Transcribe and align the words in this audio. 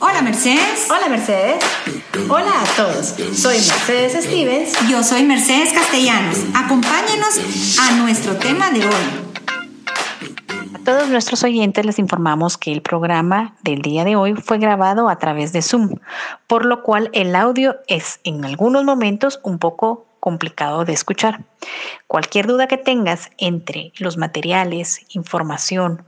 Hola 0.00 0.22
Mercedes. 0.22 0.88
Hola 0.88 1.08
Mercedes. 1.08 1.64
Hola 2.30 2.62
a 2.62 2.76
todos. 2.76 3.16
Soy 3.36 3.56
Mercedes 3.56 4.24
Stevens. 4.24 4.88
Yo 4.88 5.02
soy 5.02 5.24
Mercedes 5.24 5.72
Castellanos. 5.72 6.38
Acompáñenos 6.54 7.78
a 7.80 7.96
nuestro 7.96 8.36
tema 8.36 8.70
de 8.70 8.86
hoy. 8.86 8.94
A 10.72 10.78
todos 10.84 11.08
nuestros 11.08 11.42
oyentes 11.42 11.84
les 11.84 11.98
informamos 11.98 12.56
que 12.56 12.70
el 12.70 12.80
programa 12.80 13.56
del 13.62 13.82
día 13.82 14.04
de 14.04 14.14
hoy 14.14 14.34
fue 14.34 14.58
grabado 14.58 15.08
a 15.08 15.18
través 15.18 15.52
de 15.52 15.62
Zoom, 15.62 15.96
por 16.46 16.64
lo 16.64 16.84
cual 16.84 17.10
el 17.12 17.34
audio 17.34 17.76
es 17.88 18.20
en 18.22 18.44
algunos 18.44 18.84
momentos 18.84 19.40
un 19.42 19.58
poco 19.58 20.06
complicado 20.20 20.84
de 20.84 20.92
escuchar. 20.92 21.40
Cualquier 22.06 22.46
duda 22.46 22.68
que 22.68 22.76
tengas 22.76 23.30
entre 23.36 23.92
los 23.98 24.16
materiales, 24.16 25.00
información 25.08 26.04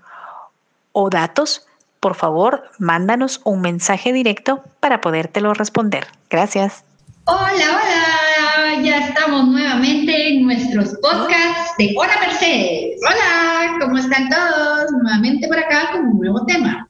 o 0.92 1.10
datos, 1.10 1.66
por 2.00 2.14
favor, 2.14 2.64
mándanos 2.78 3.40
un 3.44 3.60
mensaje 3.60 4.12
directo 4.12 4.64
para 4.80 5.00
podértelo 5.00 5.52
responder. 5.54 6.06
Gracias. 6.30 6.84
Hola, 7.24 7.50
hola, 7.52 8.82
ya 8.82 9.06
estamos 9.06 9.48
nuevamente 9.48 10.28
en 10.28 10.46
nuestros 10.46 10.96
podcasts 11.02 11.74
de 11.78 11.94
Hola 11.96 12.14
Mercedes. 12.20 12.98
Hola, 13.06 13.78
¿cómo 13.80 13.98
están 13.98 14.28
todos? 14.30 14.90
Nuevamente 15.02 15.46
por 15.46 15.58
acá 15.58 15.90
con 15.92 16.06
un 16.06 16.18
nuevo 16.18 16.44
tema. 16.46 16.88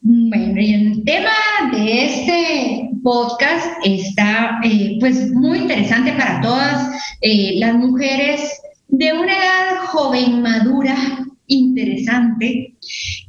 Bueno, 0.00 0.60
y 0.60 0.74
el 0.74 1.04
tema 1.04 1.30
de 1.72 2.04
este 2.06 2.90
podcast 3.02 3.66
está 3.84 4.60
eh, 4.64 4.96
pues 5.00 5.32
muy 5.32 5.58
interesante 5.58 6.12
para 6.12 6.40
todas 6.40 6.88
eh, 7.20 7.54
las 7.56 7.74
mujeres 7.74 8.60
de 8.88 9.12
una 9.12 9.32
edad 9.36 9.84
joven, 9.86 10.42
madura, 10.42 10.96
interesante, 11.46 12.74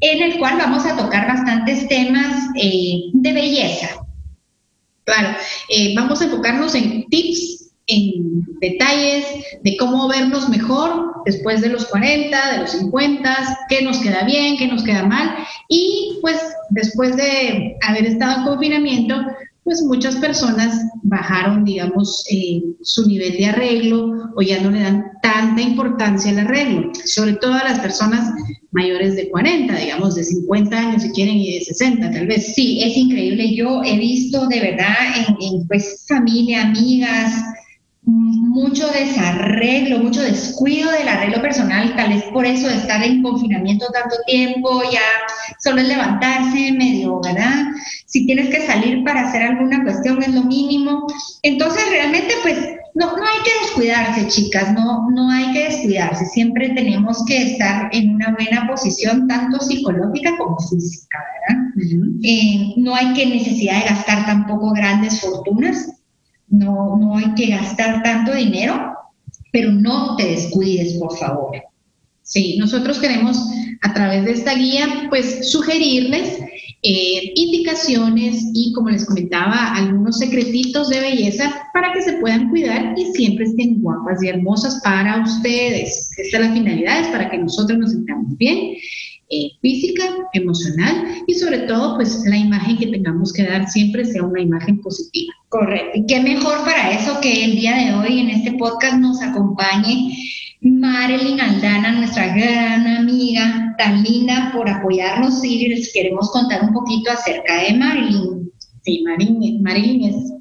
en 0.01 0.21
el 0.21 0.39
cual 0.39 0.57
vamos 0.57 0.85
a 0.85 0.95
tocar 0.95 1.27
bastantes 1.27 1.87
temas 1.87 2.49
eh, 2.55 3.09
de 3.13 3.33
belleza. 3.33 4.05
Claro, 5.05 5.37
eh, 5.69 5.93
vamos 5.95 6.21
a 6.21 6.25
enfocarnos 6.25 6.75
en 6.75 7.05
tips, 7.09 7.71
en 7.87 8.45
detalles 8.61 9.25
de 9.61 9.75
cómo 9.77 10.07
vernos 10.07 10.47
mejor 10.47 11.13
después 11.25 11.61
de 11.61 11.69
los 11.69 11.85
40, 11.85 12.51
de 12.53 12.57
los 12.59 12.71
50, 12.71 13.59
qué 13.69 13.81
nos 13.81 13.99
queda 13.99 14.23
bien, 14.23 14.57
qué 14.57 14.67
nos 14.67 14.83
queda 14.83 15.03
mal. 15.03 15.35
Y 15.67 16.19
pues 16.21 16.37
después 16.69 17.17
de 17.17 17.77
haber 17.81 18.05
estado 18.05 18.39
en 18.39 18.45
confinamiento, 18.45 19.25
pues 19.63 19.81
muchas 19.81 20.17
personas 20.17 20.89
bajaron, 21.03 21.63
digamos, 21.63 22.25
eh, 22.29 22.61
su 22.81 23.07
nivel 23.07 23.37
de 23.37 23.45
arreglo 23.45 24.31
o 24.35 24.41
ya 24.41 24.61
no 24.61 24.71
le 24.71 24.81
dan 24.81 25.05
tanta 25.21 25.61
importancia 25.61 26.31
al 26.31 26.39
arreglo, 26.39 26.91
sobre 27.05 27.33
todo 27.33 27.53
a 27.53 27.63
las 27.63 27.79
personas 27.79 28.33
mayores 28.71 29.15
de 29.15 29.29
40, 29.29 29.75
digamos, 29.75 30.15
de 30.15 30.23
50 30.23 30.77
años 30.77 31.03
si 31.03 31.11
quieren 31.11 31.35
y 31.37 31.59
de 31.59 31.65
60 31.65 32.11
tal 32.11 32.27
vez. 32.27 32.53
Sí, 32.53 32.81
es 32.83 32.97
increíble. 32.97 33.55
Yo 33.55 33.83
he 33.83 33.97
visto 33.97 34.47
de 34.47 34.59
verdad 34.59 34.95
en, 35.17 35.35
en 35.39 35.67
pues 35.67 36.05
familia, 36.07 36.63
amigas, 36.63 37.33
mucho 38.05 38.87
desarreglo, 38.91 39.99
mucho 39.99 40.21
descuido 40.21 40.91
del 40.91 41.07
arreglo 41.07 41.41
personal, 41.41 41.95
tal 41.95 42.09
vez 42.09 42.23
por 42.25 42.45
eso 42.45 42.67
de 42.67 42.75
estar 42.75 43.01
en 43.03 43.23
confinamiento 43.23 43.85
tanto 43.93 44.15
tiempo, 44.27 44.81
ya 44.91 45.01
solo 45.59 45.81
es 45.81 45.87
levantarse 45.87 46.73
medio, 46.73 47.21
¿verdad? 47.21 47.65
Si 48.05 48.25
tienes 48.25 48.49
que 48.49 48.65
salir 48.65 49.03
para 49.03 49.21
hacer 49.21 49.43
alguna 49.43 49.83
cuestión 49.83 50.21
es 50.21 50.33
lo 50.33 50.43
mínimo. 50.43 51.07
Entonces 51.43 51.89
realmente 51.89 52.33
pues 52.43 52.57
no, 52.93 53.17
no 53.17 53.23
hay 53.25 53.37
que 53.43 53.65
descuidarse, 53.65 54.27
chicas, 54.27 54.73
no, 54.73 55.09
no 55.09 55.29
hay 55.31 55.51
que 55.53 55.63
descuidarse. 55.69 56.25
Siempre 56.25 56.69
tenemos 56.69 57.23
que 57.25 57.53
estar 57.53 57.89
en 57.91 58.15
una 58.15 58.35
buena 58.35 58.67
posición, 58.67 59.27
tanto 59.27 59.59
psicológica 59.59 60.37
como 60.37 60.57
física, 60.59 61.19
¿verdad? 61.49 61.63
Eh, 62.21 62.73
no 62.77 62.93
hay 62.95 63.13
que 63.13 63.25
necesidad 63.25 63.79
de 63.79 63.89
gastar 63.89 64.25
tampoco 64.25 64.73
grandes 64.73 65.21
fortunas 65.21 66.02
no, 66.53 66.97
no 66.97 67.17
hay 67.17 67.33
que 67.33 67.47
gastar 67.47 68.03
tanto 68.03 68.33
dinero, 68.33 68.93
pero 69.51 69.71
no 69.71 70.15
te 70.15 70.27
descuides, 70.27 70.93
por 70.93 71.17
favor. 71.17 71.55
Sí, 72.21 72.57
nosotros 72.57 72.99
queremos 72.99 73.37
a 73.81 73.93
través 73.93 74.23
de 74.25 74.31
esta 74.31 74.53
guía, 74.53 75.07
pues 75.09 75.51
sugerirles 75.51 76.39
eh, 76.83 77.31
indicaciones 77.35 78.45
y, 78.53 78.71
como 78.73 78.89
les 78.89 79.05
comentaba, 79.05 79.73
algunos 79.73 80.19
secretitos 80.19 80.89
de 80.89 80.99
belleza 80.99 81.51
para 81.73 81.91
que 81.91 82.01
se 82.01 82.13
puedan 82.13 82.49
cuidar 82.49 82.93
y 82.97 83.05
siempre 83.13 83.45
estén 83.45 83.81
guapas 83.81 84.21
y 84.21 84.27
hermosas 84.27 84.79
para 84.83 85.23
ustedes. 85.23 86.11
Esta 86.17 86.37
es 86.37 86.43
la 86.45 86.53
finalidad, 86.53 87.01
es 87.01 87.07
para 87.07 87.31
que 87.31 87.39
nosotros 87.39 87.79
nos 87.79 87.91
sintamos 87.91 88.37
bien 88.37 88.75
eh, 89.29 89.51
física, 89.61 90.03
emocional 90.33 91.23
y 91.27 91.33
sobre 91.33 91.59
todo 91.59 91.95
pues 91.95 92.23
la 92.25 92.37
imagen 92.37 92.77
que 92.77 92.87
tengamos 92.87 93.33
que 93.33 93.43
dar 93.43 93.67
siempre 93.67 94.05
sea 94.05 94.23
una 94.23 94.41
imagen 94.41 94.79
positiva. 94.81 95.33
Correcto. 95.49 95.91
Y 95.99 96.05
qué 96.05 96.21
mejor 96.21 96.63
para 96.63 96.91
eso 96.91 97.19
que 97.21 97.45
el 97.45 97.55
día 97.55 97.75
de 97.75 97.93
hoy 97.93 98.19
en 98.19 98.29
este 98.29 98.53
podcast 98.53 98.97
nos 98.97 99.21
acompañe 99.21 100.15
Marilyn 100.61 101.41
Aldana, 101.41 101.91
nuestra 101.93 102.27
gran 102.35 102.87
amiga, 102.87 103.75
tan 103.77 104.03
linda 104.03 104.51
por 104.53 104.69
apoyarnos 104.69 105.43
y 105.43 105.67
les 105.67 105.91
queremos 105.91 106.31
contar 106.31 106.63
un 106.63 106.73
poquito 106.73 107.11
acerca 107.11 107.63
de 107.63 107.73
Marilyn. 107.73 108.51
Sí, 108.83 109.03
Marilyn, 109.03 109.61
Marilyn 109.61 110.03
es 110.03 110.33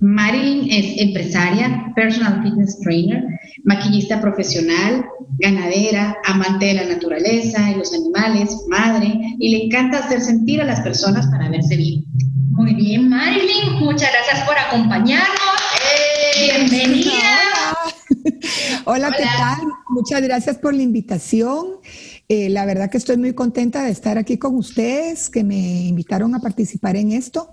Marilyn 0.00 0.70
es 0.70 1.00
empresaria, 1.00 1.92
personal 1.96 2.40
fitness 2.42 2.78
trainer, 2.80 3.24
maquillista 3.64 4.20
profesional, 4.20 5.04
ganadera, 5.38 6.16
amante 6.24 6.66
de 6.66 6.74
la 6.74 6.84
naturaleza 6.84 7.70
y 7.70 7.74
los 7.74 7.92
animales, 7.92 8.56
madre, 8.68 9.12
y 9.38 9.50
le 9.50 9.64
encanta 9.64 9.98
hacer 9.98 10.20
sentir 10.20 10.60
a 10.60 10.64
las 10.64 10.80
personas 10.80 11.26
para 11.26 11.48
verse 11.48 11.76
bien. 11.76 12.04
Muy 12.50 12.74
bien, 12.74 13.08
Marilyn, 13.08 13.80
muchas 13.80 14.10
gracias 14.12 14.46
por 14.46 14.56
acompañarnos. 14.56 15.38
¡Eh! 16.36 16.68
Bienvenida. 16.68 17.18
Hola. 18.84 19.10
¿qué 19.16 19.24
tal? 19.24 19.58
Muchas 19.90 20.22
gracias 20.22 20.58
por 20.58 20.74
la 20.74 20.82
invitación. 20.82 21.66
Eh, 22.28 22.48
la 22.50 22.66
verdad 22.66 22.88
que 22.88 22.98
estoy 22.98 23.16
muy 23.16 23.34
contenta 23.34 23.82
de 23.84 23.90
estar 23.90 24.16
aquí 24.16 24.38
con 24.38 24.54
ustedes, 24.54 25.28
que 25.28 25.42
me 25.42 25.86
invitaron 25.86 26.34
a 26.34 26.40
participar 26.40 26.96
en 26.96 27.12
esto. 27.12 27.52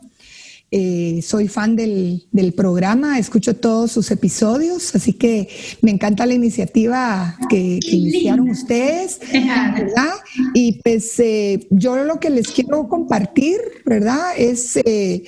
Eh, 0.72 1.22
soy 1.22 1.48
fan 1.48 1.76
del, 1.76 2.28
programa, 2.56 3.20
escucho 3.20 3.56
todos 3.56 3.92
sus 3.92 4.10
episodios, 4.12 4.96
así 4.96 5.14
que 5.14 5.48
me 5.82 5.92
encanta 5.92 6.26
la 6.26 6.34
iniciativa 6.34 7.38
que, 7.50 7.80
iniciaron 7.82 8.50
ustedes, 8.50 9.20
¿verdad? 9.32 10.16
Y 10.54 10.82
pues 10.82 11.20
eh, 11.20 11.68
yo 11.70 12.04
lo 12.04 12.20
que 12.20 12.32
les 12.32 12.48
quiero 12.48 12.90
compartir, 12.90 13.58
¿verdad? 13.86 14.32
Es 14.38 14.78
eh, 14.84 15.24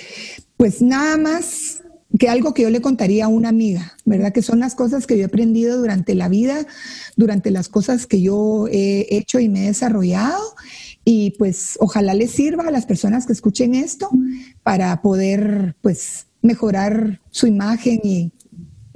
pues 0.58 0.82
nada 0.82 1.18
más 1.18 1.84
que 2.18 2.30
algo 2.30 2.54
que 2.54 2.64
yo 2.64 2.70
le 2.70 2.82
contaría 2.82 3.26
a 3.26 3.28
una 3.28 3.50
amiga, 3.50 3.96
¿verdad? 4.06 4.34
Que 4.34 4.42
son 4.42 4.60
las 4.60 4.76
cosas 4.76 5.06
que 5.06 5.18
yo 5.18 5.24
he 5.24 5.26
aprendido 5.26 5.78
durante 5.78 6.16
la 6.16 6.30
vida, 6.30 6.66
durante 7.16 7.52
las 7.52 7.70
cosas 7.70 8.08
que 8.08 8.22
yo 8.22 8.68
he 8.70 9.06
hecho 9.12 9.40
y 9.40 9.50
me 9.50 9.64
he 9.64 9.68
desarrollado 9.68 10.42
y 11.10 11.30
pues 11.38 11.78
ojalá 11.80 12.14
les 12.14 12.32
sirva 12.32 12.66
a 12.68 12.72
las 12.72 12.86
personas 12.86 13.26
que 13.26 13.32
escuchen 13.32 13.76
esto 13.76 14.10
para 14.62 15.02
poder 15.02 15.78
pues 15.80 16.28
mejorar 16.42 17.22
su 17.32 17.48
imagen 17.48 18.02
y 18.04 18.34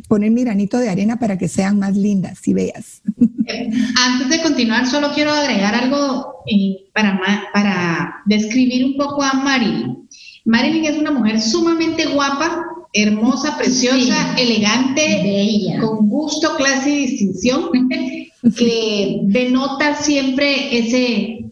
poner 0.09 0.29
mi 0.29 0.43
granito 0.43 0.77
de 0.77 0.89
arena 0.89 1.19
para 1.19 1.37
que 1.37 1.47
sean 1.47 1.79
más 1.79 1.95
lindas 1.95 2.45
y 2.45 2.53
bellas. 2.53 3.01
Antes 3.15 4.27
de 4.27 4.41
continuar, 4.43 4.87
solo 4.87 5.13
quiero 5.13 5.31
agregar 5.31 5.73
algo 5.73 6.43
eh, 6.47 6.89
para, 6.93 7.17
para 7.53 8.15
describir 8.25 8.87
un 8.87 8.97
poco 8.97 9.23
a 9.23 9.31
Marilyn. 9.31 10.09
Marilyn 10.43 10.83
es 10.83 10.97
una 10.97 11.11
mujer 11.11 11.39
sumamente 11.39 12.07
guapa, 12.07 12.61
hermosa, 12.91 13.57
preciosa, 13.57 14.35
elegante, 14.37 15.21
bella, 15.23 15.79
con 15.79 16.09
gusto, 16.09 16.57
clase 16.57 16.89
y 16.89 17.07
distinción, 17.07 17.69
que 18.57 19.21
denota 19.23 19.95
siempre 19.95 20.77
ese 20.77 21.50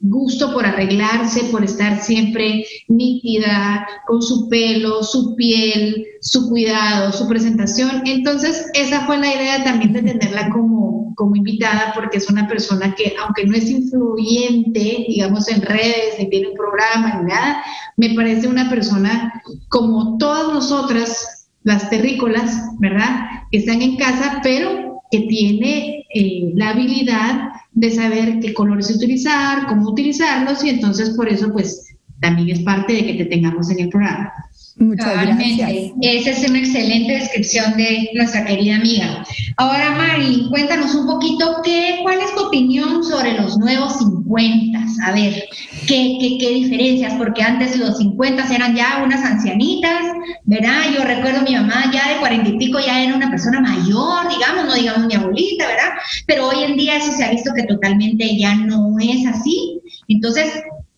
gusto 0.00 0.52
por 0.52 0.64
arreglarse, 0.64 1.44
por 1.44 1.62
estar 1.62 2.00
siempre 2.02 2.64
nítida, 2.88 3.86
con 4.06 4.22
su 4.22 4.48
pelo, 4.48 5.02
su 5.02 5.36
piel, 5.36 6.06
su 6.20 6.48
cuidado, 6.48 7.12
su 7.12 7.28
presentación. 7.28 8.02
Entonces, 8.06 8.66
esa 8.74 9.06
fue 9.06 9.18
la 9.18 9.34
idea 9.34 9.62
también 9.62 9.92
de 9.92 10.02
tenerla 10.02 10.48
como, 10.50 11.14
como 11.16 11.36
invitada, 11.36 11.92
porque 11.94 12.16
es 12.16 12.30
una 12.30 12.48
persona 12.48 12.94
que, 12.94 13.14
aunque 13.22 13.46
no 13.46 13.54
es 13.54 13.70
influyente, 13.70 15.04
digamos, 15.08 15.48
en 15.48 15.62
redes, 15.62 16.14
ni 16.18 16.30
tiene 16.30 16.48
un 16.48 16.56
programa, 16.56 17.20
ni 17.20 17.28
nada, 17.28 17.62
me 17.96 18.14
parece 18.14 18.48
una 18.48 18.70
persona 18.70 19.42
como 19.68 20.16
todas 20.16 20.52
nosotras, 20.52 21.48
las 21.62 21.90
terrícolas, 21.90 22.70
¿verdad? 22.78 23.26
Que 23.50 23.58
están 23.58 23.82
en 23.82 23.96
casa, 23.96 24.40
pero 24.42 25.02
que 25.10 25.20
tiene 25.20 25.99
eh, 26.12 26.52
la 26.54 26.70
habilidad 26.70 27.50
de 27.72 27.90
saber 27.90 28.40
qué 28.40 28.52
colores 28.52 28.90
utilizar, 28.90 29.66
cómo 29.68 29.90
utilizarlos 29.90 30.64
y 30.64 30.70
entonces 30.70 31.10
por 31.10 31.28
eso 31.28 31.52
pues 31.52 31.96
también 32.20 32.50
es 32.50 32.60
parte 32.60 32.92
de 32.92 33.06
que 33.06 33.14
te 33.14 33.26
tengamos 33.26 33.70
en 33.70 33.80
el 33.80 33.88
programa. 33.88 34.32
Muchas 34.76 35.26
gracias. 35.26 35.92
Esa 36.00 36.30
es 36.30 36.48
una 36.48 36.58
excelente 36.58 37.12
descripción 37.12 37.76
de 37.76 38.10
nuestra 38.14 38.44
querida 38.44 38.76
amiga. 38.76 39.24
Ahora, 39.56 39.90
Mari, 39.90 40.46
cuéntanos 40.48 40.94
un 40.94 41.06
poquito 41.06 41.60
qué, 41.64 41.98
cuál 42.02 42.20
es 42.20 42.34
tu 42.34 42.46
opinión 42.46 43.02
sobre 43.04 43.34
los 43.34 43.58
nuevos 43.58 43.98
50. 43.98 44.78
A 45.04 45.12
ver, 45.12 45.44
¿qué, 45.86 46.18
qué, 46.20 46.38
qué 46.38 46.50
diferencias? 46.50 47.14
Porque 47.14 47.42
antes 47.42 47.76
los 47.78 47.98
50 47.98 48.54
eran 48.54 48.74
ya 48.76 49.02
unas 49.04 49.24
ancianitas, 49.24 50.02
¿verdad? 50.44 50.82
Yo 50.96 51.04
recuerdo 51.04 51.40
a 51.40 51.42
mi 51.42 51.54
mamá 51.54 51.90
ya 51.92 52.12
de 52.12 52.20
cuarenta 52.20 52.48
y 52.50 52.58
pico 52.58 52.78
ya 52.80 53.02
era 53.02 53.14
una 53.14 53.30
persona 53.30 53.60
mayor, 53.60 54.28
digamos, 54.28 54.66
no 54.66 54.74
digamos 54.74 55.06
mi 55.06 55.14
abuelita, 55.14 55.66
¿verdad? 55.66 55.90
Pero 56.26 56.48
hoy 56.48 56.64
en 56.64 56.76
día 56.76 56.96
eso 56.96 57.12
se 57.12 57.24
ha 57.24 57.30
visto 57.30 57.52
que 57.54 57.64
totalmente 57.64 58.36
ya 58.38 58.54
no 58.54 58.96
es 58.98 59.26
así. 59.26 59.80
Entonces, 60.08 60.52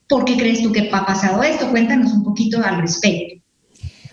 ¿por 0.09 0.25
qué 0.25 0.37
crees 0.37 0.63
tú 0.63 0.73
que 0.73 0.91
ha 0.93 1.07
pasado 1.07 1.43
esto? 1.43 1.71
Cuéntanos 1.71 2.13
un 2.13 2.25
poquito 2.25 2.63
al 2.63 2.81
respecto. 2.81 3.42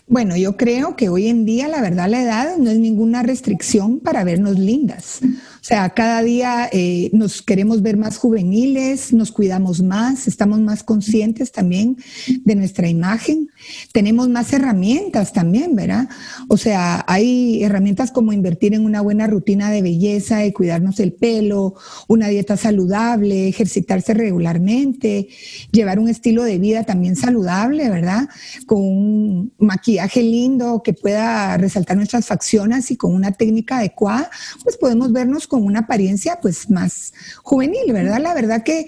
Bueno, 0.09 0.35
yo 0.35 0.57
creo 0.57 0.95
que 0.95 1.07
hoy 1.07 1.27
en 1.27 1.45
día, 1.45 1.67
la 1.67 1.81
verdad, 1.81 2.09
la 2.09 2.23
edad 2.23 2.57
no 2.57 2.71
es 2.71 2.79
ninguna 2.79 3.21
restricción 3.21 3.99
para 3.99 4.23
vernos 4.23 4.57
lindas. 4.57 5.19
O 5.59 5.63
sea, 5.63 5.89
cada 5.89 6.23
día 6.23 6.69
eh, 6.71 7.09
nos 7.11 7.41
queremos 7.41 7.81
ver 7.81 7.97
más 7.97 8.17
juveniles, 8.17 9.11
nos 9.11 9.31
cuidamos 9.31 9.81
más, 9.81 10.27
estamos 10.27 10.61
más 10.61 10.83
conscientes 10.83 11.51
también 11.51 11.97
de 12.45 12.55
nuestra 12.55 12.87
imagen. 12.87 13.49
Tenemos 13.91 14.29
más 14.29 14.53
herramientas 14.53 15.33
también, 15.33 15.75
¿verdad? 15.75 16.07
O 16.47 16.55
sea, 16.55 17.03
hay 17.07 17.61
herramientas 17.61 18.11
como 18.11 18.31
invertir 18.31 18.73
en 18.73 18.85
una 18.85 19.01
buena 19.01 19.27
rutina 19.27 19.69
de 19.69 19.81
belleza 19.81 20.45
y 20.45 20.53
cuidarnos 20.53 20.99
el 21.01 21.11
pelo, 21.11 21.75
una 22.07 22.29
dieta 22.29 22.55
saludable, 22.55 23.49
ejercitarse 23.49 24.13
regularmente, 24.13 25.27
llevar 25.71 25.99
un 25.99 26.07
estilo 26.07 26.43
de 26.43 26.57
vida 26.57 26.85
también 26.85 27.17
saludable, 27.17 27.89
¿verdad? 27.89 28.29
Con 28.65 28.81
un 28.81 29.53
maquillaje 29.57 30.23
lindo 30.23 30.81
que 30.83 30.93
pueda 30.93 31.57
resaltar 31.57 31.97
nuestras 31.97 32.25
facciones 32.25 32.91
y 32.91 32.95
con 32.95 33.13
una 33.13 33.33
técnica 33.33 33.79
adecuada, 33.79 34.29
pues 34.63 34.77
podemos 34.77 35.11
vernos 35.11 35.47
con 35.49 35.65
una 35.65 35.79
apariencia 35.79 36.39
pues 36.41 36.69
más 36.69 37.13
juvenil, 37.43 37.91
¿verdad? 37.91 38.21
La 38.21 38.33
verdad 38.33 38.63
que 38.63 38.87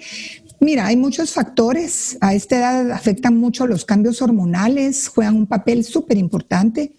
Mira, 0.62 0.86
hay 0.86 0.96
muchos 0.96 1.32
factores. 1.32 2.16
A 2.20 2.34
esta 2.34 2.56
edad 2.56 2.92
afectan 2.92 3.36
mucho 3.36 3.66
los 3.66 3.84
cambios 3.84 4.22
hormonales, 4.22 5.08
juegan 5.08 5.34
un 5.34 5.48
papel 5.48 5.82
súper 5.82 6.18
importante. 6.18 6.92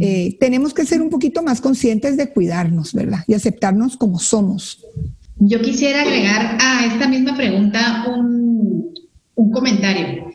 Eh, 0.00 0.38
tenemos 0.40 0.72
que 0.72 0.86
ser 0.86 1.02
un 1.02 1.10
poquito 1.10 1.42
más 1.42 1.60
conscientes 1.60 2.16
de 2.16 2.30
cuidarnos, 2.30 2.94
¿verdad? 2.94 3.18
Y 3.26 3.34
aceptarnos 3.34 3.98
como 3.98 4.18
somos. 4.18 4.82
Yo 5.36 5.60
quisiera 5.60 6.00
agregar 6.00 6.56
a 6.62 6.86
esta 6.86 7.06
misma 7.08 7.36
pregunta 7.36 8.06
un, 8.08 8.94
un 9.34 9.50
comentario. 9.50 10.32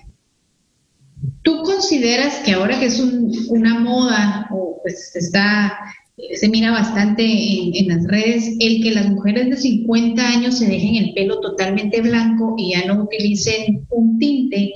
¿Tú 1.41 1.63
consideras 1.63 2.35
que 2.45 2.53
ahora 2.53 2.79
que 2.79 2.85
es 2.85 2.99
una 3.49 3.79
moda 3.79 4.47
o 4.51 4.79
pues 4.83 5.15
está 5.15 5.75
se 6.35 6.47
mira 6.49 6.71
bastante 6.71 7.23
en, 7.23 7.87
las 7.87 8.05
redes 8.05 8.55
el 8.59 8.83
que 8.83 8.91
las 8.91 9.09
mujeres 9.09 9.49
de 9.49 9.57
50 9.57 10.27
años 10.27 10.59
se 10.59 10.67
dejen 10.67 10.95
el 10.95 11.13
pelo 11.13 11.39
totalmente 11.39 12.01
blanco 12.01 12.55
y 12.57 12.73
ya 12.73 12.85
no 12.85 13.03
utilicen 13.03 13.85
un 13.89 14.19
tinte. 14.19 14.73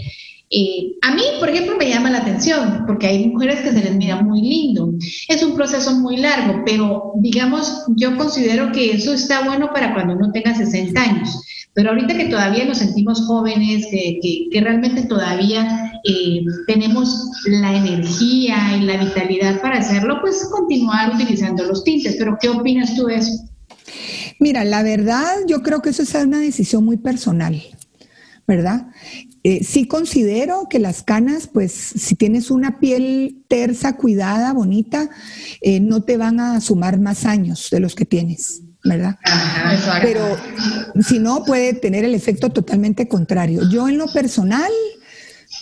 Eh, 0.50 0.94
a 1.02 1.14
mí, 1.14 1.24
por 1.40 1.50
ejemplo, 1.50 1.76
me 1.78 1.90
llama 1.90 2.10
la 2.10 2.20
atención 2.20 2.86
porque 2.88 3.08
hay 3.08 3.28
mujeres 3.28 3.60
que 3.60 3.72
se 3.72 3.84
les 3.84 3.96
mira 3.96 4.22
muy 4.22 4.42
lindo. 4.42 4.94
Es 5.28 5.44
un 5.44 5.56
proceso 5.56 6.00
muy 6.00 6.18
largo, 6.18 6.64
pero 6.66 7.14
digamos, 7.18 7.84
yo 7.98 8.16
considero 8.18 8.72
que 8.72 8.92
eso 8.92 9.14
está 9.14 9.44
bueno 9.44 9.70
para 9.74 9.94
cuando 9.94 10.16
uno 10.16 10.32
tenga 10.32 10.56
60 10.56 11.00
años. 11.00 11.44
Pero 11.78 11.92
ahorita 11.92 12.18
que 12.18 12.26
todavía 12.26 12.66
nos 12.66 12.80
sentimos 12.80 13.28
jóvenes, 13.28 13.86
que, 13.92 14.50
realmente 14.62 15.04
todavía 15.04 15.94
eh, 16.06 16.42
tenemos 16.66 17.30
la 17.46 17.78
energía 17.78 18.76
y 18.76 18.82
la 18.82 18.98
vitalidad 18.98 19.62
para 19.62 19.78
hacerlo, 19.78 20.18
pues 20.20 20.50
continuar 20.52 21.14
utilizando 21.14 21.64
los 21.66 21.84
tintes. 21.84 22.16
Pero 22.18 22.36
¿qué 22.42 22.50
opinas 22.50 22.96
tú 22.96 23.06
de 23.06 23.18
eso? 23.18 23.32
Mira, 24.40 24.66
la 24.66 24.82
verdad, 24.82 25.28
yo 25.46 25.62
creo 25.62 25.84
que 25.84 25.92
eso 25.92 26.02
es 26.02 26.16
una 26.16 26.40
decisión 26.40 26.84
muy 26.84 26.98
personal, 26.98 27.62
¿verdad? 28.48 28.88
Eh, 29.44 29.64
sí 29.64 29.86
considero 29.86 30.66
que 30.68 30.80
las 30.80 31.04
canas, 31.04 31.46
pues 31.46 31.74
si 31.74 32.16
tienes 32.16 32.50
una 32.50 32.80
piel 32.80 33.44
tersa, 33.48 33.98
cuidada, 33.98 34.52
bonita, 34.52 35.12
eh, 35.62 35.80
no 35.80 36.02
te 36.02 36.18
van 36.18 36.40
a 36.40 36.60
sumar 36.60 37.00
más 37.00 37.26
años 37.26 37.68
de 37.70 37.82
los 37.82 37.94
que 37.94 38.06
tienes. 38.06 38.64
¿Verdad? 38.88 39.18
Pero 40.02 40.38
si 41.02 41.20
no, 41.20 41.44
puede 41.44 41.74
tener 41.74 42.06
el 42.06 42.16
efecto 42.16 42.50
totalmente 42.50 43.08
contrario. 43.08 43.62
Yo 43.70 43.88
en 43.88 43.98
lo 43.98 44.08
personal 44.08 44.72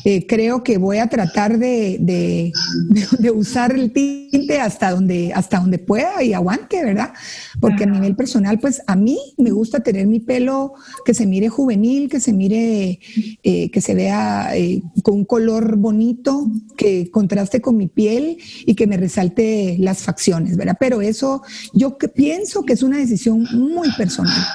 eh, 0.08 0.28
creo 0.28 0.64
que 0.64 0.78
voy 0.78 1.00
a 1.00 1.08
tratar 1.08 1.58
de, 1.58 1.98
de, 2.00 3.32
usar 3.32 3.72
el 3.72 3.92
tinte 3.92 4.62
hasta 4.62 4.92
donde, 4.92 5.34
hasta 5.34 5.60
donde 5.60 5.80
pueda 5.80 6.22
y 6.22 6.32
aguante, 6.32 6.86
¿verdad? 6.86 7.12
Porque 7.60 7.86
a 7.86 7.88
nivel 7.88 8.16
personal, 8.16 8.60
pues 8.60 8.84
a 8.86 8.96
mí 8.96 9.18
me 9.38 9.50
gusta 9.50 9.80
tener 9.80 10.06
mi 10.06 10.20
pelo 10.20 10.76
que 11.06 11.16
se 11.16 11.26
mire 11.26 11.50
juvenil, 11.50 12.08
que 12.08 12.20
se 12.20 12.34
mire, 12.34 13.00
eh, 13.42 13.72
que 13.72 13.82
se 13.82 13.96
vea 13.96 14.56
eh, 14.56 14.84
con 15.02 15.16
un 15.16 15.26
color 15.26 15.76
bonito, 15.76 16.52
que 16.78 17.10
contraste 17.10 17.60
con 17.60 17.76
mi 17.76 17.88
piel 17.88 18.38
y 18.64 18.76
que 18.76 18.86
me 18.86 18.98
resalte 18.98 19.76
las 19.80 20.04
facciones, 20.04 20.56
¿verdad? 20.56 20.78
Pero 20.80 21.02
eso 21.02 21.42
yo 21.74 21.98
pienso 21.98 22.64
que 22.64 22.74
es 22.74 22.84
una 22.84 23.00
decisión 23.00 23.48
muy 23.54 23.92
personal. 23.94 24.46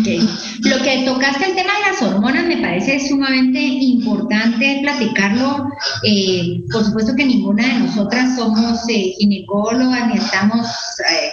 Okay. 0.00 0.20
Lo 0.60 0.82
que 0.82 1.04
tocaste 1.04 1.46
el 1.46 1.56
tema 1.56 1.72
de 1.74 1.90
las 1.90 2.02
hormonas 2.02 2.46
me 2.46 2.58
parece 2.58 3.00
sumamente 3.08 3.60
importante 3.60 4.80
platicarlo. 4.82 5.68
Eh, 6.04 6.62
por 6.70 6.84
supuesto 6.84 7.14
que 7.14 7.24
ninguna 7.24 7.66
de 7.66 7.80
nosotras 7.80 8.36
somos 8.36 8.88
eh, 8.88 9.14
ginecólogas 9.18 10.08
ni 10.08 10.18
estamos 10.18 10.66
eh, 11.10 11.30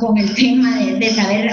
con, 0.00 0.18
el 0.18 0.34
tema 0.34 0.78
de, 0.78 1.14
saber 1.14 1.50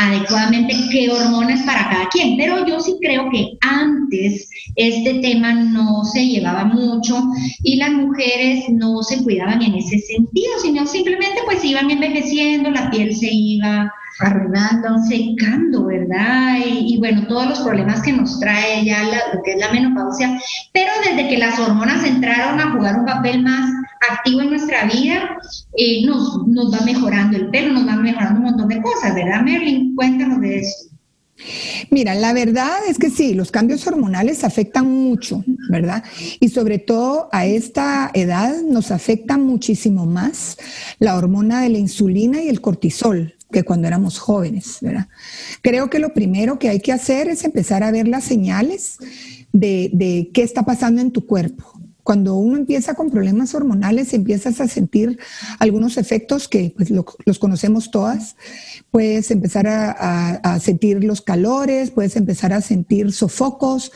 adecuadamente 0.00 0.74
qué 0.90 1.10
hormonas 1.10 1.62
para 1.62 1.88
cada 1.88 2.08
quien, 2.08 2.36
pero 2.36 2.66
yo 2.66 2.80
sí 2.80 2.96
creo 3.00 3.30
que 3.30 3.56
antes 3.60 4.48
este 4.74 5.14
tema 5.20 5.52
no 5.52 6.04
se 6.04 6.26
llevaba 6.26 6.64
mucho 6.64 7.22
y 7.62 7.76
las 7.76 7.92
mujeres 7.92 8.64
no 8.68 9.02
se 9.02 9.22
cuidaban 9.22 9.62
en 9.62 9.74
ese 9.74 9.98
sentido, 10.00 10.52
sino 10.60 10.86
simplemente 10.86 11.40
pues 11.44 11.64
iban 11.64 11.90
envejeciendo, 11.90 12.70
la 12.70 12.90
piel 12.90 13.14
se 13.14 13.28
iba 13.30 13.92
arruinando, 14.20 14.98
secando, 15.08 15.86
¿verdad? 15.86 16.56
Y, 16.64 16.98
bueno, 16.98 17.26
todos 17.26 17.48
los 17.48 17.60
problemas 17.60 18.02
que 18.02 18.12
nos 18.12 18.38
trae 18.40 18.84
ya 18.84 19.02
lo 19.02 19.42
que 19.42 19.52
es 19.52 19.58
la 19.58 19.72
menopausia, 19.72 20.40
pero 20.72 20.90
desde 21.04 21.28
que 21.28 21.38
las 21.38 21.58
hormonas 21.58 22.04
entraron 22.04 22.60
a 22.60 22.72
jugar 22.72 23.00
un 23.00 23.06
papel 23.06 23.42
más 23.42 23.70
activo 24.10 24.40
en 24.42 24.50
nuestra 24.50 24.84
vida, 24.84 25.38
eh, 25.76 26.04
nos, 26.06 26.46
nos 26.46 26.72
va 26.72 26.84
mejorando 26.84 27.36
el 27.36 27.50
pelo, 27.50 27.72
nos 27.72 27.86
va 27.86 27.96
mejorando 27.96 28.40
un 28.40 28.44
montón 28.46 28.68
de 28.68 28.82
cosas, 28.82 29.14
¿verdad, 29.14 29.42
Merlin? 29.42 29.94
Cuéntanos 29.94 30.40
de 30.40 30.60
eso. 30.60 30.92
Mira, 31.90 32.14
la 32.14 32.32
verdad 32.32 32.78
es 32.88 32.98
que 32.98 33.10
sí, 33.10 33.34
los 33.34 33.50
cambios 33.50 33.86
hormonales 33.86 34.44
afectan 34.44 34.90
mucho, 34.90 35.44
¿verdad? 35.68 36.04
Y 36.40 36.48
sobre 36.48 36.78
todo 36.78 37.28
a 37.32 37.46
esta 37.46 38.10
edad 38.14 38.62
nos 38.62 38.90
afecta 38.90 39.38
muchísimo 39.38 40.06
más 40.06 40.56
la 40.98 41.16
hormona 41.16 41.62
de 41.62 41.70
la 41.70 41.78
insulina 41.78 42.42
y 42.42 42.48
el 42.48 42.60
cortisol, 42.60 43.34
que 43.52 43.62
cuando 43.62 43.86
éramos 43.86 44.18
jóvenes, 44.18 44.78
¿verdad? 44.80 45.06
Creo 45.60 45.88
que 45.88 46.00
lo 46.00 46.12
primero 46.12 46.58
que 46.58 46.68
hay 46.68 46.80
que 46.80 46.90
hacer 46.90 47.28
es 47.28 47.44
empezar 47.44 47.84
a 47.84 47.92
ver 47.92 48.08
las 48.08 48.24
señales 48.24 48.96
de, 49.52 50.30
qué 50.32 50.42
está 50.42 50.64
pasando 50.64 51.00
en 51.00 51.12
tu 51.12 51.26
cuerpo. 51.26 51.64
Cuando 52.02 52.34
uno 52.34 52.56
empieza 52.56 52.94
con 52.94 53.10
problemas 53.10 53.54
hormonales, 53.54 54.12
empiezas 54.12 54.60
a 54.60 54.66
sentir 54.66 55.20
algunos 55.60 55.96
efectos 55.96 56.48
que 56.48 56.74
pues, 56.76 56.90
los 56.90 57.38
conocemos 57.38 57.92
todas. 57.92 58.34
Puedes 58.90 59.30
empezar 59.30 59.68
a, 59.68 60.58
sentir 60.58 61.04
los 61.04 61.20
calores, 61.20 61.92
puedes 61.92 62.16
empezar 62.16 62.52
a 62.52 62.60
sentir 62.60 63.12
sofocos, 63.12 63.92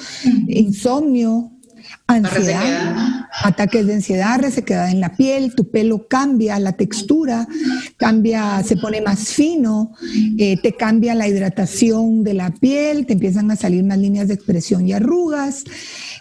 insomnio, 0.46 1.50
ansiedad, 2.06 3.28
ataques 3.42 3.86
de 3.86 3.94
ansiedad, 3.94 4.38
resequedad 4.40 4.90
en 4.90 5.00
la 5.00 5.16
piel, 5.16 5.54
tu 5.54 5.70
pelo 5.70 6.06
cambia, 6.08 6.58
la 6.58 6.72
textura 6.72 7.48
cambia, 7.96 8.62
se 8.62 8.76
pone 8.76 9.00
más 9.00 9.28
fino, 9.28 9.92
eh, 10.38 10.56
te 10.62 10.72
cambia 10.72 11.14
la 11.14 11.28
hidratación 11.28 12.22
de 12.22 12.34
la 12.34 12.50
piel, 12.52 13.06
te 13.06 13.14
empiezan 13.14 13.50
a 13.50 13.56
salir 13.56 13.84
más 13.84 13.98
líneas 13.98 14.28
de 14.28 14.34
expresión 14.34 14.86
y 14.86 14.92
arrugas. 14.92 15.64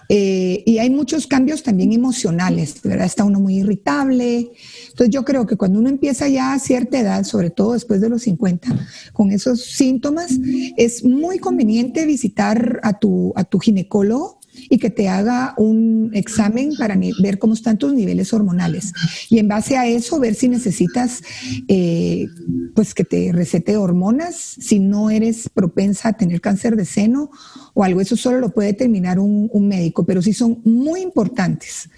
Eh, 0.09 0.63
y 0.65 0.77
hay 0.77 0.89
muchos 0.89 1.27
cambios 1.27 1.63
también 1.63 1.91
emocionales, 1.93 2.81
¿verdad? 2.83 3.05
Está 3.05 3.23
uno 3.23 3.39
muy 3.39 3.57
irritable. 3.57 4.51
Entonces 4.89 5.09
yo 5.09 5.25
creo 5.25 5.45
que 5.45 5.57
cuando 5.57 5.79
uno 5.79 5.89
empieza 5.89 6.27
ya 6.27 6.53
a 6.53 6.59
cierta 6.59 6.99
edad, 6.99 7.23
sobre 7.23 7.49
todo 7.49 7.73
después 7.73 8.01
de 8.01 8.09
los 8.09 8.23
50, 8.23 8.67
con 9.13 9.31
esos 9.31 9.63
síntomas, 9.63 10.31
es 10.77 11.03
muy 11.03 11.39
conveniente 11.39 12.05
visitar 12.05 12.79
a 12.83 12.99
tu, 12.99 13.33
a 13.35 13.43
tu 13.43 13.59
ginecólogo 13.59 14.39
y 14.69 14.77
que 14.77 14.89
te 14.89 15.07
haga 15.07 15.53
un 15.57 16.11
examen 16.13 16.71
para 16.77 16.97
ver 17.21 17.39
cómo 17.39 17.53
están 17.53 17.77
tus 17.77 17.93
niveles 17.93 18.33
hormonales. 18.33 18.93
Y 19.29 19.39
en 19.39 19.47
base 19.47 19.77
a 19.77 19.87
eso, 19.87 20.19
ver 20.19 20.35
si 20.35 20.49
necesitas, 20.49 21.21
eh, 21.67 22.27
pues 22.73 22.93
que 22.93 23.03
te 23.03 23.31
recete 23.31 23.77
hormonas, 23.77 24.35
si 24.35 24.79
no 24.79 25.09
eres 25.09 25.49
propensa 25.49 26.09
a 26.09 26.13
tener 26.13 26.41
cáncer 26.41 26.75
de 26.75 26.85
seno 26.85 27.29
o 27.73 27.83
algo. 27.83 28.01
Eso 28.01 28.15
solo 28.15 28.39
lo 28.39 28.49
puede 28.49 28.69
determinar 28.69 29.19
un, 29.19 29.49
un 29.51 29.67
médico, 29.67 30.05
pero 30.05 30.21
sí 30.21 30.33
son 30.33 30.61
muy 30.63 31.01
importantes. 31.01 31.89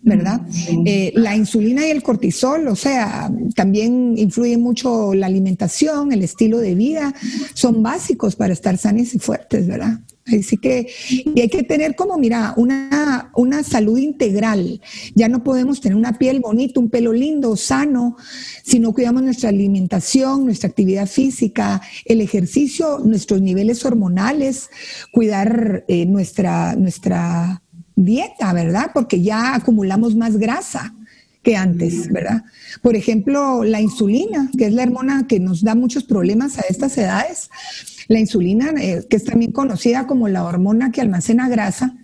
¿Verdad? 0.00 0.40
Eh, 0.84 1.12
la 1.14 1.36
insulina 1.36 1.86
y 1.86 1.90
el 1.90 2.02
cortisol, 2.02 2.68
o 2.68 2.76
sea, 2.76 3.30
también 3.54 4.16
influye 4.16 4.56
mucho 4.56 5.14
la 5.14 5.26
alimentación, 5.26 6.12
el 6.12 6.22
estilo 6.22 6.58
de 6.58 6.74
vida, 6.74 7.14
son 7.54 7.82
básicos 7.82 8.36
para 8.36 8.52
estar 8.52 8.78
sanos 8.78 9.14
y 9.14 9.18
fuertes, 9.18 9.66
¿verdad? 9.66 10.00
Así 10.26 10.58
que 10.58 10.88
y 11.08 11.40
hay 11.40 11.48
que 11.48 11.62
tener 11.62 11.94
como, 11.96 12.18
mira, 12.18 12.52
una, 12.56 13.30
una 13.34 13.62
salud 13.62 13.98
integral. 13.98 14.80
Ya 15.14 15.28
no 15.28 15.42
podemos 15.42 15.80
tener 15.80 15.96
una 15.96 16.18
piel 16.18 16.40
bonita, 16.40 16.80
un 16.80 16.90
pelo 16.90 17.12
lindo, 17.12 17.56
sano, 17.56 18.16
si 18.62 18.78
no 18.78 18.92
cuidamos 18.92 19.22
nuestra 19.22 19.48
alimentación, 19.48 20.44
nuestra 20.44 20.68
actividad 20.68 21.06
física, 21.06 21.80
el 22.04 22.20
ejercicio, 22.20 22.98
nuestros 22.98 23.40
niveles 23.40 23.84
hormonales, 23.84 24.68
cuidar 25.12 25.84
eh, 25.88 26.04
nuestra, 26.04 26.76
nuestra 26.76 27.62
dieta, 28.04 28.52
¿verdad? 28.52 28.90
Porque 28.94 29.22
ya 29.22 29.54
acumulamos 29.54 30.14
más 30.14 30.36
grasa 30.36 30.94
que 31.42 31.56
antes, 31.56 32.10
¿verdad? 32.12 32.44
Por 32.82 32.96
ejemplo, 32.96 33.64
la 33.64 33.80
insulina, 33.80 34.50
que 34.56 34.66
es 34.66 34.72
la 34.72 34.84
hormona 34.84 35.26
que 35.26 35.40
nos 35.40 35.62
da 35.62 35.74
muchos 35.74 36.04
problemas 36.04 36.58
a 36.58 36.62
estas 36.68 36.96
edades. 36.98 37.50
La 38.08 38.18
insulina, 38.18 38.72
eh, 38.80 39.04
que 39.08 39.16
es 39.16 39.24
también 39.24 39.52
conocida 39.52 40.06
como 40.06 40.28
la 40.28 40.44
hormona 40.44 40.90
que 40.90 41.00
almacena 41.00 41.48
grasa, 41.48 41.94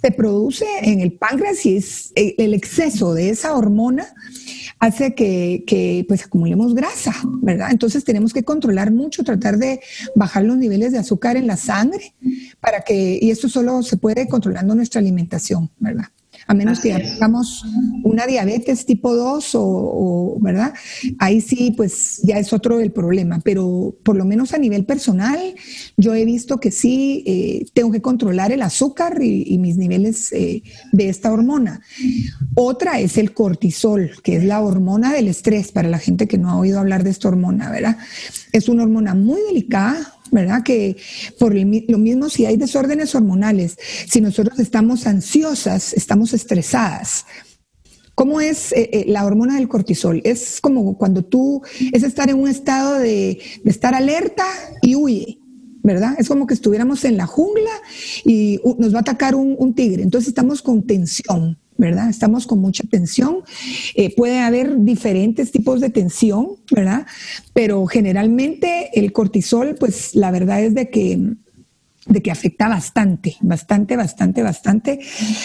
se 0.00 0.10
produce 0.12 0.66
en 0.82 1.00
el 1.00 1.12
páncreas 1.12 1.64
y 1.66 1.76
es 1.76 2.12
eh, 2.14 2.34
el 2.38 2.54
exceso 2.54 3.14
de 3.14 3.30
esa 3.30 3.54
hormona 3.54 4.06
hace 4.78 5.14
que, 5.14 6.04
pues 6.06 6.24
acumulemos 6.24 6.74
grasa, 6.74 7.14
¿verdad? 7.42 7.68
Entonces 7.72 8.04
tenemos 8.04 8.32
que 8.32 8.44
controlar 8.44 8.92
mucho, 8.92 9.24
tratar 9.24 9.58
de 9.58 9.80
bajar 10.14 10.44
los 10.44 10.56
niveles 10.56 10.92
de 10.92 10.98
azúcar 10.98 11.36
en 11.36 11.46
la 11.46 11.56
sangre 11.56 12.14
para 12.60 12.82
que, 12.82 13.18
y 13.20 13.30
esto 13.30 13.48
solo 13.48 13.82
se 13.82 13.96
puede 13.96 14.28
controlando 14.28 14.74
nuestra 14.74 15.00
alimentación, 15.00 15.70
¿verdad? 15.78 16.06
A 16.48 16.54
menos 16.54 16.80
que 16.80 16.94
tengamos 16.94 17.62
una 18.02 18.26
diabetes 18.26 18.86
tipo 18.86 19.14
2 19.14 19.50
o, 19.54 20.38
¿verdad? 20.40 20.72
Ahí 21.18 21.42
sí, 21.42 21.74
pues 21.76 22.22
ya 22.24 22.38
es 22.38 22.54
otro 22.54 22.80
el 22.80 22.90
problema, 22.90 23.38
pero 23.44 23.94
por 24.02 24.16
lo 24.16 24.24
menos 24.24 24.54
a 24.54 24.58
nivel 24.58 24.86
personal, 24.86 25.38
yo 25.98 26.14
he 26.14 26.24
visto 26.24 26.58
que 26.58 26.70
sí 26.70 27.22
eh, 27.26 27.66
tengo 27.74 27.92
que 27.92 28.00
controlar 28.00 28.50
el 28.50 28.62
azúcar 28.62 29.22
y, 29.22 29.58
mis 29.58 29.76
niveles 29.76 30.32
eh, 30.32 30.62
de 30.92 31.08
esta 31.08 31.32
hormona. 31.32 31.82
Otra 32.54 32.98
es 32.98 33.18
el 33.18 33.34
cortisol, 33.34 34.12
que 34.22 34.36
es 34.36 34.44
la 34.44 34.62
hormona 34.62 35.12
del 35.12 35.28
estrés, 35.28 35.70
para 35.70 35.88
la 35.88 35.98
gente 35.98 36.28
que 36.28 36.38
no 36.38 36.48
ha 36.48 36.56
oído 36.56 36.78
hablar 36.78 37.04
de 37.04 37.10
esta 37.10 37.28
hormona, 37.28 37.70
¿verdad? 37.70 37.98
Es 38.52 38.68
una 38.68 38.84
hormona 38.84 39.14
muy 39.14 39.40
delicada, 39.42 40.17
¿verdad? 40.30 40.62
Que 40.62 40.96
por 41.38 41.54
lo 41.54 41.98
mismo 41.98 42.28
si 42.28 42.46
hay 42.46 42.56
desórdenes 42.56 43.14
hormonales, 43.14 43.76
si 44.08 44.20
nosotros 44.20 44.58
estamos 44.58 45.06
ansiosas, 45.06 45.92
estamos 45.92 46.32
estresadas. 46.34 47.26
¿Cómo 48.14 48.40
es 48.40 48.72
eh, 48.72 48.90
eh, 48.92 49.04
la 49.06 49.24
hormona 49.24 49.54
del 49.54 49.68
cortisol? 49.68 50.20
Es 50.24 50.60
como 50.60 50.98
cuando 50.98 51.24
tú, 51.24 51.62
es 51.92 52.02
estar 52.02 52.28
en 52.28 52.40
un 52.40 52.48
estado 52.48 52.98
de, 52.98 53.38
estar 53.64 53.94
alerta 53.94 54.44
y 54.82 54.96
huye, 54.96 55.38
¿verdad? 55.84 56.16
Es 56.18 56.26
como 56.26 56.46
que 56.46 56.54
estuviéramos 56.54 57.04
en 57.04 57.16
la 57.16 57.26
jungla 57.26 57.70
y 58.24 58.58
nos 58.78 58.92
va 58.92 58.98
a 58.98 59.02
atacar 59.02 59.36
un 59.36 59.72
tigre, 59.74 60.02
entonces 60.02 60.28
estamos 60.28 60.62
con 60.62 60.84
tensión. 60.84 61.58
¿Verdad? 61.78 62.10
Estamos 62.10 62.46
con 62.46 62.58
mucha 62.58 62.84
tensión. 62.90 63.38
Eh, 63.94 64.14
puede 64.14 64.40
haber 64.40 64.84
diferentes 64.84 65.50
tipos 65.52 65.80
de 65.80 65.90
tensión, 65.90 66.56
¿verdad? 66.70 67.06
Pero 67.54 67.86
generalmente 67.86 68.90
el 68.94 69.12
cortisol, 69.12 69.76
pues 69.78 70.14
la 70.14 70.30
verdad 70.30 70.62
es 70.62 70.74
de 70.74 70.90
que 70.90 71.36
de 72.08 72.22
que 72.22 72.30
afecta 72.30 72.68
bastante, 72.68 73.36
bastante, 73.42 73.94
bastante, 73.94 74.42
bastante 74.42 75.00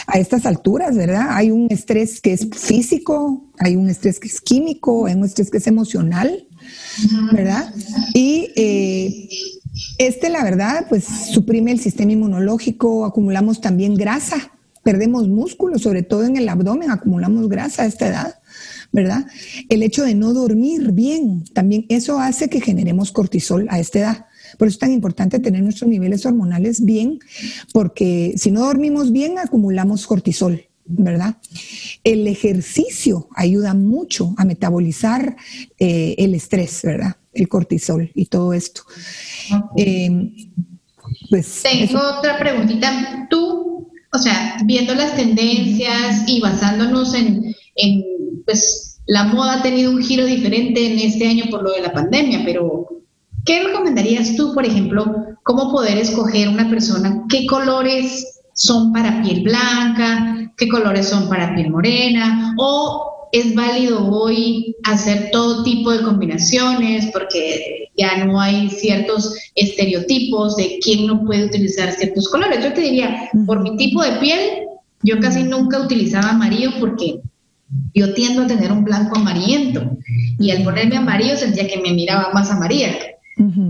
a 0.08 0.18
estas 0.18 0.46
alturas, 0.46 0.96
¿verdad? 0.96 1.28
Hay 1.32 1.52
un 1.52 1.68
estrés 1.70 2.22
que 2.22 2.32
es 2.32 2.48
físico, 2.56 3.52
hay 3.60 3.76
un 3.76 3.90
estrés 3.90 4.18
que 4.18 4.30
es 4.30 4.40
químico, 4.40 5.06
hay 5.06 5.16
un 5.16 5.26
estrés 5.26 5.52
que 5.52 5.58
es 5.58 5.68
emocional, 5.68 6.48
¿verdad? 7.34 7.74
Y 8.14 8.50
eh, 8.56 9.30
este, 9.98 10.30
la 10.30 10.44
verdad, 10.44 10.86
pues 10.88 11.04
suprime 11.04 11.72
el 11.72 11.82
sistema 11.82 12.14
inmunológico, 12.14 13.06
acumulamos 13.06 13.60
también 13.60 13.96
grasa, 13.96 14.54
perdemos 14.84 15.28
músculo, 15.28 15.80
sobre 15.80 16.04
todo 16.04 16.26
en 16.26 16.38
el 16.38 16.50
abdomen, 16.50 16.92
acumulamos 16.92 17.48
grasa 17.50 17.84
a 17.84 17.86
esta 17.86 18.08
edad, 18.08 18.40
¿verdad? 18.92 19.26
El 19.70 19.82
hecho 19.82 20.04
de 20.04 20.14
no 20.14 20.34
dormir 20.34 20.92
bien, 20.92 21.46
también 21.54 21.86
eso 21.90 22.20
hace 22.20 22.50
que 22.50 22.62
generemos 22.62 23.12
cortisol 23.12 23.68
a 23.70 23.80
esta 23.80 24.00
edad. 24.00 24.26
Por 24.58 24.68
eso 24.68 24.76
es 24.76 24.80
tan 24.80 24.92
importante 24.92 25.40
tener 25.40 25.64
nuestros 25.64 25.90
niveles 25.90 26.26
hormonales 26.26 26.84
bien, 26.86 27.20
porque 27.72 28.34
si 28.38 28.52
no 28.52 28.62
dormimos 28.62 29.12
bien, 29.12 29.40
acumulamos 29.40 30.06
cortisol, 30.06 30.62
¿verdad? 30.86 31.38
El 32.04 32.28
ejercicio 32.28 33.30
ayuda 33.36 33.74
mucho 33.74 34.36
a 34.38 34.46
metabolizar 34.46 35.38
eh, 35.80 36.16
el 36.18 36.36
estrés, 36.36 36.82
¿verdad? 36.84 37.16
El 37.32 37.48
cortisol 37.48 38.12
y 38.14 38.26
todo 38.26 38.54
esto. 38.54 38.84
Eh, 39.76 40.32
pues, 41.30 41.64
Tengo 41.64 42.00
otra 42.20 42.38
preguntita. 42.38 43.28
¿Tú 43.30 43.74
o 44.14 44.18
sea, 44.20 44.58
viendo 44.66 44.94
las 44.94 45.16
tendencias 45.16 46.24
y 46.28 46.40
basándonos 46.40 47.14
en, 47.16 47.56
pues, 48.46 49.02
la 49.08 49.26
moda 49.26 49.56
ha 49.56 49.62
tenido 49.62 49.92
un 49.92 50.02
giro 50.02 50.26
diferente 50.26 50.86
en 50.86 51.00
este 51.00 51.28
año 51.28 51.46
por 51.50 51.64
lo 51.64 51.72
de 51.72 51.82
la 51.82 51.92
pandemia, 51.92 52.44
pero 52.46 52.88
¿qué 53.44 53.64
recomendarías 53.64 54.36
tú, 54.36 54.54
por 54.54 54.66
ejemplo, 54.66 55.06
cómo 55.44 55.72
poder 55.72 55.98
escoger 55.98 56.48
una 56.48 56.70
persona? 56.70 57.24
¿Qué 57.28 57.46
colores 57.48 58.42
son 58.54 58.94
para 58.94 59.22
piel 59.24 59.42
blanca? 59.42 60.54
¿Qué 60.56 60.70
colores 60.70 61.10
son 61.10 61.28
para 61.28 61.56
piel 61.56 61.72
morena? 61.72 62.54
¿O 62.58 63.30
es 63.34 63.56
válido 63.56 64.10
hoy 64.12 64.76
hacer 64.84 65.32
todo 65.32 65.64
tipo 65.64 65.92
de 65.92 66.04
combinaciones 66.04 67.10
porque 67.12 67.83
ya 67.98 68.26
no 68.26 68.40
hay 68.40 68.70
ciertos 68.70 69.36
estereotipos 69.56 70.56
de 70.56 70.80
quién 70.84 71.08
no 71.08 71.24
puede 71.26 71.46
utilizar 71.46 71.92
ciertos 71.92 72.28
colores. 72.30 72.64
Yo 72.64 72.74
te 72.74 72.82
diría, 72.82 73.30
por 73.46 73.62
mi 73.62 73.78
tipo 73.78 74.04
de 74.04 74.14
piel, 74.14 74.40
yo 75.04 75.20
casi 75.20 75.44
nunca 75.44 75.80
utilizaba 75.80 76.30
amarillo 76.30 76.72
porque 76.80 77.22
yo 77.94 78.14
tiendo 78.14 78.44
a 78.44 78.48
tener 78.48 78.72
un 78.72 78.84
blanco 78.84 79.18
amarillento 79.18 79.98
y 80.40 80.52
al 80.52 80.64
ponerme 80.64 80.98
amarillo 80.98 81.38
sentía 81.38 81.68
que 81.68 81.82
me 81.82 81.94
miraba 81.94 82.32
más 82.34 82.50
amarilla. 82.52 82.96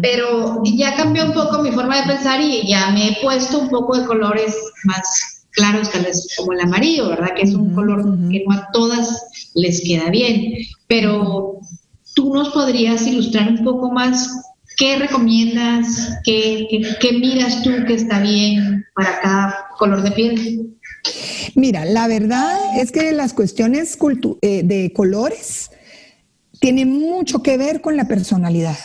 Pero 0.01 0.62
ya 0.65 0.96
cambió 0.96 1.25
un 1.25 1.34
poco 1.34 1.63
mi 1.63 1.72
forma 1.72 2.01
de 2.01 2.13
pensar 2.13 2.42
y 2.42 2.68
ya 2.68 2.92
me 2.92 3.08
he 3.08 3.18
puesto 3.22 3.60
un 3.60 3.70
poco 3.70 3.98
de 3.98 4.06
colores 4.06 4.56
más 4.84 5.46
claros, 5.51 5.89
tal 5.89 6.03
vez 6.03 6.27
como 6.36 6.51
el 6.51 6.60
amarillo, 6.60 7.10
¿verdad? 7.10 7.34
Que 7.36 7.44
es 7.44 7.53
un 7.53 7.74
color 7.74 8.03
que 8.30 8.44
no 8.46 8.56
a 8.56 8.68
todas 8.74 9.24
les 9.56 9.82
queda 9.82 10.10
bien. 10.10 10.56
Pero 10.88 11.60
tú 12.13 12.34
nos 12.34 12.50
podrías 12.50 13.05
ilustrar 13.08 13.50
un 13.50 13.63
poco 13.63 13.91
más 13.91 14.29
qué 14.77 14.98
recomiendas, 14.98 16.20
qué, 16.24 16.67
miras 17.20 17.63
tú 17.63 17.72
que 17.88 17.93
está 17.93 18.20
bien 18.20 18.86
para 18.96 19.22
cada 19.22 19.65
color 19.77 20.03
de 20.03 20.12
piel. 20.12 20.70
Mira, 21.55 21.86
la 21.86 22.08
verdad 22.08 22.58
es 22.79 22.91
que 22.91 23.12
las 23.12 23.34
cuestiones 23.34 23.98
eh, 24.41 24.62
de 24.63 24.93
colores 24.93 25.72
tienen 26.60 26.91
mucho 26.91 27.43
que 27.43 27.58
ver 27.58 27.82
con 27.82 27.98
la 27.98 28.08
personalidad. 28.08 28.77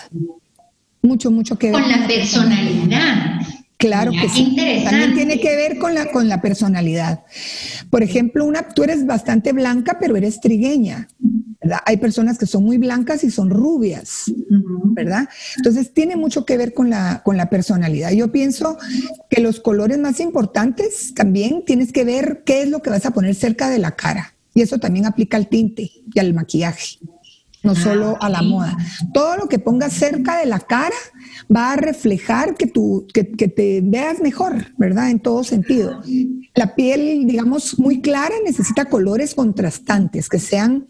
Mucho, 1.01 1.31
mucho 1.31 1.59
que 1.59 1.71
ver. 1.71 1.81
Con 1.81 1.91
la 1.91 2.07
personalidad. 2.07 3.41
Claro 3.77 4.11
que 4.11 4.29
sí. 4.29 4.57
También 4.85 5.15
tiene 5.15 5.39
que 5.39 5.55
ver 5.55 5.79
con 5.79 5.95
la, 5.95 6.11
con 6.11 6.29
la 6.29 6.43
personalidad. 6.43 7.25
Por 7.91 8.03
ejemplo, 8.03 8.45
una, 8.45 8.69
tú 8.71 8.83
eres 8.83 9.07
bastante 9.07 9.53
blanca, 9.53 9.99
pero 10.01 10.17
eres 10.17 10.41
trigueña. 10.41 11.09
¿Verdad? 11.61 11.81
Hay 11.87 11.97
personas 11.97 12.39
que 12.39 12.47
son 12.47 12.65
muy 12.65 12.79
blancas 12.79 13.25
y 13.25 13.31
son 13.31 13.51
rubias, 13.51 14.25
¿verdad? 14.49 15.29
Entonces 15.57 15.93
tiene 15.93 16.17
mucho 16.17 16.45
que 16.45 16.57
ver 16.57 16.73
con 16.73 16.91
la, 16.91 17.23
con 17.25 17.37
la 17.37 17.51
personalidad. 17.51 18.11
Yo 18.13 18.31
pienso 18.31 18.79
que 19.29 19.41
los 19.41 19.61
colores 19.61 19.99
más 19.99 20.21
importantes 20.21 21.15
también 21.15 21.65
tienes 21.65 21.93
que 21.93 22.05
ver 22.05 22.43
qué 22.45 22.63
es 22.63 22.69
lo 22.69 22.81
que 22.81 22.91
vas 22.91 23.07
a 23.07 23.11
poner 23.11 23.35
cerca 23.35 23.71
de 23.71 23.79
la 23.79 23.97
cara. 23.97 24.35
Y 24.55 24.63
eso 24.63 24.79
también 24.79 25.07
aplica 25.07 25.37
al 25.37 25.49
tinte 25.49 25.91
y 26.13 26.19
al 26.19 26.35
maquillaje 26.35 26.99
no 27.63 27.73
ah, 27.73 27.75
solo 27.75 28.17
a 28.21 28.29
la 28.29 28.43
moda. 28.43 28.77
Todo 29.13 29.37
lo 29.37 29.49
que 29.49 29.59
pongas 29.59 29.93
cerca 29.93 30.39
de 30.39 30.47
la 30.47 30.61
cara 30.61 30.95
va 31.55 31.73
a 31.73 31.77
reflejar 31.77 32.57
que, 32.57 32.67
tú, 32.67 33.07
que, 33.13 33.25
te 33.25 33.81
veas 33.83 34.21
mejor, 34.21 34.73
¿verdad? 34.77 35.11
En 35.11 35.21
todo 35.21 35.45
sentido. 35.45 36.03
La 36.55 36.75
piel, 36.75 37.27
digamos, 37.27 37.79
muy 37.79 38.01
clara 38.01 38.35
necesita 38.45 38.87
colores 38.87 39.35
contrastantes, 39.35 40.29
que 40.29 40.39
sean, 40.39 40.87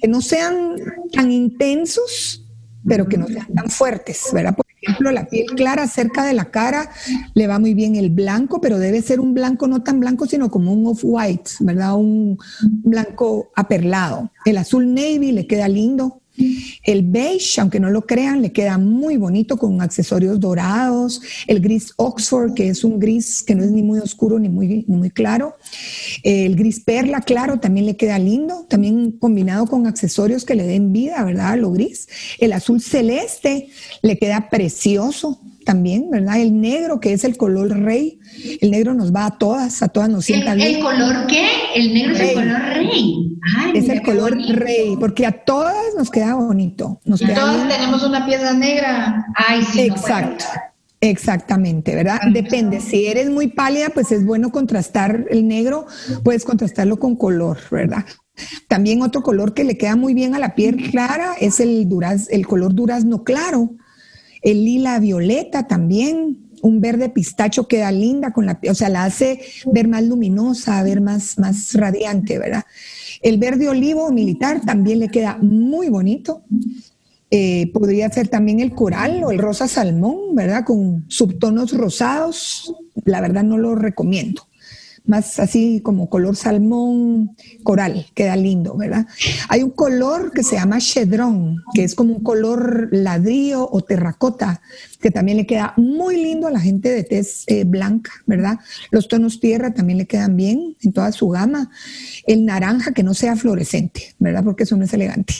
que 0.00 0.08
no 0.08 0.20
sean 0.20 0.76
tan 1.12 1.30
intensos, 1.30 2.44
pero 2.86 3.06
que 3.06 3.16
no 3.16 3.26
sean 3.26 3.46
tan 3.54 3.70
fuertes, 3.70 4.24
¿verdad? 4.32 4.56
Por 4.56 4.66
ejemplo, 4.82 5.10
la 5.10 5.26
piel 5.26 5.46
clara 5.56 5.88
cerca 5.88 6.24
de 6.24 6.34
la 6.34 6.50
cara 6.50 6.90
le 7.34 7.46
va 7.46 7.58
muy 7.58 7.74
bien 7.74 7.96
el 7.96 8.10
blanco, 8.10 8.60
pero 8.60 8.78
debe 8.78 9.02
ser 9.02 9.20
un 9.20 9.34
blanco 9.34 9.66
no 9.66 9.82
tan 9.82 10.00
blanco, 10.00 10.26
sino 10.26 10.50
como 10.50 10.72
un 10.72 10.86
off-white, 10.86 11.50
¿verdad? 11.60 11.96
Un 11.96 12.38
blanco 12.60 13.50
aperlado. 13.54 14.30
El 14.44 14.58
azul 14.58 14.92
navy 14.92 15.32
le 15.32 15.46
queda 15.46 15.68
lindo. 15.68 16.20
El 16.82 17.02
beige, 17.02 17.60
aunque 17.60 17.80
no 17.80 17.90
lo 17.90 18.06
crean, 18.06 18.42
le 18.42 18.52
queda 18.52 18.78
muy 18.78 19.16
bonito 19.16 19.56
con 19.56 19.80
accesorios 19.80 20.40
dorados. 20.40 21.20
El 21.46 21.60
gris 21.60 21.92
Oxford, 21.96 22.54
que 22.54 22.68
es 22.68 22.84
un 22.84 22.98
gris 22.98 23.42
que 23.42 23.54
no 23.54 23.62
es 23.62 23.70
ni 23.70 23.82
muy 23.82 24.00
oscuro 24.00 24.38
ni 24.38 24.48
muy, 24.48 24.84
muy 24.88 25.10
claro. 25.10 25.56
El 26.22 26.56
gris 26.56 26.80
perla, 26.80 27.20
claro, 27.20 27.60
también 27.60 27.86
le 27.86 27.96
queda 27.96 28.18
lindo. 28.18 28.66
También 28.68 29.12
combinado 29.12 29.66
con 29.66 29.86
accesorios 29.86 30.44
que 30.44 30.54
le 30.54 30.64
den 30.64 30.92
vida, 30.92 31.22
¿verdad? 31.24 31.56
Lo 31.58 31.70
gris. 31.70 32.08
El 32.38 32.52
azul 32.52 32.80
celeste 32.80 33.68
le 34.02 34.18
queda 34.18 34.48
precioso 34.50 35.40
también, 35.64 36.10
¿verdad? 36.10 36.40
El 36.40 36.60
negro, 36.60 37.00
que 37.00 37.12
es 37.12 37.24
el 37.24 37.36
color 37.36 37.70
rey, 37.70 38.20
el 38.60 38.70
negro 38.70 38.94
nos 38.94 39.14
va 39.14 39.26
a 39.26 39.38
todas, 39.38 39.82
a 39.82 39.88
todas 39.88 40.08
nos 40.08 40.24
sienta 40.24 40.52
¿El, 40.52 40.58
bien. 40.58 40.76
¿El 40.76 40.82
color 40.82 41.26
qué? 41.26 41.46
El 41.74 41.94
negro 41.94 42.14
es 42.14 42.20
el 42.20 42.34
color 42.34 42.62
rey. 42.74 43.38
es 43.74 43.88
el 43.88 44.02
color 44.02 44.38
rey, 44.56 44.96
porque 44.98 45.26
a 45.26 45.32
todas 45.32 45.74
nos 45.96 46.10
queda 46.10 46.34
bonito. 46.34 47.00
Nos 47.04 47.20
todas 47.20 47.68
tenemos 47.68 48.02
una 48.02 48.24
pieza 48.26 48.52
negra. 48.52 49.26
Ay, 49.34 49.64
sí. 49.64 49.80
Exacto. 49.80 50.44
Exactamente, 51.00 51.94
¿verdad? 51.94 52.18
Depende. 52.32 52.80
Si 52.80 53.06
eres 53.06 53.28
muy 53.28 53.48
pálida, 53.48 53.90
pues 53.90 54.10
es 54.10 54.24
bueno 54.24 54.50
contrastar 54.50 55.26
el 55.28 55.46
negro, 55.46 55.86
puedes 56.22 56.44
contrastarlo 56.44 56.98
con 56.98 57.16
color, 57.16 57.58
¿verdad? 57.70 58.06
También 58.68 59.02
otro 59.02 59.22
color 59.22 59.52
que 59.52 59.64
le 59.64 59.76
queda 59.76 59.96
muy 59.96 60.14
bien 60.14 60.34
a 60.34 60.38
la 60.38 60.54
piel 60.54 60.90
clara 60.90 61.34
es 61.38 61.60
el, 61.60 61.88
duraz, 61.88 62.28
el 62.30 62.46
color 62.46 62.74
durazno 62.74 63.22
claro 63.22 63.76
el 64.44 64.64
lila 64.64 65.00
violeta 65.00 65.66
también, 65.66 66.38
un 66.62 66.80
verde 66.80 67.08
pistacho 67.08 67.66
queda 67.66 67.90
linda 67.90 68.32
con 68.32 68.46
la, 68.46 68.60
o 68.70 68.74
sea, 68.74 68.88
la 68.90 69.04
hace 69.04 69.40
ver 69.72 69.88
más 69.88 70.04
luminosa, 70.04 70.82
ver 70.82 71.00
más, 71.00 71.38
más 71.38 71.74
radiante, 71.74 72.38
¿verdad? 72.38 72.64
El 73.22 73.38
verde 73.38 73.68
olivo 73.68 74.10
militar 74.12 74.60
también 74.64 75.00
le 75.00 75.08
queda 75.08 75.38
muy 75.40 75.88
bonito. 75.88 76.44
Eh, 77.30 77.70
podría 77.72 78.08
ser 78.10 78.28
también 78.28 78.60
el 78.60 78.72
coral 78.72 79.24
o 79.24 79.30
el 79.30 79.38
rosa 79.38 79.66
salmón, 79.66 80.34
¿verdad? 80.34 80.64
Con 80.64 81.04
subtonos 81.08 81.72
rosados. 81.72 82.72
La 83.04 83.20
verdad 83.20 83.42
no 83.42 83.58
lo 83.58 83.74
recomiendo 83.74 84.46
más 85.04 85.38
así 85.38 85.80
como 85.82 86.08
color 86.08 86.34
salmón 86.34 87.36
coral, 87.62 88.06
queda 88.14 88.36
lindo, 88.36 88.76
¿verdad? 88.76 89.06
Hay 89.48 89.62
un 89.62 89.70
color 89.70 90.32
que 90.32 90.42
se 90.42 90.56
llama 90.56 90.78
chedrón, 90.78 91.62
que 91.74 91.84
es 91.84 91.94
como 91.94 92.14
un 92.14 92.22
color 92.22 92.88
ladrillo 92.90 93.68
o 93.70 93.82
terracota, 93.82 94.62
que 95.00 95.10
también 95.10 95.36
le 95.36 95.46
queda 95.46 95.74
muy 95.76 96.16
lindo 96.16 96.46
a 96.46 96.50
la 96.50 96.60
gente 96.60 96.88
de 96.88 97.04
tez 97.04 97.44
eh, 97.48 97.64
blanca, 97.64 98.12
¿verdad? 98.26 98.58
Los 98.90 99.08
tonos 99.08 99.40
tierra 99.40 99.74
también 99.74 99.98
le 99.98 100.06
quedan 100.06 100.36
bien 100.36 100.76
en 100.80 100.92
toda 100.92 101.12
su 101.12 101.28
gama. 101.28 101.70
El 102.26 102.46
naranja 102.46 102.92
que 102.92 103.02
no 103.02 103.12
sea 103.12 103.36
fluorescente, 103.36 104.14
¿verdad? 104.18 104.42
Porque 104.42 104.62
eso 104.62 104.76
no 104.76 104.84
es 104.84 104.94
elegante. 104.94 105.34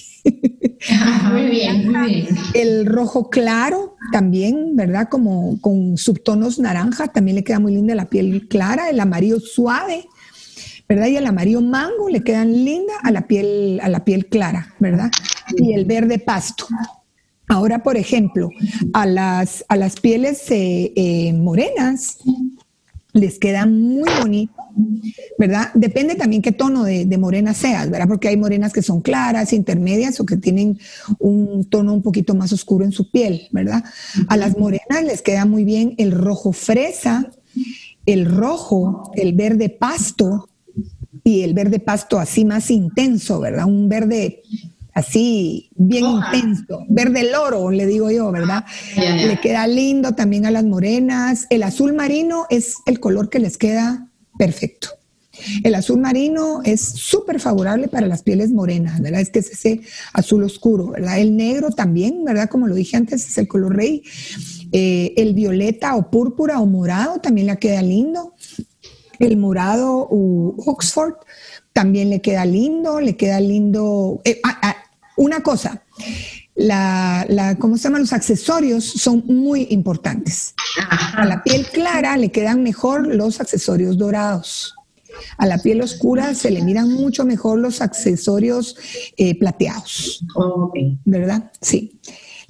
muy 1.33 1.47
bien, 1.47 1.91
muy 1.91 2.15
bien. 2.15 2.37
El 2.53 2.87
rojo 2.87 3.31
claro 3.31 3.94
también, 4.15 4.77
¿verdad? 4.77 5.09
Como 5.09 5.61
con 5.61 5.97
subtonos 5.97 6.61
naranja, 6.61 7.09
también 7.09 7.35
le 7.35 7.43
queda 7.43 7.59
muy 7.59 7.75
linda 7.75 7.97
la 7.97 8.05
piel 8.05 8.47
clara. 8.47 8.89
El 8.89 9.01
amarillo 9.01 9.41
suave, 9.41 10.07
¿verdad? 10.89 11.09
Y 11.09 11.17
el 11.17 11.27
amarillo 11.27 11.61
mango 11.61 12.09
le 12.09 12.23
quedan 12.23 12.65
linda 12.65 12.93
a 13.03 13.11
la 13.11 13.27
piel, 13.27 13.81
a 13.83 13.89
la 13.89 14.05
piel 14.05 14.27
clara, 14.27 14.73
¿verdad? 14.79 15.11
Y 15.57 15.73
el 15.73 15.85
verde 15.85 16.21
pasto. 16.21 16.69
Ahora, 17.49 17.83
por 17.83 17.97
ejemplo, 17.97 18.51
a 18.93 19.05
las, 19.05 19.65
a 19.69 19.75
las 19.75 19.99
pieles 19.99 20.49
eh, 20.53 20.93
eh, 20.95 21.33
morenas 21.33 22.19
les 23.15 23.41
queda 23.41 23.67
muy 23.67 24.09
bonito, 24.21 24.55
¿verdad? 25.39 25.71
Depende 25.75 26.15
también 26.15 26.43
qué 26.43 26.53
tono 26.53 26.85
de, 26.85 27.19
morena 27.19 27.55
seas, 27.55 27.91
¿verdad? 27.91 28.09
Porque 28.09 28.29
hay 28.29 28.37
morenas 28.37 28.73
que 28.73 28.83
son 28.83 29.01
claras, 29.01 29.53
intermedias 29.53 30.21
o 30.21 30.27
que 30.27 30.37
tienen 30.37 30.79
un 31.19 31.65
tono 31.65 31.93
un 31.93 32.03
poquito 32.03 32.35
más 32.35 32.53
oscuro 32.53 32.85
en 32.85 32.93
su 32.93 33.11
piel, 33.11 33.49
¿verdad? 33.51 33.85
A 34.29 34.37
las 34.37 34.59
morenas 34.59 35.05
les 35.05 35.23
queda 35.23 35.47
muy 35.47 35.65
bien 35.65 35.95
el 35.99 36.13
rojo 36.13 36.53
fresa, 36.53 37.31
el 38.07 38.27
rojo, 38.27 39.13
el 39.15 39.33
verde 39.33 39.69
pasto 39.69 40.49
y 41.23 41.43
el 41.43 41.55
verde 41.55 41.79
pasto 41.79 42.19
así 42.19 42.45
más 42.45 42.71
intenso, 42.71 43.41
¿verdad? 43.41 43.67
Un 43.67 43.89
verde 43.89 44.43
así 44.93 45.71
bien 45.75 46.05
intenso, 46.05 46.85
verde 46.89 47.31
loro, 47.31 47.71
le 47.71 47.87
digo 47.87 48.11
yo, 48.11 48.31
¿verdad? 48.31 48.65
Le 48.97 49.41
queda 49.41 49.67
lindo 49.67 50.13
también 50.13 50.47
a 50.47 50.51
las 50.51 50.65
morenas. 50.65 51.47
El 51.51 51.63
azul 51.63 51.95
marino 51.95 52.47
es 52.51 52.77
el 52.87 53.01
color 53.01 53.29
que 53.29 53.41
les 53.41 53.59
queda 53.59 54.09
perfecto. 54.39 54.89
El 55.63 55.75
azul 55.75 56.01
marino 56.01 56.61
es 56.65 56.81
súper 56.81 57.41
favorable 57.41 57.89
para 57.89 58.07
las 58.07 58.23
pieles 58.23 58.51
morenas, 58.51 59.01
¿verdad? 59.01 59.21
Es 59.21 59.31
que 59.31 59.41
es 59.41 59.51
ese 59.51 59.81
azul 60.13 60.45
oscuro, 60.45 60.89
¿verdad? 60.89 61.19
El 61.19 61.37
negro 61.37 61.71
también, 61.71 62.25
¿verdad? 62.25 62.49
Como 62.49 62.69
lo 62.69 62.75
dije 62.75 62.97
antes, 62.97 63.27
es 63.27 63.39
el 63.39 63.49
color 63.49 63.77
rey. 63.77 64.03
Eh, 64.73 65.13
el 65.17 65.35
violeta 65.35 65.97
o 65.97 66.11
púrpura 66.11 66.61
o 66.61 66.67
morado 66.67 67.21
también 67.21 67.49
le 67.49 67.59
queda 67.59 67.83
lindo. 67.83 68.35
El 69.19 69.37
morado 69.37 70.09
o 70.11 70.55
Oxford 70.67 71.15
también 71.73 72.11
le 72.11 72.21
queda 72.21 72.45
lindo, 72.45 73.01
le 73.01 73.17
queda 73.17 73.41
lindo. 73.41 74.21
Eh, 74.25 74.41
ah, 74.45 74.59
ah, 74.63 74.77
una 75.17 75.43
cosa, 75.43 75.83
la, 76.55 77.57
¿cómo 77.59 77.77
se 77.77 77.85
llama? 77.85 77.99
Los 77.99 78.13
accesorios 78.13 78.85
son 78.85 79.25
muy 79.27 79.67
importantes. 79.71 80.55
A 81.15 81.25
la 81.25 81.43
piel 81.43 81.67
clara 81.67 82.17
le 82.17 82.31
quedan 82.31 82.63
mejor 82.63 83.07
los 83.07 83.41
accesorios 83.41 83.99
dorados. 83.99 84.75
A 85.39 85.47
la 85.47 85.59
piel 85.59 85.81
oscura 85.81 86.35
se 86.35 86.51
le 86.51 86.63
miran 86.63 86.91
mucho 86.91 87.25
mejor 87.25 87.59
los 87.59 87.81
accesorios 87.81 88.77
eh, 89.17 89.39
plateados. 89.39 90.25
¿Verdad? 91.05 91.51
Sí. 91.61 91.99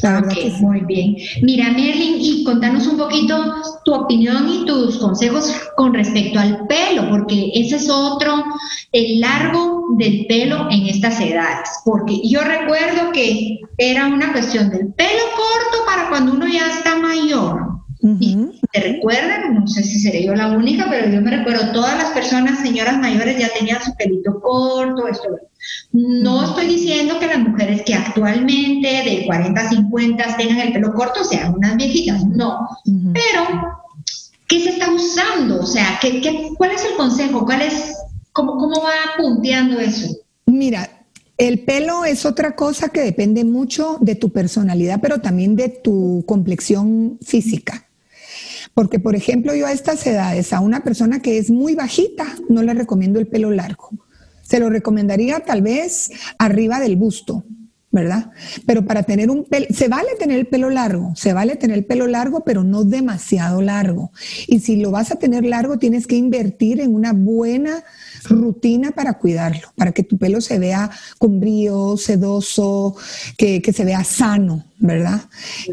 La 0.04 0.20
verdad 0.20 0.34
que 0.34 0.50
Muy 0.60 0.80
bien. 0.80 1.16
Mira, 1.40 1.70
Merlin, 1.70 2.16
y 2.20 2.44
contanos 2.44 2.86
un 2.86 2.98
poquito 2.98 3.54
tu 3.86 3.94
opinión 3.94 4.46
y 4.50 4.66
tus 4.66 4.98
consejos 4.98 5.50
con 5.76 5.94
respecto 5.94 6.38
al 6.38 6.66
pelo, 6.66 7.08
porque 7.08 7.50
ese 7.54 7.76
es 7.76 7.88
otro, 7.88 8.44
el 8.92 9.20
largo 9.20 9.86
del 9.96 10.26
pelo 10.26 10.68
en 10.70 10.88
estas 10.88 11.18
edades. 11.20 11.70
Porque 11.86 12.20
yo 12.22 12.42
recuerdo 12.42 13.12
que 13.12 13.60
era 13.78 14.06
una 14.06 14.30
cuestión 14.32 14.68
del 14.68 14.92
pelo 14.92 15.22
corto 15.36 15.86
para 15.86 16.10
cuando 16.10 16.32
uno 16.32 16.48
ya 16.48 16.70
está 16.70 16.96
mayor. 16.96 17.73
Y 18.20 18.60
te 18.70 18.80
recuerdan, 18.80 19.54
no 19.54 19.66
sé 19.66 19.82
si 19.82 19.98
seré 19.98 20.24
yo 20.26 20.34
la 20.34 20.52
única, 20.52 20.86
pero 20.90 21.08
yo 21.08 21.22
me 21.22 21.38
recuerdo, 21.38 21.72
todas 21.72 21.96
las 21.96 22.10
personas, 22.10 22.60
señoras 22.60 22.98
mayores, 22.98 23.38
ya 23.38 23.48
tenían 23.58 23.82
su 23.82 23.94
pelito 23.94 24.40
corto, 24.40 25.08
esto. 25.08 25.28
No 25.92 26.44
estoy 26.44 26.66
diciendo 26.66 27.18
que 27.18 27.28
las 27.28 27.38
mujeres 27.38 27.82
que 27.86 27.94
actualmente 27.94 28.88
de 28.88 29.22
40 29.24 29.58
a 29.58 29.68
50 29.70 30.36
tengan 30.36 30.58
el 30.58 30.72
pelo 30.74 30.92
corto 30.92 31.24
sean 31.24 31.54
unas 31.54 31.76
viejitas, 31.76 32.26
no. 32.26 32.68
Pero, 32.84 33.80
¿qué 34.48 34.60
se 34.60 34.70
está 34.70 34.92
usando? 34.92 35.60
O 35.60 35.66
sea, 35.66 35.98
¿qué, 36.02 36.20
qué, 36.20 36.50
cuál 36.58 36.72
es 36.72 36.84
el 36.84 36.96
consejo? 36.96 37.46
¿Cuál 37.46 37.62
es, 37.62 37.96
cómo, 38.32 38.58
¿Cómo 38.58 38.82
va 38.82 39.16
punteando 39.16 39.80
eso? 39.80 40.14
Mira, 40.44 40.90
el 41.38 41.60
pelo 41.60 42.04
es 42.04 42.26
otra 42.26 42.54
cosa 42.54 42.90
que 42.90 43.00
depende 43.00 43.44
mucho 43.44 43.96
de 44.02 44.14
tu 44.14 44.30
personalidad, 44.30 45.00
pero 45.00 45.22
también 45.22 45.56
de 45.56 45.70
tu 45.70 46.22
complexión 46.26 47.18
física. 47.22 47.83
Porque, 48.74 48.98
por 48.98 49.14
ejemplo, 49.14 49.54
yo 49.54 49.66
a 49.66 49.72
estas 49.72 50.04
edades, 50.06 50.52
a 50.52 50.60
una 50.60 50.82
persona 50.82 51.22
que 51.22 51.38
es 51.38 51.50
muy 51.50 51.74
bajita, 51.74 52.26
no 52.48 52.62
le 52.62 52.74
recomiendo 52.74 53.20
el 53.20 53.28
pelo 53.28 53.50
largo. 53.50 53.90
Se 54.42 54.58
lo 54.58 54.68
recomendaría 54.68 55.40
tal 55.40 55.62
vez 55.62 56.10
arriba 56.38 56.80
del 56.80 56.96
busto, 56.96 57.44
¿verdad? 57.92 58.32
Pero 58.66 58.84
para 58.84 59.04
tener 59.04 59.30
un 59.30 59.44
pelo, 59.44 59.66
se 59.70 59.86
vale 59.86 60.08
tener 60.18 60.40
el 60.40 60.46
pelo 60.48 60.68
largo, 60.68 61.14
se 61.14 61.32
vale 61.32 61.54
tener 61.54 61.78
el 61.78 61.84
pelo 61.84 62.08
largo, 62.08 62.42
pero 62.44 62.64
no 62.64 62.82
demasiado 62.82 63.62
largo. 63.62 64.10
Y 64.48 64.58
si 64.58 64.76
lo 64.76 64.90
vas 64.90 65.12
a 65.12 65.16
tener 65.16 65.44
largo, 65.44 65.78
tienes 65.78 66.08
que 66.08 66.16
invertir 66.16 66.80
en 66.80 66.92
una 66.92 67.12
buena 67.12 67.84
rutina 68.24 68.90
para 68.90 69.14
cuidarlo, 69.14 69.68
para 69.76 69.92
que 69.92 70.02
tu 70.02 70.18
pelo 70.18 70.40
se 70.40 70.58
vea 70.58 70.90
con 71.18 71.38
brío, 71.38 71.96
sedoso, 71.96 72.96
que, 73.38 73.62
se 73.72 73.84
vea 73.84 74.02
sano, 74.02 74.64
¿verdad? 74.78 75.22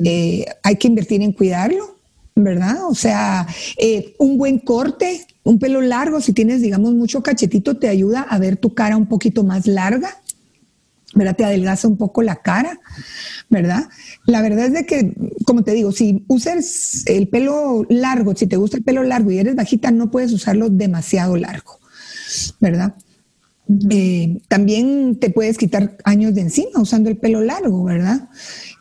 Eh, 0.06 0.46
hay 0.62 0.76
que 0.76 0.88
invertir 0.88 1.24
en 1.24 1.34
cuidarlo 1.34 2.01
¿verdad? 2.36 2.86
O 2.88 2.96
sea, 2.96 3.48
eh, 3.78 4.16
un 4.20 4.38
buen 4.38 4.60
corte, 4.60 5.26
un 5.44 5.60
pelo 5.60 5.82
largo, 5.82 6.22
si 6.22 6.34
tienes, 6.34 6.62
digamos, 6.62 6.94
mucho 6.94 7.24
cachetito, 7.24 7.78
te 7.78 7.90
ayuda 7.90 8.22
a 8.22 8.40
ver 8.40 8.58
tu 8.58 8.74
cara 8.74 8.98
un 8.98 9.08
poquito 9.08 9.44
más 9.44 9.68
larga, 9.68 10.22
¿verdad? 11.14 11.36
Te 11.36 11.46
adelgaza 11.46 11.88
un 11.88 11.98
poco 11.98 12.22
la 12.22 12.38
cara, 12.38 12.80
¿verdad? 13.50 13.90
La 14.26 14.42
verdad 14.42 14.66
es 14.66 14.74
de 14.74 14.86
que, 14.86 15.14
como 15.46 15.64
te 15.64 15.72
digo, 15.74 15.92
si 15.92 16.24
usas 16.28 17.04
el 17.06 17.28
pelo 17.28 17.86
largo, 17.90 18.36
si 18.36 18.48
te 18.48 18.56
gusta 18.56 18.78
el 18.78 18.84
pelo 18.84 19.04
largo 19.04 19.32
y 19.32 19.40
eres 19.40 19.56
bajita, 19.56 19.92
no 19.92 20.10
puedes 20.10 20.32
usarlo 20.32 20.70
demasiado 20.70 21.36
largo, 21.36 21.80
¿verdad? 22.60 22.96
Eh, 23.90 24.40
también 24.48 25.18
te 25.20 25.30
puedes 25.30 25.58
quitar 25.58 25.98
años 26.04 26.34
de 26.36 26.42
encima 26.42 26.82
usando 26.82 27.10
el 27.10 27.18
pelo 27.18 27.42
largo, 27.42 27.84
¿verdad? 27.84 28.30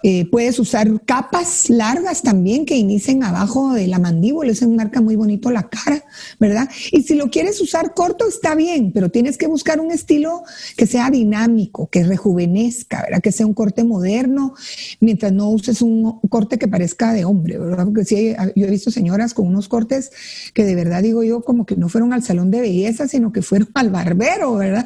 Eh, 0.02 0.26
puedes 0.30 0.58
usar 0.58 1.04
capas 1.04 1.68
largas 1.68 2.22
también 2.22 2.64
que 2.64 2.76
inicien 2.76 3.22
abajo 3.22 3.74
de 3.74 3.86
la 3.86 3.98
mandíbula, 3.98 4.50
eso 4.50 4.68
marca 4.68 5.02
muy 5.02 5.14
bonito 5.14 5.50
la 5.50 5.68
cara, 5.68 6.04
¿verdad? 6.38 6.68
Y 6.90 7.02
si 7.02 7.14
lo 7.14 7.30
quieres 7.30 7.60
usar 7.60 7.92
corto, 7.92 8.26
está 8.26 8.54
bien, 8.54 8.92
pero 8.92 9.10
tienes 9.10 9.36
que 9.36 9.46
buscar 9.46 9.78
un 9.78 9.92
estilo 9.92 10.42
que 10.76 10.86
sea 10.86 11.10
dinámico, 11.10 11.88
que 11.90 12.02
rejuvenezca, 12.02 13.02
¿verdad? 13.02 13.20
Que 13.20 13.30
sea 13.30 13.46
un 13.46 13.54
corte 13.54 13.84
moderno, 13.84 14.54
mientras 15.00 15.32
no 15.32 15.50
uses 15.50 15.82
un 15.82 16.18
corte 16.30 16.58
que 16.58 16.66
parezca 16.66 17.12
de 17.12 17.26
hombre, 17.26 17.58
¿verdad? 17.58 17.84
Porque 17.84 18.04
sí, 18.04 18.34
yo 18.56 18.66
he 18.66 18.70
visto 18.70 18.90
señoras 18.90 19.34
con 19.34 19.46
unos 19.46 19.68
cortes 19.68 20.10
que 20.54 20.64
de 20.64 20.74
verdad 20.74 21.02
digo 21.02 21.22
yo 21.22 21.42
como 21.42 21.66
que 21.66 21.76
no 21.76 21.88
fueron 21.90 22.14
al 22.14 22.22
salón 22.22 22.50
de 22.50 22.62
belleza, 22.62 23.06
sino 23.06 23.32
que 23.32 23.42
fueron 23.42 23.68
al 23.74 23.90
barbero, 23.90 24.54
¿verdad? 24.54 24.79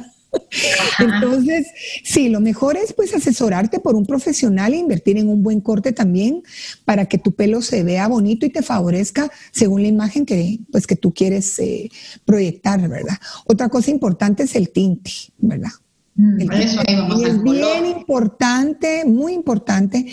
Entonces, 0.99 1.67
sí, 2.03 2.29
lo 2.29 2.39
mejor 2.39 2.77
es 2.77 2.93
pues 2.93 3.13
asesorarte 3.13 3.79
por 3.79 3.95
un 3.95 4.05
profesional 4.05 4.73
e 4.73 4.77
invertir 4.77 5.17
en 5.17 5.29
un 5.29 5.43
buen 5.43 5.61
corte 5.61 5.91
también 5.91 6.43
para 6.85 7.05
que 7.05 7.17
tu 7.17 7.33
pelo 7.33 7.61
se 7.61 7.83
vea 7.83 8.07
bonito 8.07 8.45
y 8.45 8.49
te 8.49 8.61
favorezca 8.61 9.31
según 9.51 9.81
la 9.81 9.87
imagen 9.87 10.25
que 10.25 10.59
pues 10.71 10.87
que 10.87 10.95
tú 10.95 11.13
quieres 11.13 11.57
eh, 11.59 11.89
proyectar, 12.25 12.87
¿verdad? 12.87 13.17
Otra 13.45 13.69
cosa 13.69 13.91
importante 13.91 14.43
es 14.43 14.55
el 14.55 14.69
tinte, 14.69 15.11
¿verdad? 15.37 15.71
Mm, 16.15 16.39
es 16.39 17.43
bien 17.43 17.85
importante, 17.85 19.03
muy 19.05 19.33
importante, 19.33 20.05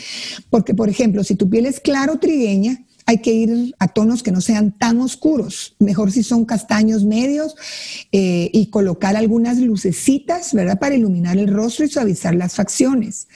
porque 0.51 0.75
por 0.75 0.89
ejemplo, 0.89 1.23
si 1.23 1.37
tu 1.37 1.49
piel 1.49 1.67
es 1.67 1.79
claro 1.79 2.19
trigueña, 2.19 2.85
hay 3.07 3.19
que 3.19 3.33
ir 3.33 3.75
a 3.79 3.89
tonos 3.89 4.23
que 4.23 4.33
no 4.33 4.41
sean 4.41 4.73
tan 4.73 5.01
oscuros, 5.01 5.75
mejor 5.79 6.13
si 6.13 6.23
son 6.23 6.45
castaños 6.45 7.05
medios 7.05 7.55
eh, 8.13 8.51
y 8.53 8.67
colocar 8.67 9.17
algunas 9.17 9.59
lucecitas, 9.59 10.55
¿verdad? 10.55 10.79
Para 10.79 10.95
iluminar 10.95 11.37
el 11.37 11.49
rostro 11.49 11.85
y 11.85 11.89
suavizar 11.89 12.35
las 12.35 12.55
facciones, 12.55 13.29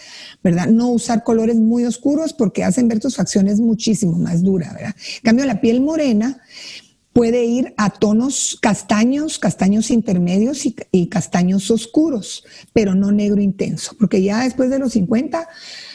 ¿verdad? 0.43 0.69
No 0.69 0.89
usar 0.91 1.25
colores 1.25 1.57
muy 1.57 1.85
oscuros 1.85 2.33
porque 2.33 2.65
hacen 2.65 2.89
ver 2.89 3.01
tus 3.01 3.17
facciones 3.17 3.61
muchísimo 3.61 4.19
más 4.19 4.43
duras, 4.43 4.75
¿verdad? 4.75 4.95
En 5.17 5.23
cambio, 5.23 5.47
la 5.47 5.61
piel 5.61 5.81
morena 5.81 6.41
puede 7.13 7.45
ir 7.47 7.73
a 7.79 7.91
tonos 7.91 8.59
castaños, 8.61 9.39
castaños 9.39 9.91
intermedios 9.91 10.67
y, 10.67 10.77
y 10.93 11.09
castaños 11.09 11.71
oscuros, 11.71 12.45
pero 12.75 12.95
no 12.95 13.11
negro 13.11 13.41
intenso, 13.41 13.97
porque 13.99 14.23
ya 14.23 14.45
después 14.45 14.69
de 14.69 14.79
los 14.79 14.93
50, 14.93 15.49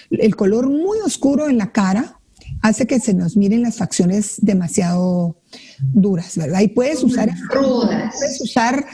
el 0.09 0.35
color 0.35 0.69
muy 0.69 0.97
oscuro 1.05 1.47
en 1.47 1.59
la 1.59 1.71
cara, 1.71 2.20
hace 2.61 2.85
que 2.85 2.99
se 2.99 3.13
nos 3.13 3.35
miren 3.35 3.63
las 3.63 3.77
facciones 3.77 4.35
demasiado 4.41 5.37
duras, 5.79 6.37
¿verdad? 6.37 6.61
Y 6.61 6.69
puedes 6.69 7.03
usar, 7.03 7.31
puedes 7.51 8.41
usar, 8.41 8.85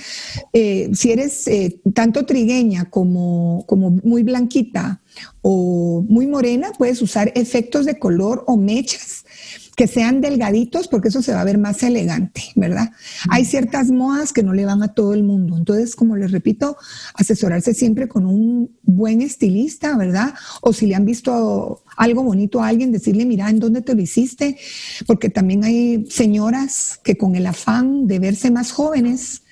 eh, 0.53 0.89
si 0.93 1.11
eres 1.11 1.47
eh, 1.47 1.79
tanto 1.93 2.25
trigueña 2.25 2.89
como, 2.89 3.65
como 3.67 3.91
muy 3.91 4.23
blanquita 4.23 5.01
o 5.41 6.03
muy 6.07 6.27
morena, 6.27 6.71
puedes 6.77 7.01
usar 7.01 7.31
efectos 7.35 7.85
de 7.85 7.99
color 7.99 8.43
o 8.47 8.57
mechas 8.57 9.25
que 9.77 9.85
sean 9.85 10.21
delgaditos 10.21 10.87
porque 10.87 11.09
eso 11.09 11.21
se 11.21 11.33
va 11.33 11.41
a 11.41 11.43
ver 11.43 11.59
más 11.59 11.83
elegante, 11.83 12.41
¿verdad? 12.55 12.89
Hay 13.29 13.45
ciertas 13.45 13.91
modas 13.91 14.33
que 14.33 14.41
no 14.41 14.51
le 14.51 14.65
van 14.65 14.81
a 14.81 14.95
todo 14.95 15.13
el 15.13 15.23
mundo. 15.23 15.55
Entonces, 15.55 15.95
como 15.95 16.15
les 16.15 16.31
repito, 16.31 16.77
asesorarse 17.13 17.75
siempre 17.75 18.07
con 18.07 18.25
un 18.25 18.75
buen 18.81 19.21
estilista, 19.21 19.95
¿verdad? 19.95 20.33
O 20.61 20.73
si 20.73 20.87
le 20.87 20.95
han 20.95 21.05
visto 21.05 21.83
algo 21.95 22.23
bonito 22.23 22.59
a 22.59 22.69
alguien, 22.69 22.91
decirle, 22.91 23.27
mira, 23.27 23.51
¿en 23.51 23.59
dónde 23.59 23.83
te 23.83 23.93
lo 23.93 24.01
hiciste? 24.01 24.57
Porque 25.05 25.29
también 25.29 25.63
hay 25.63 26.07
señoras 26.09 26.99
que 27.03 27.15
con 27.15 27.35
el 27.35 27.45
afán 27.45 28.07
de 28.07 28.17
verse 28.17 28.49
más 28.49 28.71
jóvenes, 28.71 29.43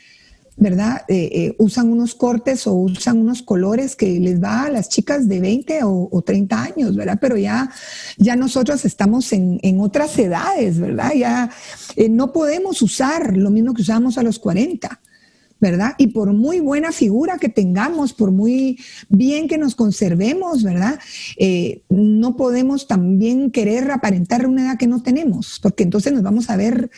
¿verdad? 0.58 1.04
Eh, 1.10 1.30
eh, 1.34 1.56
usan 1.58 1.92
unos 1.92 2.16
cortes 2.16 2.66
o 2.66 2.74
usan 2.74 3.18
unos 3.18 3.42
colores 3.42 3.96
que 3.96 4.20
les 4.20 4.42
va 4.42 4.64
a 4.64 4.70
las 4.70 4.88
chicas 4.88 5.28
de 5.28 5.42
20 5.42 5.80
o, 5.84 6.24
30 6.26 6.64
años, 6.64 6.96
¿verdad? 6.96 7.18
Pero 7.20 7.38
ya, 7.38 7.70
ya 8.18 8.36
nosotros 8.36 8.86
estamos 8.86 9.34
en, 9.34 9.60
otras 9.80 10.18
edades, 10.18 10.80
¿verdad? 10.80 11.12
Ya 11.14 11.52
eh, 11.96 12.08
no 12.08 12.32
podemos 12.32 12.82
usar 12.82 13.36
lo 13.36 13.50
mismo 13.50 13.74
que 13.74 13.82
usábamos 13.82 14.18
a 14.18 14.24
los 14.24 14.40
40. 14.40 15.02
¿verdad? 15.58 15.94
Y 15.98 16.08
por 16.08 16.34
muy 16.34 16.60
buena 16.60 16.92
figura 16.92 17.38
que 17.38 17.48
tengamos, 17.48 18.14
por 18.14 18.32
muy 18.32 18.78
bien 19.08 19.48
que 19.48 19.58
nos 19.58 19.74
conservemos, 19.74 20.64
¿verdad? 20.64 21.00
no 21.90 22.36
podemos 22.36 22.88
también 22.88 23.52
querer 23.52 23.90
aparentar 23.90 24.46
una 24.48 24.64
edad 24.64 24.78
que 24.78 24.86
no 24.86 25.02
tenemos, 25.02 25.60
porque 25.64 25.84
entonces 25.84 26.12
nos 26.12 26.24
vamos 26.24 26.50
a 26.50 26.58
ver 26.58 26.92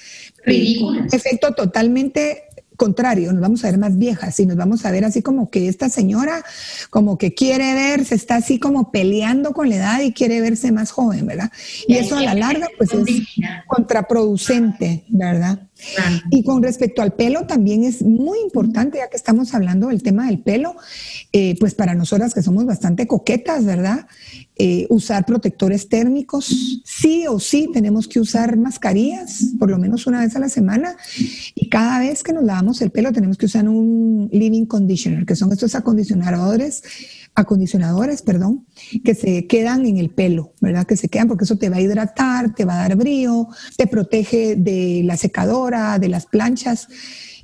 un 0.48 1.08
efecto 1.14 1.54
totalmente 1.54 2.47
contrario, 2.78 3.34
nos 3.34 3.42
vamos 3.42 3.64
a 3.66 3.70
ver 3.70 3.78
más 3.78 3.98
viejas 3.98 4.40
y 4.40 4.46
nos 4.46 4.56
vamos 4.56 4.86
a 4.86 4.92
ver 4.92 5.04
así 5.04 5.22
como 5.22 5.50
que 5.50 5.68
esta 5.68 5.90
señora 5.90 6.44
como 6.90 7.18
que 7.18 7.34
quiere 7.34 7.74
verse, 7.74 8.16
está 8.16 8.36
así 8.36 8.60
como 8.60 8.92
peleando 8.92 9.52
con 9.52 9.70
la 9.70 9.76
edad 9.76 10.02
y 10.02 10.14
quiere 10.14 10.40
verse 10.40 10.72
más 10.72 10.92
joven, 10.92 11.26
¿verdad? 11.26 11.52
Y 11.88 11.96
eso 11.96 12.16
a 12.16 12.22
la 12.22 12.34
larga 12.34 12.68
pues 12.78 12.94
es 12.94 13.08
contraproducente, 13.68 15.04
¿verdad? 15.10 15.67
Y 16.32 16.44
con 16.44 16.64
respecto 16.64 17.02
al 17.02 17.14
pelo, 17.14 17.46
también 17.46 17.84
es 17.84 18.02
muy 18.02 18.40
importante, 18.40 18.98
ya 19.00 19.10
que 19.10 19.18
estamos 19.18 19.54
hablando 19.54 19.88
del 19.88 20.04
tema 20.04 20.28
del 20.28 20.40
pelo, 20.40 20.76
eh, 21.32 21.56
pues 21.60 21.76
para 21.76 21.96
nosotras 21.96 22.34
que 22.34 22.42
somos 22.42 22.66
bastante 22.66 23.08
coquetas, 23.08 23.66
¿verdad? 23.66 24.08
Eh, 24.60 24.88
usar 24.90 25.26
protectores 25.26 25.88
térmicos, 25.88 26.82
sí 26.84 27.26
o 27.28 27.40
sí 27.40 27.70
tenemos 27.72 28.08
que 28.08 28.20
usar 28.20 28.58
mascarillas, 28.58 29.54
por 29.60 29.70
lo 29.70 29.78
menos 29.78 30.08
una 30.08 30.22
vez 30.22 30.36
a 30.36 30.40
la 30.40 30.50
semana, 30.50 30.96
y 31.54 31.70
cada 31.70 32.00
vez 32.00 32.24
que 32.24 32.34
nos 32.34 32.44
lavamos 32.44 32.82
el 32.82 32.90
pelo 32.90 33.12
tenemos 33.14 33.38
que 33.38 33.46
usar 33.46 33.70
un 33.70 34.30
living 34.32 34.66
conditioner, 34.66 35.26
que 35.26 35.36
son 35.36 35.52
estos 35.52 35.76
acondicionadores 35.76 36.84
acondicionadores, 37.38 38.24
perdón, 38.24 38.66
que 39.06 39.14
se 39.14 39.46
quedan 39.46 39.86
en 39.86 39.98
el 39.98 40.10
pelo, 40.10 40.54
¿verdad? 40.60 40.88
Que 40.88 40.98
se 40.98 41.08
quedan 41.08 41.28
porque 41.28 41.44
eso 41.44 41.58
te 41.58 41.70
va 41.70 41.78
a 41.78 41.82
hidratar, 41.82 42.56
te 42.56 42.66
va 42.66 42.74
a 42.74 42.88
dar 42.88 42.96
brillo, 42.96 43.48
te 43.78 43.86
protege 43.86 44.56
de 44.56 45.04
la 45.06 45.18
secadora, 45.18 46.00
de 46.00 46.10
las 46.10 46.26
planchas 46.26 46.88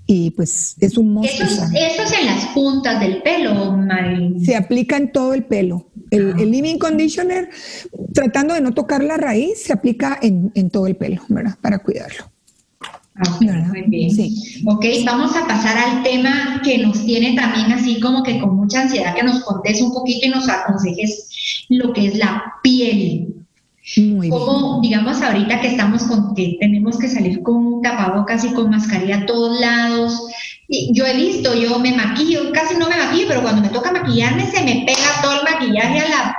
y 0.07 0.31
pues 0.31 0.75
es 0.79 0.97
un 0.97 1.13
monstruo. 1.13 1.47
Eso, 1.47 1.65
es 2.03 2.19
en 2.19 2.25
las 2.25 2.47
puntas 2.47 2.99
del 2.99 3.21
pelo, 3.21 3.71
Marilyn. 3.71 4.43
Se 4.43 4.55
aplica 4.55 4.97
en 4.97 5.11
todo 5.11 5.35
el 5.35 5.45
pelo. 5.45 5.91
El, 6.09 6.35
living 6.51 6.79
conditioner, 6.79 7.49
tratando 8.13 8.55
de 8.55 8.61
no 8.61 8.73
tocar 8.73 9.03
la 9.03 9.17
raíz, 9.17 9.61
se 9.61 9.73
aplica 9.73 10.17
en, 10.21 10.51
en 10.55 10.71
todo 10.71 10.87
el 10.87 10.95
pelo, 10.95 11.21
¿verdad? 11.29 11.55
Para 11.61 11.79
cuidarlo. 11.79 12.32
Muy 13.15 13.81
bien. 13.87 14.11
Sí. 14.11 14.63
Ok, 14.65 14.85
vamos 15.05 15.35
a 15.35 15.47
pasar 15.47 15.77
al 15.77 16.03
tema 16.03 16.61
que 16.63 16.79
nos 16.79 17.05
tiene 17.05 17.35
también 17.35 17.71
así 17.71 17.99
como 17.99 18.23
que 18.23 18.39
con 18.39 18.55
mucha 18.55 18.81
ansiedad, 18.81 19.15
que 19.15 19.23
nos 19.23 19.43
contes 19.43 19.81
un 19.81 19.93
poquito 19.93 20.27
y 20.27 20.29
nos 20.29 20.49
aconsejes 20.49 21.29
lo 21.69 21.93
que 21.93 22.07
es 22.07 22.17
la 22.17 22.43
piel. 22.63 23.27
Muy 23.97 24.29
como, 24.29 24.79
digamos, 24.81 25.21
ahorita 25.21 25.59
que 25.59 25.67
estamos 25.67 26.03
con 26.03 26.33
que 26.33 26.57
tenemos 26.59 26.97
que 26.97 27.09
salir 27.09 27.43
con 27.43 27.81
tapabocas 27.81 28.45
y 28.45 28.53
con 28.53 28.69
mascarilla 28.69 29.17
a 29.17 29.25
todos 29.25 29.59
lados. 29.59 30.21
Y 30.69 30.91
yo 30.93 31.05
he 31.05 31.15
visto, 31.15 31.53
yo 31.53 31.77
me 31.79 31.95
maquillo, 31.95 32.51
casi 32.53 32.75
no 32.75 32.89
me 32.89 32.97
maquillo, 32.97 33.27
pero 33.27 33.41
cuando 33.41 33.61
me 33.61 33.69
toca 33.69 33.91
maquillarme 33.91 34.49
se 34.49 34.63
me 34.63 34.85
pega 34.85 35.21
todo 35.21 35.33
el 35.33 35.43
maquillaje 35.43 35.99
a 35.99 36.09
la 36.09 36.37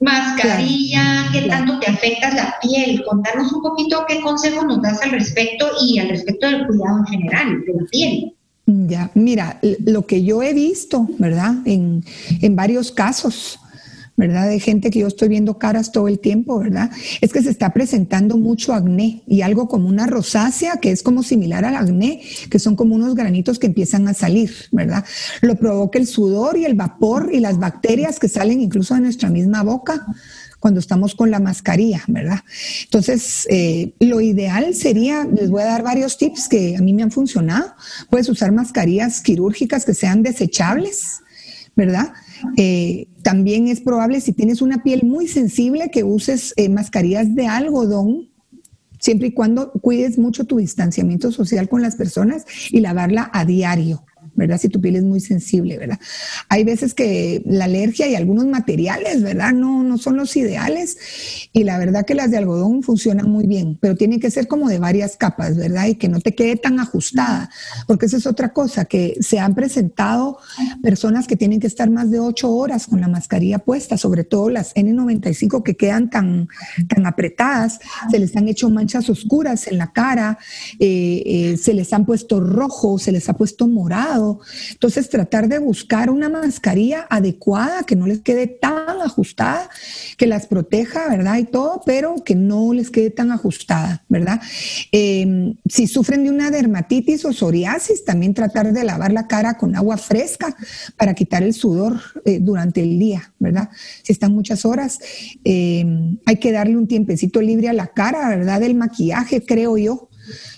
mascarilla, 0.00 1.28
qué 1.32 1.42
tanto 1.42 1.78
te 1.80 1.90
afectas 1.90 2.34
la 2.34 2.54
piel. 2.60 3.02
Contarnos 3.04 3.52
un 3.52 3.62
poquito 3.62 4.04
qué 4.08 4.20
consejo 4.20 4.64
nos 4.64 4.82
das 4.82 5.00
al 5.02 5.12
respecto 5.12 5.68
y 5.82 5.98
al 5.98 6.08
respecto 6.08 6.46
del 6.46 6.66
cuidado 6.66 6.98
en 6.98 7.06
general 7.06 7.64
de 7.66 7.72
la 7.72 7.86
piel. 7.90 8.32
Ya, 8.66 9.10
mira, 9.14 9.60
lo 9.84 10.06
que 10.06 10.24
yo 10.24 10.42
he 10.42 10.52
visto, 10.52 11.06
¿verdad? 11.18 11.54
En, 11.64 12.04
en 12.42 12.56
varios 12.56 12.90
casos, 12.90 13.60
¿verdad? 14.16 14.48
De 14.48 14.58
gente 14.60 14.90
que 14.90 15.00
yo 15.00 15.06
estoy 15.06 15.28
viendo 15.28 15.58
caras 15.58 15.92
todo 15.92 16.08
el 16.08 16.18
tiempo, 16.18 16.58
¿verdad? 16.58 16.90
Es 17.20 17.32
que 17.32 17.42
se 17.42 17.50
está 17.50 17.72
presentando 17.72 18.36
mucho 18.36 18.72
acné 18.72 19.22
y 19.26 19.42
algo 19.42 19.68
como 19.68 19.88
una 19.88 20.06
rosácea 20.06 20.78
que 20.78 20.90
es 20.90 21.02
como 21.02 21.22
similar 21.22 21.64
al 21.64 21.76
acné, 21.76 22.22
que 22.50 22.58
son 22.58 22.76
como 22.76 22.94
unos 22.94 23.14
granitos 23.14 23.58
que 23.58 23.66
empiezan 23.66 24.08
a 24.08 24.14
salir, 24.14 24.52
¿verdad? 24.72 25.04
Lo 25.42 25.56
provoca 25.56 25.98
el 25.98 26.06
sudor 26.06 26.56
y 26.56 26.64
el 26.64 26.74
vapor 26.74 27.30
y 27.32 27.40
las 27.40 27.58
bacterias 27.58 28.18
que 28.18 28.28
salen 28.28 28.60
incluso 28.60 28.94
de 28.94 29.00
nuestra 29.00 29.28
misma 29.28 29.62
boca 29.62 30.06
cuando 30.58 30.80
estamos 30.80 31.14
con 31.14 31.30
la 31.30 31.38
mascarilla, 31.38 32.02
¿verdad? 32.08 32.40
Entonces, 32.84 33.46
eh, 33.50 33.92
lo 34.00 34.20
ideal 34.20 34.74
sería, 34.74 35.24
les 35.24 35.50
voy 35.50 35.62
a 35.62 35.66
dar 35.66 35.82
varios 35.82 36.16
tips 36.16 36.48
que 36.48 36.76
a 36.76 36.80
mí 36.80 36.92
me 36.92 37.02
han 37.02 37.10
funcionado. 37.10 37.74
Puedes 38.10 38.28
usar 38.28 38.52
mascarillas 38.52 39.20
quirúrgicas 39.20 39.84
que 39.84 39.94
sean 39.94 40.22
desechables, 40.22 41.20
¿verdad? 41.76 42.14
Eh, 42.56 43.08
también 43.22 43.68
es 43.68 43.80
probable 43.80 44.20
si 44.20 44.32
tienes 44.32 44.62
una 44.62 44.82
piel 44.82 45.04
muy 45.04 45.28
sensible 45.28 45.90
que 45.90 46.04
uses 46.04 46.54
eh, 46.56 46.68
mascarillas 46.68 47.34
de 47.34 47.46
algodón, 47.46 48.28
siempre 48.98 49.28
y 49.28 49.32
cuando 49.32 49.72
cuides 49.72 50.18
mucho 50.18 50.44
tu 50.44 50.58
distanciamiento 50.58 51.30
social 51.32 51.68
con 51.68 51.82
las 51.82 51.96
personas 51.96 52.44
y 52.70 52.80
lavarla 52.80 53.30
a 53.32 53.44
diario. 53.44 54.04
¿Verdad? 54.36 54.58
Si 54.60 54.68
tu 54.68 54.80
piel 54.80 54.96
es 54.96 55.02
muy 55.02 55.20
sensible, 55.20 55.78
¿verdad? 55.78 55.98
Hay 56.48 56.64
veces 56.64 56.94
que 56.94 57.42
la 57.44 57.64
alergia 57.64 58.08
y 58.08 58.14
algunos 58.14 58.46
materiales, 58.46 59.22
¿verdad? 59.22 59.52
No, 59.52 59.82
no 59.82 59.98
son 59.98 60.16
los 60.16 60.36
ideales 60.36 60.96
y 61.52 61.64
la 61.64 61.78
verdad 61.78 62.04
que 62.04 62.14
las 62.14 62.30
de 62.30 62.38
algodón 62.38 62.82
funcionan 62.82 63.30
muy 63.30 63.46
bien, 63.46 63.78
pero 63.80 63.96
tienen 63.96 64.20
que 64.20 64.30
ser 64.30 64.46
como 64.46 64.68
de 64.68 64.78
varias 64.78 65.16
capas, 65.16 65.56
¿verdad? 65.56 65.86
Y 65.86 65.94
que 65.96 66.08
no 66.08 66.20
te 66.20 66.34
quede 66.34 66.56
tan 66.56 66.80
ajustada, 66.80 67.50
porque 67.86 68.06
esa 68.06 68.16
es 68.16 68.26
otra 68.26 68.52
cosa, 68.52 68.84
que 68.84 69.16
se 69.20 69.38
han 69.38 69.54
presentado 69.54 70.38
personas 70.82 71.26
que 71.26 71.36
tienen 71.36 71.60
que 71.60 71.66
estar 71.66 71.90
más 71.90 72.10
de 72.10 72.20
ocho 72.20 72.52
horas 72.52 72.86
con 72.86 73.00
la 73.00 73.08
mascarilla 73.08 73.58
puesta, 73.58 73.96
sobre 73.96 74.24
todo 74.24 74.50
las 74.50 74.74
N95 74.74 75.62
que 75.62 75.76
quedan 75.76 76.10
tan, 76.10 76.48
tan 76.88 77.06
apretadas, 77.06 77.80
se 78.10 78.18
les 78.18 78.36
han 78.36 78.48
hecho 78.48 78.70
manchas 78.70 79.08
oscuras 79.08 79.66
en 79.66 79.78
la 79.78 79.92
cara, 79.92 80.38
eh, 80.78 81.22
eh, 81.24 81.56
se 81.56 81.74
les 81.74 81.92
han 81.92 82.04
puesto 82.04 82.40
rojo, 82.40 82.98
se 82.98 83.12
les 83.12 83.28
ha 83.28 83.34
puesto 83.34 83.66
morado. 83.66 84.25
Entonces, 84.70 85.08
tratar 85.08 85.48
de 85.48 85.58
buscar 85.58 86.10
una 86.10 86.28
mascarilla 86.28 87.06
adecuada, 87.10 87.84
que 87.84 87.96
no 87.96 88.06
les 88.06 88.20
quede 88.20 88.46
tan 88.46 89.00
ajustada, 89.00 89.68
que 90.16 90.26
las 90.26 90.46
proteja, 90.46 91.08
¿verdad? 91.08 91.38
Y 91.38 91.44
todo, 91.44 91.82
pero 91.84 92.16
que 92.24 92.34
no 92.34 92.72
les 92.72 92.90
quede 92.90 93.10
tan 93.10 93.30
ajustada, 93.32 94.04
¿verdad? 94.08 94.40
Em, 94.92 95.56
si 95.68 95.86
sufren 95.86 96.24
de 96.24 96.30
una 96.30 96.50
dermatitis 96.50 97.24
o 97.24 97.32
psoriasis, 97.32 98.04
también 98.04 98.34
tratar 98.34 98.72
de 98.72 98.84
lavar 98.84 99.12
la 99.12 99.26
cara 99.26 99.56
con 99.56 99.76
agua 99.76 99.96
fresca 99.96 100.56
para 100.96 101.14
quitar 101.14 101.42
el 101.42 101.54
sudor 101.54 102.00
eh, 102.24 102.38
durante 102.40 102.82
el 102.82 102.98
día, 102.98 103.32
¿verdad? 103.38 103.68
Si 104.02 104.12
están 104.12 104.32
muchas 104.32 104.64
horas, 104.64 104.98
em, 105.44 106.18
hay 106.26 106.36
que 106.36 106.52
darle 106.52 106.76
un 106.76 106.86
tiempecito 106.86 107.40
libre 107.40 107.68
a 107.68 107.72
la 107.72 107.88
cara, 107.88 108.28
¿verdad? 108.28 108.60
Del 108.60 108.74
maquillaje, 108.74 109.44
creo 109.44 109.76
yo 109.76 110.08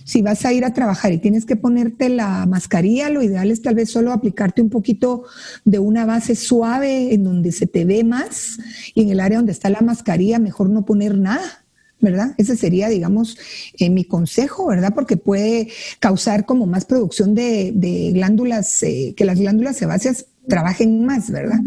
si 0.05 0.23
vas 0.23 0.45
a 0.45 0.53
ir 0.53 0.65
a 0.65 0.73
trabajar 0.73 1.13
y 1.13 1.19
tienes 1.19 1.45
que 1.45 1.57
ponerte 1.57 2.09
la 2.09 2.47
mascarilla, 2.47 3.11
lo 3.11 3.23
ideal 3.23 3.51
es 3.51 3.63
tal 3.63 3.75
vez 3.75 3.91
solo 3.91 4.13
aplicarte 4.13 4.63
un 4.63 4.71
poquito 4.71 5.25
de 5.65 5.79
una 5.79 6.07
base 6.07 6.35
suave 6.35 7.15
en 7.15 7.25
donde 7.25 7.53
se 7.53 7.67
te 7.67 7.85
ve 7.85 8.05
más 8.05 8.59
y 8.95 9.03
en 9.03 9.11
el 9.11 9.21
área 9.21 9.39
donde 9.39 9.53
está 9.53 9.71
la 9.71 9.81
mascarilla 9.81 10.39
mejor 10.39 10.71
no 10.71 10.85
poner 10.85 11.17
nada. 11.19 11.65
¿verdad? 12.01 12.33
Ese 12.39 12.57
sería, 12.57 12.89
digamos, 12.89 13.37
eh, 13.77 13.91
mi 13.91 14.05
consejo, 14.05 14.69
¿verdad? 14.69 14.93
Porque 14.95 15.17
puede 15.17 15.69
causar 15.99 16.47
como 16.47 16.65
más 16.65 16.85
producción 16.85 17.35
de, 17.35 18.13
glándulas, 18.15 18.85
eh, 18.85 19.15
que 19.17 19.25
las 19.25 19.41
glándulas 19.41 19.79
sebáceas 19.79 20.27
trabajen 20.49 21.05
más, 21.05 21.31
¿verdad? 21.31 21.59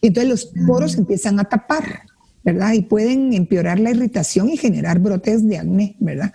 Entonces 0.00 0.30
los 0.30 0.52
poros 0.66 0.96
empiezan 0.96 1.38
a 1.38 1.44
tapar. 1.44 2.02
¿Verdad? 2.44 2.74
Y 2.74 2.82
pueden 2.82 3.32
empeorar 3.32 3.80
la 3.80 3.90
irritación 3.90 4.50
y 4.50 4.58
generar 4.58 4.98
brotes 4.98 5.46
de 5.48 5.58
acné, 5.58 5.96
¿verdad? 5.98 6.32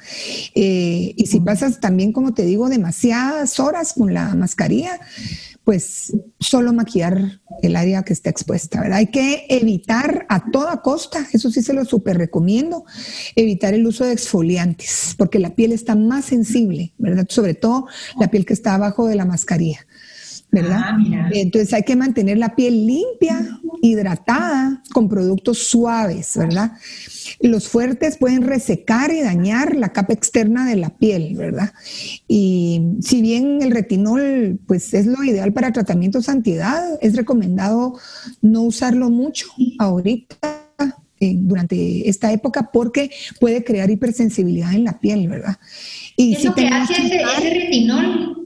Eh, 0.55 1.13
y 1.15 1.25
si 1.27 1.39
pasas 1.39 1.79
también, 1.79 2.11
como 2.11 2.33
te 2.33 2.45
digo, 2.45 2.67
demasiadas 2.67 3.59
horas 3.59 3.93
con 3.93 4.13
la 4.13 4.33
mascarilla, 4.33 4.99
pues 5.63 6.11
solo 6.39 6.73
maquillar 6.73 7.41
el 7.61 7.75
área 7.75 8.01
que 8.01 8.13
está 8.13 8.31
expuesta, 8.31 8.81
¿verdad? 8.81 8.97
Hay 8.97 9.07
que 9.07 9.45
evitar 9.49 10.25
a 10.27 10.49
toda 10.49 10.81
costa, 10.81 11.27
eso 11.31 11.51
sí 11.51 11.61
se 11.61 11.73
lo 11.73 11.85
súper 11.85 12.17
recomiendo, 12.17 12.85
evitar 13.35 13.75
el 13.75 13.85
uso 13.85 14.03
de 14.03 14.13
exfoliantes, 14.13 15.13
porque 15.15 15.37
la 15.37 15.53
piel 15.53 15.71
está 15.71 15.95
más 15.95 16.25
sensible, 16.25 16.93
¿verdad? 16.97 17.27
Sobre 17.29 17.53
todo 17.53 17.85
la 18.19 18.31
piel 18.31 18.47
que 18.47 18.53
está 18.53 18.73
abajo 18.73 19.05
de 19.05 19.15
la 19.15 19.25
mascarilla. 19.25 19.85
¿verdad? 20.51 20.81
Ah, 20.83 21.29
Entonces 21.31 21.73
hay 21.73 21.83
que 21.83 21.95
mantener 21.95 22.37
la 22.37 22.55
piel 22.55 22.87
limpia, 22.87 23.59
hidratada, 23.81 24.78
con 24.89 25.09
productos 25.09 25.59
suaves, 25.59 26.35
¿verdad? 26.35 26.73
Los 27.39 27.67
fuertes 27.67 28.17
pueden 28.17 28.43
resecar 28.43 29.11
y 29.11 29.21
dañar 29.21 29.75
la 29.75 29.89
capa 29.89 30.13
externa 30.13 30.67
de 30.67 30.75
la 30.75 30.89
piel, 30.89 31.35
¿verdad? 31.35 31.73
Y 32.27 32.81
si 33.01 33.21
bien 33.21 33.61
el 33.61 33.71
retinol, 33.71 34.59
pues 34.67 34.93
es 34.93 35.05
lo 35.05 35.23
ideal 35.23 35.53
para 35.53 35.71
tratamientos 35.71 36.29
antiedad, 36.29 36.97
es 37.01 37.15
recomendado 37.15 37.97
no 38.41 38.61
usarlo 38.63 39.09
mucho 39.09 39.47
ahorita 39.77 40.59
eh, 41.21 41.33
durante 41.35 42.07
esta 42.07 42.31
época 42.31 42.69
porque 42.71 43.11
puede 43.41 43.63
crear 43.63 43.89
hipersensibilidad 43.89 44.73
en 44.73 44.85
la 44.85 44.99
piel, 44.99 45.27
¿verdad? 45.27 45.57
Y 46.15 46.33
¿Qué 46.33 46.37
es 46.39 46.45
lo 46.45 46.55
que 46.55 46.67
hace 46.67 46.93
ese 46.93 47.49
retinol? 47.49 48.45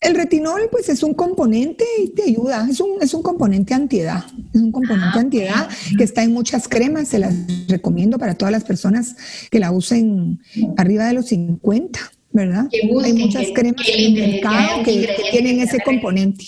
El 0.00 0.14
retinol, 0.14 0.68
pues, 0.70 0.88
es 0.88 1.02
un 1.02 1.14
componente 1.14 1.84
y 2.02 2.10
te 2.10 2.22
ayuda, 2.22 2.66
es 2.70 2.80
un, 2.80 3.02
es 3.02 3.14
un 3.14 3.22
componente 3.22 3.74
antiedad, 3.74 4.24
es 4.54 4.60
un 4.60 4.70
componente 4.70 5.08
ah, 5.14 5.20
antiedad 5.20 5.68
que 5.96 6.04
está 6.04 6.22
en 6.22 6.32
muchas 6.32 6.68
cremas, 6.68 7.08
se 7.08 7.18
las 7.18 7.34
recomiendo 7.66 8.18
para 8.18 8.34
todas 8.34 8.52
las 8.52 8.64
personas 8.64 9.16
que 9.50 9.58
la 9.58 9.72
usen 9.72 10.40
arriba 10.76 11.06
de 11.06 11.14
los 11.14 11.26
50, 11.26 11.98
¿verdad? 12.32 12.68
Hay 13.02 13.12
muchas 13.12 13.48
cremas 13.52 13.88
en 13.88 14.16
el 14.16 14.32
mercado 14.32 14.84
que 14.84 15.08
tienen 15.32 15.60
ese 15.60 15.80
componente. 15.80 16.44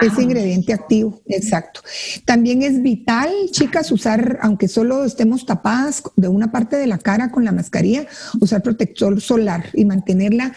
Ese 0.00 0.22
ingrediente 0.22 0.72
activo, 0.72 1.20
exacto. 1.26 1.80
También 2.24 2.62
es 2.62 2.80
vital, 2.80 3.28
chicas, 3.50 3.90
usar, 3.90 4.38
aunque 4.40 4.68
solo 4.68 5.04
estemos 5.04 5.44
tapadas 5.44 6.02
de 6.16 6.28
una 6.28 6.52
parte 6.52 6.76
de 6.76 6.86
la 6.86 6.98
cara 6.98 7.30
con 7.30 7.44
la 7.44 7.52
mascarilla, 7.52 8.06
usar 8.40 8.62
protector 8.62 9.20
solar 9.20 9.66
y 9.74 9.84
mantenerla 9.84 10.52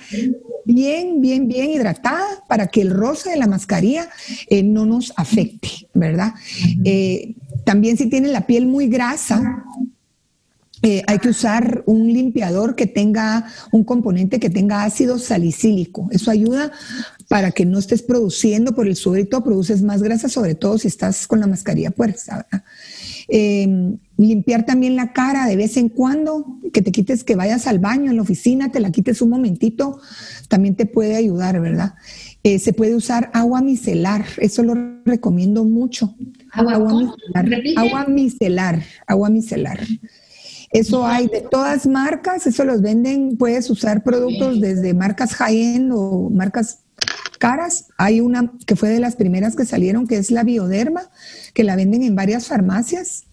bien, 0.66 1.20
bien, 1.20 1.48
bien 1.48 1.72
hidratada 1.72 2.44
para 2.48 2.68
que 2.68 2.82
el 2.82 2.92
roce 2.92 3.32
de 3.32 3.38
la 3.38 3.48
mascarilla 3.48 4.08
eh, 4.48 4.64
no 4.64 4.86
nos 4.86 5.12
afecte, 5.18 5.70
¿verdad? 5.94 6.34
Eh, 6.86 7.36
también 7.66 7.98
si 7.98 8.10
tiene 8.10 8.28
la 8.30 8.46
piel 8.46 8.68
muy 8.68 8.88
grasa, 8.88 9.66
eh, 10.86 11.02
hay 11.08 11.18
que 11.20 11.30
usar 11.30 11.82
un 11.86 12.12
limpiador 12.12 12.76
que 12.76 12.88
tenga 12.88 13.48
un 13.72 13.86
componente 13.86 14.38
que 14.38 14.50
tenga 14.50 14.84
ácido 14.84 15.18
salicílico. 15.18 16.10
Eso 16.12 16.30
ayuda 16.30 16.74
para 17.34 17.50
que 17.50 17.66
no 17.66 17.80
estés 17.80 18.04
produciendo 18.04 18.76
por 18.76 18.88
el 18.88 18.96
sudor 18.96 19.28
produces 19.44 19.82
más 19.82 20.04
grasa, 20.04 20.30
sobre 20.30 20.54
todo 20.54 20.78
si 20.78 20.88
estás 20.88 21.26
con 21.26 21.40
la 21.40 21.48
mascarilla 21.48 21.90
puesta. 21.90 22.46
Eh, 23.28 23.98
limpiar 24.18 24.68
también 24.68 24.96
la 24.96 25.14
cara 25.14 25.48
de 25.48 25.56
vez 25.56 25.76
en 25.78 25.90
cuando, 25.90 26.60
que 26.72 26.84
te 26.84 26.92
quites, 26.92 27.24
que 27.24 27.36
vayas 27.36 27.66
al 27.66 27.80
baño 27.80 28.12
en 28.12 28.18
la 28.18 28.22
oficina, 28.22 28.72
te 28.72 28.80
la 28.80 28.92
quites 28.92 29.20
un 29.24 29.32
momentito, 29.32 30.00
también 30.48 30.76
te 30.76 30.86
puede 30.86 31.16
ayudar, 31.16 31.60
¿verdad? 31.60 31.96
Eh, 32.44 32.60
se 32.60 32.72
puede 32.72 32.94
usar 32.94 33.32
agua 33.34 33.64
micelar, 33.64 34.24
eso 34.38 34.62
lo 34.62 35.02
recomiendo 35.04 35.64
mucho. 35.64 36.16
Agua, 36.52 36.78
micelar, 36.78 37.64
agua 37.78 38.06
micelar, 38.06 38.84
agua 39.08 39.30
micelar. 39.32 39.80
Eso 40.70 41.04
hay 41.04 41.28
de 41.30 41.42
todas 41.42 41.88
marcas, 41.88 42.46
eso 42.46 42.64
los 42.64 42.82
venden, 42.82 43.38
puedes 43.38 43.72
usar 43.72 44.04
productos 44.04 44.62
desde 44.62 44.94
marcas 44.94 45.34
high-end 45.34 45.92
o 45.96 46.30
marcas 46.30 46.83
caras. 47.44 47.88
Hay 47.98 48.22
una 48.22 48.54
que 48.66 48.78
fue 48.78 48.88
de 48.88 49.02
las 49.02 49.18
primeras 49.18 49.58
que 49.58 49.66
salieron, 49.66 50.08
que 50.08 50.16
es 50.16 50.32
la 50.32 50.46
Bioderma, 50.46 51.10
que 51.54 51.66
la 51.66 51.76
venden 51.76 52.02
en 52.02 52.16
varias 52.16 52.48
farmacias. 52.48 53.26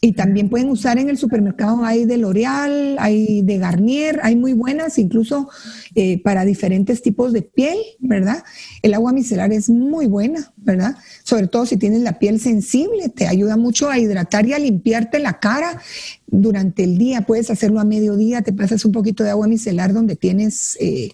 Y 0.00 0.14
también 0.14 0.48
pueden 0.48 0.68
usar 0.70 0.98
en 0.98 1.08
el 1.08 1.16
supermercado, 1.16 1.84
hay 1.84 2.04
de 2.04 2.18
L'Oreal, 2.18 2.96
hay 2.98 3.42
de 3.42 3.58
Garnier, 3.58 4.18
hay 4.24 4.34
muy 4.34 4.54
buenas, 4.54 4.98
incluso 4.98 5.48
eh, 5.94 6.20
para 6.20 6.44
diferentes 6.44 7.00
tipos 7.00 7.32
de 7.32 7.42
piel, 7.42 7.78
¿verdad? 8.00 8.42
El 8.82 8.92
agua 8.92 9.12
micelar 9.12 9.52
es 9.52 9.70
muy 9.70 10.06
buena, 10.06 10.52
¿verdad? 10.56 10.96
Sobre 11.22 11.46
todo 11.46 11.64
si 11.64 11.76
tienes 11.76 12.00
la 12.00 12.18
piel 12.18 12.40
sensible, 12.40 13.08
te 13.08 13.28
ayuda 13.28 13.56
mucho 13.56 13.88
a 13.88 13.98
hidratar 14.00 14.46
y 14.46 14.52
a 14.52 14.58
limpiarte 14.58 15.20
la 15.20 15.38
cara 15.38 15.80
durante 16.26 16.82
el 16.82 16.98
día. 16.98 17.20
Puedes 17.20 17.48
hacerlo 17.50 17.78
a 17.78 17.84
mediodía, 17.84 18.42
te 18.42 18.52
pasas 18.52 18.84
un 18.84 18.90
poquito 18.90 19.22
de 19.22 19.30
agua 19.30 19.46
micelar 19.46 19.92
donde 19.92 20.16
tienes, 20.16 20.76
eh, 20.80 21.10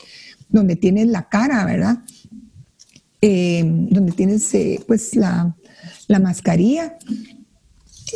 donde 0.48 0.74
tienes 0.74 1.07
la 1.07 1.29
cara, 1.29 1.66
¿verdad? 1.66 1.98
Eh, 3.22 3.62
donde 3.64 4.12
tienes 4.12 4.50
pues 4.87 5.14
la, 5.14 5.54
la 6.09 6.18
mascarilla 6.18 6.96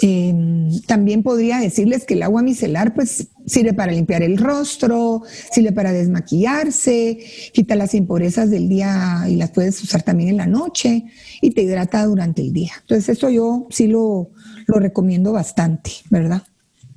Em, 0.03 0.81
también 0.83 1.23
podría 1.23 1.59
decirles 1.59 2.05
que 2.05 2.15
el 2.15 2.23
agua 2.23 2.43
micelar 2.43 2.95
pues 2.95 3.29
sirve 3.47 3.75
para 3.75 3.93
limpiar 3.93 4.23
el 4.23 4.39
rostro, 4.39 5.23
sirve 5.53 5.73
para 5.73 5.93
desmaquillarse, 5.93 7.19
quita 7.53 7.75
las 7.75 7.95
impurezas 7.95 8.51
del 8.51 8.69
día 8.69 9.25
y 9.29 9.37
las 9.37 9.51
puedes 9.51 9.83
usar 9.83 10.03
también 10.03 10.31
en 10.31 10.37
la 10.39 10.47
noche 10.47 11.05
y 11.41 11.51
te 11.51 11.63
hidrata 11.63 12.05
durante 12.07 12.43
el 12.43 12.53
día. 12.53 12.73
Entonces 12.81 13.17
eso 13.17 13.31
yo 13.31 13.67
sí 13.71 13.87
lo, 13.87 14.31
lo 14.67 14.79
recomiendo 14.79 15.33
bastante, 15.33 15.93
¿verdad? 16.11 16.43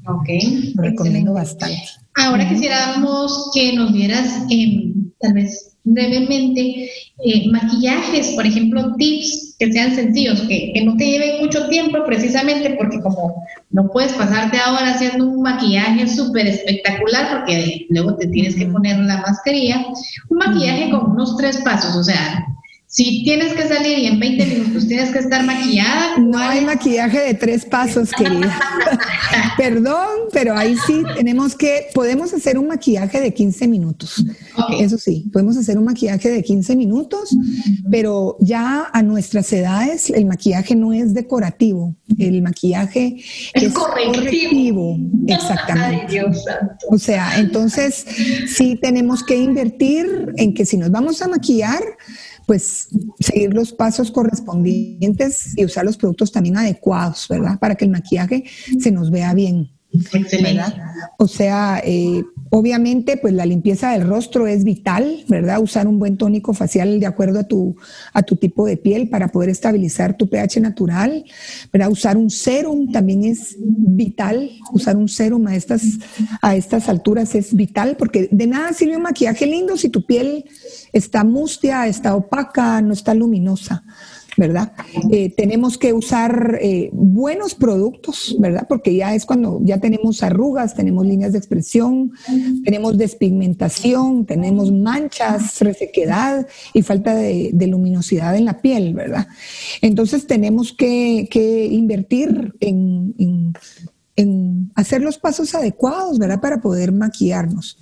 Ok. 0.08 0.30
Lo 0.76 0.84
recomiendo 0.84 1.34
bastante. 1.34 1.84
Ahora 2.16 2.50
quisiéramos 2.50 3.52
que 3.54 3.74
nos 3.74 3.94
dieras 3.94 4.44
em, 4.50 5.12
tal 5.20 5.34
vez 5.34 5.77
brevemente 5.94 6.90
eh, 7.24 7.50
maquillajes, 7.50 8.30
por 8.36 8.46
ejemplo, 8.46 8.96
tips 8.98 9.56
que 9.58 9.72
sean 9.72 9.96
sencillos, 9.96 10.42
que, 10.42 10.72
que, 10.74 10.84
no 10.84 10.96
te 10.98 11.06
lleven 11.06 11.42
mucho 11.42 11.68
tiempo 11.68 11.98
precisamente 12.06 12.76
porque 12.78 13.02
como 13.02 13.44
no 13.72 13.90
puedes 13.90 14.14
pasarte 14.14 14.58
ahora 14.60 14.92
haciendo 14.92 15.26
un 15.26 15.42
maquillaje 15.42 16.08
súper 16.08 16.48
espectacular 16.48 17.30
porque 17.32 17.88
luego 17.90 18.16
te 18.18 18.28
tienes 18.28 18.56
que 18.56 18.68
poner 18.68 19.00
la 19.00 19.18
mascarilla, 19.22 19.86
un 20.30 20.38
maquillaje 20.38 20.92
con 20.92 21.12
unos 21.12 21.36
tres 21.38 21.58
pasos, 21.58 21.96
o 21.96 22.04
sea, 22.04 22.46
si 22.98 23.22
tienes 23.24 23.54
que 23.54 23.68
salir 23.68 24.00
y 24.00 24.08
en 24.08 24.20
20 24.20 24.46
minutos 24.48 24.88
tienes 24.88 25.12
que 25.12 25.20
estar 25.20 25.46
maquillada. 25.46 26.18
No 26.18 26.36
hay 26.40 26.66
maquillaje 26.66 27.20
de 27.20 27.36
tres 27.36 27.64
pasos, 27.64 28.10
querida. 28.12 28.60
Perdón, 29.58 30.08
pero 30.34 30.58
ahí 30.58 30.76
sí 30.88 31.04
tenemos 31.16 31.56
que, 31.56 31.90
podemos 31.94 32.34
hacer 32.34 32.58
un 32.58 32.66
maquillaje 32.66 33.22
de 33.22 33.32
15 33.32 33.68
minutos. 33.68 34.26
Eso 34.80 34.98
sí, 34.98 35.30
podemos 35.32 35.58
hacer 35.58 35.78
un 35.78 35.86
maquillaje 35.86 36.28
de 36.28 36.42
15 36.42 36.76
minutos, 36.76 37.38
pero 37.92 38.36
ya 38.40 38.88
a 38.92 39.04
nuestras 39.04 39.54
edades 39.54 40.10
el 40.10 40.26
maquillaje 40.26 40.76
no 40.76 40.92
es 40.92 41.14
decorativo, 41.14 41.96
el 42.18 42.42
maquillaje 42.42 43.18
es, 43.54 43.74
correctivo. 43.74 44.98
Exactamente. 45.28 46.24
o 46.90 46.98
sea, 46.98 47.38
entonces 47.38 48.08
sí 48.48 48.76
tenemos 48.82 49.24
que 49.24 49.36
invertir 49.36 50.34
en 50.38 50.56
que 50.56 50.66
si 50.66 50.78
nos 50.78 50.90
vamos 50.90 51.22
a 51.22 51.28
maquillar, 51.28 51.84
pues 52.48 52.88
seguir 53.20 53.54
los 53.54 53.74
pasos 53.74 54.10
correspondientes 54.10 55.54
y 55.58 55.66
usar 55.66 55.84
los 55.86 55.98
productos 55.98 56.32
también 56.32 56.58
adecuados, 56.58 57.28
¿verdad? 57.30 57.60
Para 57.60 57.76
que 57.76 57.86
el 57.86 57.92
maquillaje 57.92 58.46
se 58.80 58.90
nos 58.90 59.12
vea 59.12 59.34
bien. 59.34 59.70
Excelente. 59.92 60.64
O 61.20 61.28
sea, 61.28 61.82
eh, 61.84 62.24
obviamente, 62.50 63.18
pues 63.18 63.34
la 63.34 63.46
limpieza 63.46 63.92
del 63.92 64.08
rostro 64.08 64.48
es 64.48 64.64
vital, 64.64 65.24
¿verdad? 65.28 65.62
Usar 65.62 65.88
un 65.88 66.00
buen 66.00 66.18
tónico 66.18 66.54
facial 66.54 67.00
de 67.00 67.06
acuerdo 67.06 67.40
a 67.40 67.44
tu, 67.44 67.76
a 68.14 68.24
tu 68.24 68.36
tipo 68.36 68.66
de 68.66 68.78
piel 68.78 69.10
para 69.10 69.30
poder 69.30 69.50
estabilizar 69.50 70.18
tu 70.18 70.30
pH 70.30 70.60
natural, 70.62 71.26
¿verdad? 71.72 71.90
Usar 71.90 72.18
un 72.18 72.30
serum 72.30 72.92
también 72.92 73.24
es 73.24 73.56
vital. 73.60 74.50
Usar 74.72 74.98
un 74.98 75.08
serum 75.08 75.48
a 75.48 75.56
estas, 75.56 75.84
a 76.42 76.56
estas 76.56 76.90
alturas 76.90 77.36
es 77.36 77.54
vital 77.54 77.96
porque 77.98 78.30
de 78.32 78.48
nada 78.48 78.74
sirve 78.74 78.98
un 78.98 79.04
maquillaje 79.04 79.46
lindo 79.46 79.78
si 79.78 79.90
tu 79.90 80.06
piel 80.06 80.46
está 80.94 81.24
mustia, 81.24 81.88
está 81.88 82.16
opaca, 82.16 82.82
no 82.82 82.94
está 82.94 83.14
luminosa. 83.14 83.84
¿Verdad? 84.38 84.72
Eh, 85.12 85.34
tenemos 85.36 85.78
que 85.78 85.94
usar 85.94 86.60
eh, 86.62 86.90
buenos 86.94 87.56
productos, 87.56 88.36
¿verdad? 88.40 88.68
Porque 88.70 88.96
ya 88.96 89.16
es 89.16 89.26
cuando 89.26 89.60
ya 89.64 89.80
tenemos 89.80 90.22
arrugas, 90.22 90.76
tenemos 90.76 91.06
líneas 91.06 91.34
de 91.34 91.40
expresión, 91.40 92.12
tenemos 92.64 92.98
despigmentación, 92.98 94.26
tenemos 94.26 94.72
manchas, 94.72 95.60
resequedad 95.62 96.48
y 96.74 96.84
falta 96.84 97.16
de, 97.16 97.68
luminosidad 97.68 98.38
en 98.38 98.46
la 98.46 98.62
piel, 98.62 98.94
¿verdad? 98.94 99.28
Entonces 99.82 100.26
tenemos 100.28 100.72
que, 100.72 101.28
invertir 101.72 102.54
en, 102.60 103.54
hacer 104.76 105.02
los 105.02 105.18
pasos 105.18 105.54
adecuados, 105.54 106.18
¿verdad? 106.20 106.40
Para 106.40 106.62
poder 106.62 106.92
maquillarnos. 106.92 107.78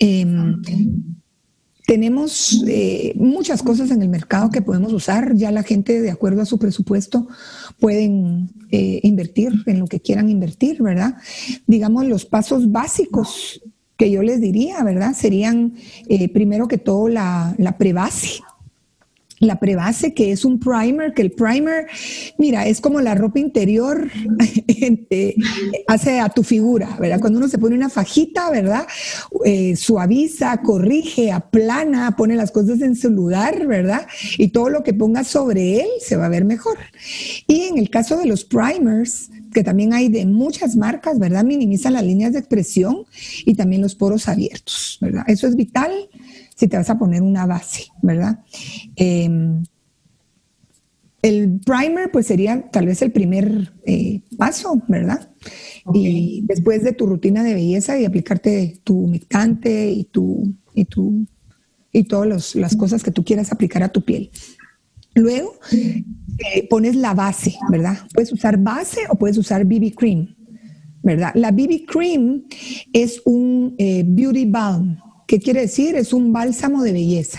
Em, 0.00 0.60
tenemos 1.90 2.62
eh, 2.68 3.14
muchas 3.16 3.64
cosas 3.64 3.90
en 3.90 4.00
el 4.00 4.08
mercado 4.08 4.48
que 4.48 4.62
podemos 4.62 4.92
usar. 4.92 5.34
Ya 5.34 5.50
la 5.50 5.64
gente, 5.64 6.00
de 6.00 6.12
acuerdo 6.12 6.40
a 6.40 6.44
su 6.44 6.56
presupuesto, 6.56 7.26
pueden 7.80 8.48
eh, 8.70 9.00
invertir 9.02 9.52
en 9.66 9.80
lo 9.80 9.88
que 9.88 9.98
quieran 9.98 10.30
invertir, 10.30 10.80
¿verdad? 10.80 11.16
Digamos, 11.66 12.06
los 12.06 12.26
pasos 12.26 12.70
básicos 12.70 13.60
que 13.96 14.08
yo 14.08 14.22
les 14.22 14.40
diría, 14.40 14.84
¿verdad? 14.84 15.14
Serían, 15.16 15.74
eh, 16.08 16.28
primero 16.28 16.68
que 16.68 16.78
todo, 16.78 17.08
la, 17.08 17.56
la 17.58 17.76
prebase 17.76 18.40
la 19.40 19.58
prebase, 19.58 20.12
que 20.12 20.32
es 20.32 20.44
un 20.44 20.60
primer, 20.60 21.14
que 21.14 21.22
el 21.22 21.32
primer, 21.32 21.86
mira, 22.36 22.66
es 22.66 22.80
como 22.80 23.00
la 23.00 23.14
ropa 23.14 23.38
interior 23.38 24.10
hace 25.88 26.20
a 26.20 26.28
tu 26.28 26.42
figura, 26.42 26.96
¿verdad? 27.00 27.20
Cuando 27.20 27.38
uno 27.38 27.48
se 27.48 27.58
pone 27.58 27.74
una 27.74 27.88
fajita, 27.88 28.50
¿verdad? 28.50 28.86
Eh, 29.46 29.76
suaviza, 29.76 30.58
corrige, 30.58 31.32
aplana, 31.32 32.14
pone 32.16 32.36
las 32.36 32.50
cosas 32.50 32.82
en 32.82 32.94
su 32.94 33.10
lugar, 33.10 33.66
¿verdad? 33.66 34.06
Y 34.36 34.48
todo 34.48 34.68
lo 34.68 34.82
que 34.82 34.92
ponga 34.92 35.24
sobre 35.24 35.80
él 35.80 35.88
se 36.00 36.16
va 36.16 36.26
a 36.26 36.30
ver 36.30 36.44
mejor. 36.44 36.76
Y 37.46 37.62
en 37.62 37.78
el 37.78 37.88
caso 37.88 38.18
de 38.18 38.26
los 38.26 38.44
primers, 38.44 39.30
que 39.54 39.64
también 39.64 39.94
hay 39.94 40.08
de 40.08 40.26
muchas 40.26 40.76
marcas, 40.76 41.18
¿verdad? 41.18 41.44
Minimizan 41.44 41.94
las 41.94 42.04
líneas 42.04 42.34
de 42.34 42.40
expresión 42.40 43.04
y 43.46 43.54
también 43.54 43.80
los 43.80 43.94
poros 43.94 44.28
abiertos, 44.28 44.98
¿verdad? 45.00 45.24
Eso 45.26 45.46
es 45.46 45.56
vital 45.56 45.92
si 46.60 46.68
te 46.68 46.76
vas 46.76 46.90
a 46.90 46.98
poner 46.98 47.22
una 47.22 47.46
base, 47.46 47.86
¿verdad? 48.02 48.40
Em, 48.94 49.62
el 51.22 51.58
primer, 51.64 52.10
pues 52.12 52.26
sería 52.26 52.70
tal 52.70 52.84
vez 52.84 53.00
el 53.00 53.12
primer 53.12 53.72
eh, 53.86 54.20
paso, 54.36 54.82
¿verdad? 54.86 55.30
Y 55.94 56.42
después 56.46 56.84
de 56.84 56.92
tu 56.92 57.06
rutina 57.06 57.42
de 57.42 57.54
belleza 57.54 57.98
y 57.98 58.04
aplicarte 58.04 58.78
tu 58.84 59.04
humectante 59.04 59.90
y 59.90 60.04
tu, 60.04 60.54
y 60.74 60.84
tu, 60.84 61.26
y 61.92 62.04
todas 62.04 62.54
las 62.54 62.76
cosas 62.76 63.02
que 63.02 63.10
tú 63.10 63.24
quieras 63.24 63.52
aplicar 63.52 63.82
a 63.82 63.88
tu 63.88 64.04
piel. 64.04 64.30
Luego 65.14 65.54
eh, 65.72 66.68
pones 66.68 66.94
la 66.94 67.14
base, 67.14 67.56
¿verdad? 67.70 67.96
Puedes 68.12 68.32
usar 68.34 68.58
base 68.58 69.00
o 69.08 69.16
puedes 69.16 69.38
usar 69.38 69.64
BB 69.64 69.94
cream, 69.94 70.36
¿verdad? 71.02 71.32
La 71.34 71.52
BB 71.52 71.86
cream 71.86 72.44
es 72.92 73.22
un 73.24 73.74
eh, 73.78 74.04
beauty 74.06 74.44
balm, 74.44 74.98
¿Qué 75.30 75.38
quiere 75.38 75.60
decir? 75.60 75.94
Es 75.94 76.12
un 76.12 76.32
bálsamo 76.32 76.82
de 76.82 76.92
belleza. 76.92 77.38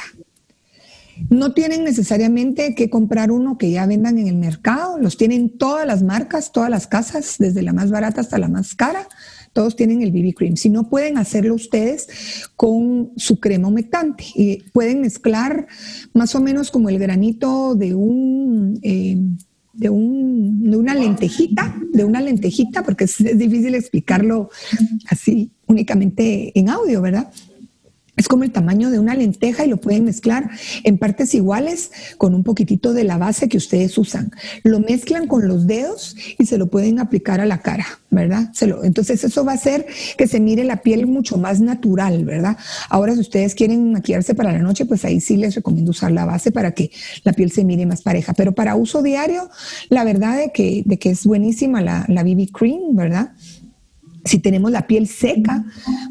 No 1.30 1.54
tienen 1.54 1.84
necesariamente 1.84 2.74
que 2.74 2.90
comprar 2.90 3.34
uno 3.34 3.58
que 3.58 3.70
ya 3.70 3.86
vendan 3.86 4.18
en 4.18 4.28
el 4.28 4.38
mercado, 4.38 4.98
los 4.98 5.18
tienen 5.18 5.58
todas 5.58 5.86
las 5.86 6.02
marcas, 6.02 6.54
todas 6.54 6.70
las 6.70 6.88
casas, 6.88 7.36
desde 7.38 7.62
la 7.62 7.74
más 7.74 7.92
barata 7.92 8.22
hasta 8.22 8.38
la 8.38 8.48
más 8.48 8.76
cara, 8.76 9.10
todos 9.52 9.76
tienen 9.76 10.02
el 10.02 10.14
BB 10.14 10.34
Cream. 10.36 10.56
Si 10.56 10.70
no 10.70 10.88
pueden 10.88 11.18
hacerlo 11.18 11.54
ustedes 11.54 12.08
con 12.56 13.12
su 13.18 13.42
crema 13.42 13.68
humectante 13.68 14.24
y 14.36 14.64
pueden 14.72 15.02
mezclar 15.02 15.68
más 16.14 16.34
o 16.34 16.40
menos 16.40 16.72
como 16.72 16.88
el 16.88 16.98
granito 16.98 17.76
de 17.76 17.94
un... 17.94 18.80
Eh, 18.84 19.18
de, 19.74 19.90
un, 19.90 20.70
de 20.70 20.76
una 20.78 20.94
lentejita, 20.94 21.74
de 21.94 22.04
una 22.04 22.20
lentejita, 22.20 22.84
porque 22.84 23.06
es 23.06 23.18
difícil 23.18 23.74
explicarlo 23.74 24.50
así 25.10 25.52
únicamente 25.66 26.58
en 26.60 26.70
audio, 26.70 27.02
¿verdad? 27.02 27.32
Es 28.18 28.28
como 28.28 28.44
el 28.44 28.52
tamaño 28.52 28.92
de 28.92 29.00
una 29.00 29.16
lenteja 29.16 29.66
y 29.66 29.70
lo 29.70 29.78
pueden 29.78 30.04
mezclar 30.04 30.50
en 30.84 30.98
partes 30.98 31.34
iguales 31.34 31.92
con 32.18 32.36
un 32.36 32.44
poquitito 32.44 32.94
de 32.94 33.06
la 33.06 33.18
base 33.18 33.48
que 33.48 33.58
ustedes 33.58 33.98
usan. 33.98 34.32
Lo 34.64 34.82
mezclan 34.82 35.28
con 35.28 35.48
los 35.48 35.66
dedos 35.66 36.16
y 36.38 36.46
se 36.46 36.58
lo 36.58 36.68
pueden 36.68 37.00
aplicar 37.00 37.40
a 37.40 37.46
la 37.46 37.62
cara, 37.62 37.88
¿verdad? 38.10 38.52
entonces 38.84 39.24
eso 39.24 39.46
va 39.46 39.54
a 39.54 39.56
hacer 39.56 39.86
que 40.18 40.28
se 40.28 40.40
mire 40.40 40.66
la 40.66 40.82
piel 40.82 41.08
mucho 41.08 41.38
más 41.38 41.62
natural, 41.62 42.26
¿verdad? 42.26 42.58
Ahora 42.90 43.14
si 43.14 43.22
ustedes 43.22 43.56
quieren 43.56 43.94
maquillarse 43.94 44.36
para 44.36 44.52
la 44.52 44.60
noche, 44.60 44.86
pues 44.86 45.06
ahí 45.06 45.22
sí 45.22 45.38
les 45.38 45.56
recomiendo 45.56 45.92
usar 45.92 46.12
la 46.12 46.26
base 46.26 46.52
para 46.52 46.72
que 46.74 46.92
la 47.24 47.34
piel 47.34 47.52
se 47.52 47.64
mire 47.64 47.86
más 47.86 48.02
pareja. 48.02 48.34
Pero 48.34 48.52
para 48.52 48.76
uso 48.76 49.02
diario, 49.02 49.50
la 49.90 50.04
verdad 50.04 50.38
de 50.38 50.52
que, 50.52 50.84
de 50.86 51.00
que 51.00 51.12
es 51.12 51.26
buenísima 51.26 51.82
la, 51.82 52.06
la 52.10 52.24
BB 52.24 52.52
Cream, 52.52 52.96
¿verdad? 52.96 53.32
Si 54.24 54.40
tenemos 54.40 54.72
la 54.72 54.88
piel 54.88 55.08
seca, 55.08 55.66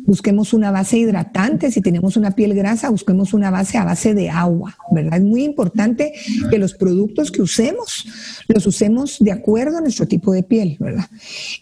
busquemos 0.04 0.52
una 0.52 0.70
base 0.70 0.98
hidratante. 0.98 1.70
Si 1.70 1.80
tenemos 1.80 2.16
una 2.16 2.32
piel 2.32 2.54
grasa, 2.54 2.90
busquemos 2.90 3.34
una 3.34 3.50
base 3.50 3.78
a 3.78 3.84
base 3.84 4.14
de 4.14 4.30
agua, 4.30 4.76
¿verdad? 4.90 5.18
Es 5.18 5.24
muy 5.24 5.44
importante 5.44 6.12
que 6.50 6.58
los 6.58 6.74
productos 6.74 7.30
que 7.30 7.42
usemos 7.42 8.06
los 8.48 8.66
usemos 8.66 9.18
de 9.20 9.32
acuerdo 9.32 9.78
a 9.78 9.80
nuestro 9.80 10.06
tipo 10.06 10.32
de 10.32 10.42
piel, 10.42 10.76
¿verdad? 10.80 11.06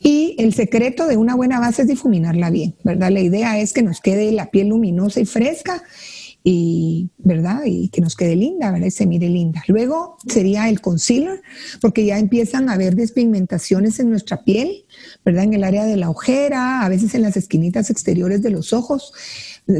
Y 0.00 0.36
el 0.38 0.54
secreto 0.54 1.06
de 1.06 1.16
una 1.16 1.34
buena 1.34 1.60
base 1.60 1.82
es 1.82 1.88
difuminarla 1.88 2.50
bien, 2.50 2.74
¿verdad? 2.82 3.10
La 3.10 3.20
idea 3.20 3.58
es 3.58 3.72
que 3.72 3.82
nos 3.82 4.00
quede 4.00 4.32
la 4.32 4.50
piel 4.50 4.68
luminosa 4.68 5.20
y 5.20 5.26
fresca 5.26 5.82
y, 6.50 7.10
¿verdad? 7.18 7.60
Y 7.66 7.90
que 7.90 8.00
nos 8.00 8.16
quede 8.16 8.34
linda, 8.34 8.72
¿verdad? 8.72 8.88
Se 8.88 9.04
mire 9.04 9.28
linda. 9.28 9.62
Luego 9.66 10.16
sería 10.26 10.70
el 10.70 10.80
concealer, 10.80 11.42
porque 11.82 12.06
ya 12.06 12.18
empiezan 12.18 12.70
a 12.70 12.72
haber 12.72 12.96
despigmentaciones 12.96 14.00
en 14.00 14.08
nuestra 14.08 14.44
piel, 14.44 14.86
¿verdad? 15.26 15.44
En 15.44 15.52
el 15.52 15.62
área 15.62 15.84
de 15.84 15.98
la 15.98 16.08
ojera, 16.08 16.86
a 16.86 16.88
veces 16.88 17.14
en 17.14 17.20
las 17.20 17.36
esquinitas 17.36 17.90
exteriores 17.90 18.40
de 18.40 18.48
los 18.48 18.72
ojos, 18.72 19.12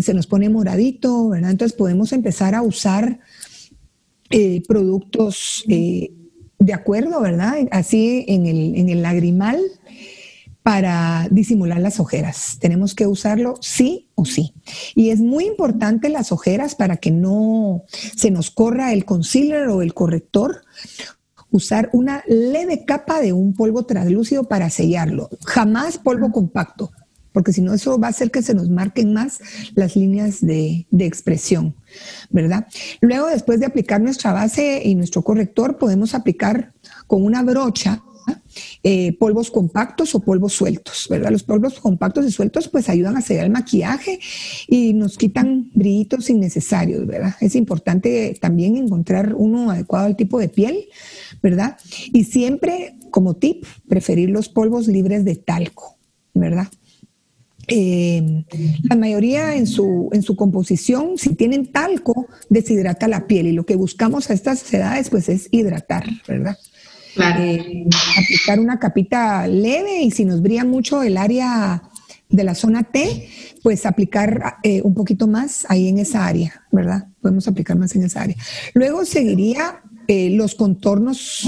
se 0.02 0.12
nos 0.12 0.26
pone 0.26 0.50
moradito, 0.50 1.31
¿verdad? 1.31 1.52
Entonces 1.52 1.74
podemos 1.74 2.12
empezar 2.12 2.54
a 2.54 2.61
usar 2.61 3.18
eh, 4.28 4.62
productos 4.68 5.64
eh, 5.68 6.12
de 6.59 6.74
acuerdo, 6.74 7.22
¿verdad? 7.22 7.66
Así 7.70 8.26
en 8.28 8.44
el, 8.44 8.74
en 8.76 8.90
el 8.90 9.00
lagrimal 9.00 9.59
para 10.68 11.28
disimular 11.31 11.81
las 11.81 11.98
ojeras. 11.98 12.59
Tenemos 12.61 12.94
que 12.94 13.07
usarlo 13.07 13.54
sí 13.62 14.11
o 14.14 14.26
sí. 14.26 14.52
Y 14.94 15.09
es 15.09 15.18
muy 15.18 15.46
importante 15.46 16.11
las 16.11 16.31
ojeras 16.31 16.74
para 16.74 16.98
que 16.98 17.11
no 17.11 17.85
se 17.90 18.31
nos 18.31 18.50
corra 18.50 18.92
el 18.92 19.07
concealer 19.07 19.68
o 19.68 19.81
el 19.81 19.94
corrector. 19.94 20.61
Usar 21.50 21.88
una 21.94 22.22
leve 22.28 22.85
capa 22.85 23.22
de 23.22 23.33
un 23.33 23.54
polvo 23.54 23.87
translúcido 23.87 24.44
para 24.44 24.68
sellarlo. 24.68 25.31
Jamás 25.46 25.96
polvo 25.96 26.33
compacto, 26.33 26.92
porque 27.33 27.54
si 27.54 27.62
no 27.62 27.72
eso 27.72 27.98
va 27.98 28.09
a 28.09 28.11
hacer 28.11 28.31
que 28.31 28.42
se 28.42 28.52
nos 28.52 28.68
marquen 28.68 29.14
más 29.14 29.38
las 29.74 29.96
líneas 29.96 30.42
de, 30.42 30.87
de 30.90 31.07
expresión, 31.07 31.76
¿verdad? 32.28 32.66
Luego, 33.00 33.28
después 33.28 33.59
de 33.59 33.64
aplicar 33.64 34.02
nuestra 34.02 34.35
base 34.35 34.83
y 34.85 34.94
nuestro 34.96 35.22
corrector, 35.22 35.78
podemos 35.78 36.14
aplicar 36.14 36.74
con 37.07 37.24
una 37.24 37.42
brocha 37.42 38.02
eh, 38.83 39.16
polvos 39.18 39.51
compactos 39.51 40.14
o 40.14 40.21
polvos 40.21 40.53
sueltos, 40.53 41.07
¿verdad? 41.11 41.31
Los 41.31 41.42
polvos 41.42 41.81
compactos 41.81 42.27
y 42.27 42.31
sueltos 42.31 42.68
pues 42.68 42.88
ayudan 42.88 43.16
a 43.16 43.21
sellar 43.21 43.44
el 43.44 43.53
maquillaje 43.53 44.21
y 44.66 44.94
nos 44.94 45.16
quitan 45.16 45.71
brillitos 45.75 46.31
innecesarios, 46.31 47.07
¿verdad? 47.07 47.35
Es 47.40 47.55
importante 47.55 48.37
también 48.40 48.77
encontrar 48.77 49.35
uno 49.35 49.71
adecuado 49.71 50.07
al 50.07 50.16
tipo 50.16 50.38
de 50.38 50.49
piel, 50.49 50.88
¿verdad? 51.42 51.77
Y 52.12 52.25
siempre, 52.25 52.97
como 53.11 53.35
tip, 53.35 53.64
preferir 53.88 54.31
los 54.31 54.49
polvos 54.49 54.88
libres 54.88 55.25
de 55.25 55.37
talco, 55.37 55.97
¿verdad? 56.35 56.68
Eh, 57.71 58.44
la 58.88 58.97
mayoría 58.97 59.55
en 59.55 59.66
su, 59.66 60.09
en 60.12 60.23
su 60.23 60.37
composición, 60.37 61.18
si 61.18 61.35
tienen 61.35 61.71
talco, 61.71 62.27
deshidrata 62.49 63.09
la 63.09 63.27
piel 63.27 63.47
y 63.47 63.53
lo 63.53 63.66
que 63.66 63.77
buscamos 63.77 64.31
a 64.31 64.33
estas 64.33 64.73
edades 64.73 65.11
pues 65.11 65.29
es 65.29 65.49
hidratar, 65.51 66.07
¿verdad? 66.27 66.57
Eh, 67.18 67.87
aplicar 68.18 68.61
una 68.61 68.78
capita 68.78 69.46
leve 69.46 70.02
y 70.02 70.10
si 70.10 70.25
nos 70.25 70.40
brilla 70.40 70.64
mucho 70.64 71.02
el 71.02 71.16
área 71.16 71.83
de 72.29 72.44
la 72.44 72.54
zona 72.54 72.85
T, 72.85 73.29
pues 73.62 73.87
aplicar 73.87 74.56
eh, 74.62 74.83
un 74.83 74.94
poquito 74.94 75.27
más 75.27 75.66
ahí 75.69 75.88
en 75.88 75.98
esa 75.98 76.27
área, 76.27 76.62
¿verdad? 76.71 77.08
Podemos 77.21 77.48
aplicar 77.48 77.77
más 77.77 77.94
en 77.96 78.04
esa 78.04 78.23
área. 78.23 78.37
Luego 78.75 79.04
seguiría 79.04 79.83
los 80.08 80.54
contornos 80.54 81.46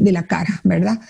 de 0.00 0.12
la 0.12 0.26
cara, 0.26 0.60
¿verdad? 0.64 1.00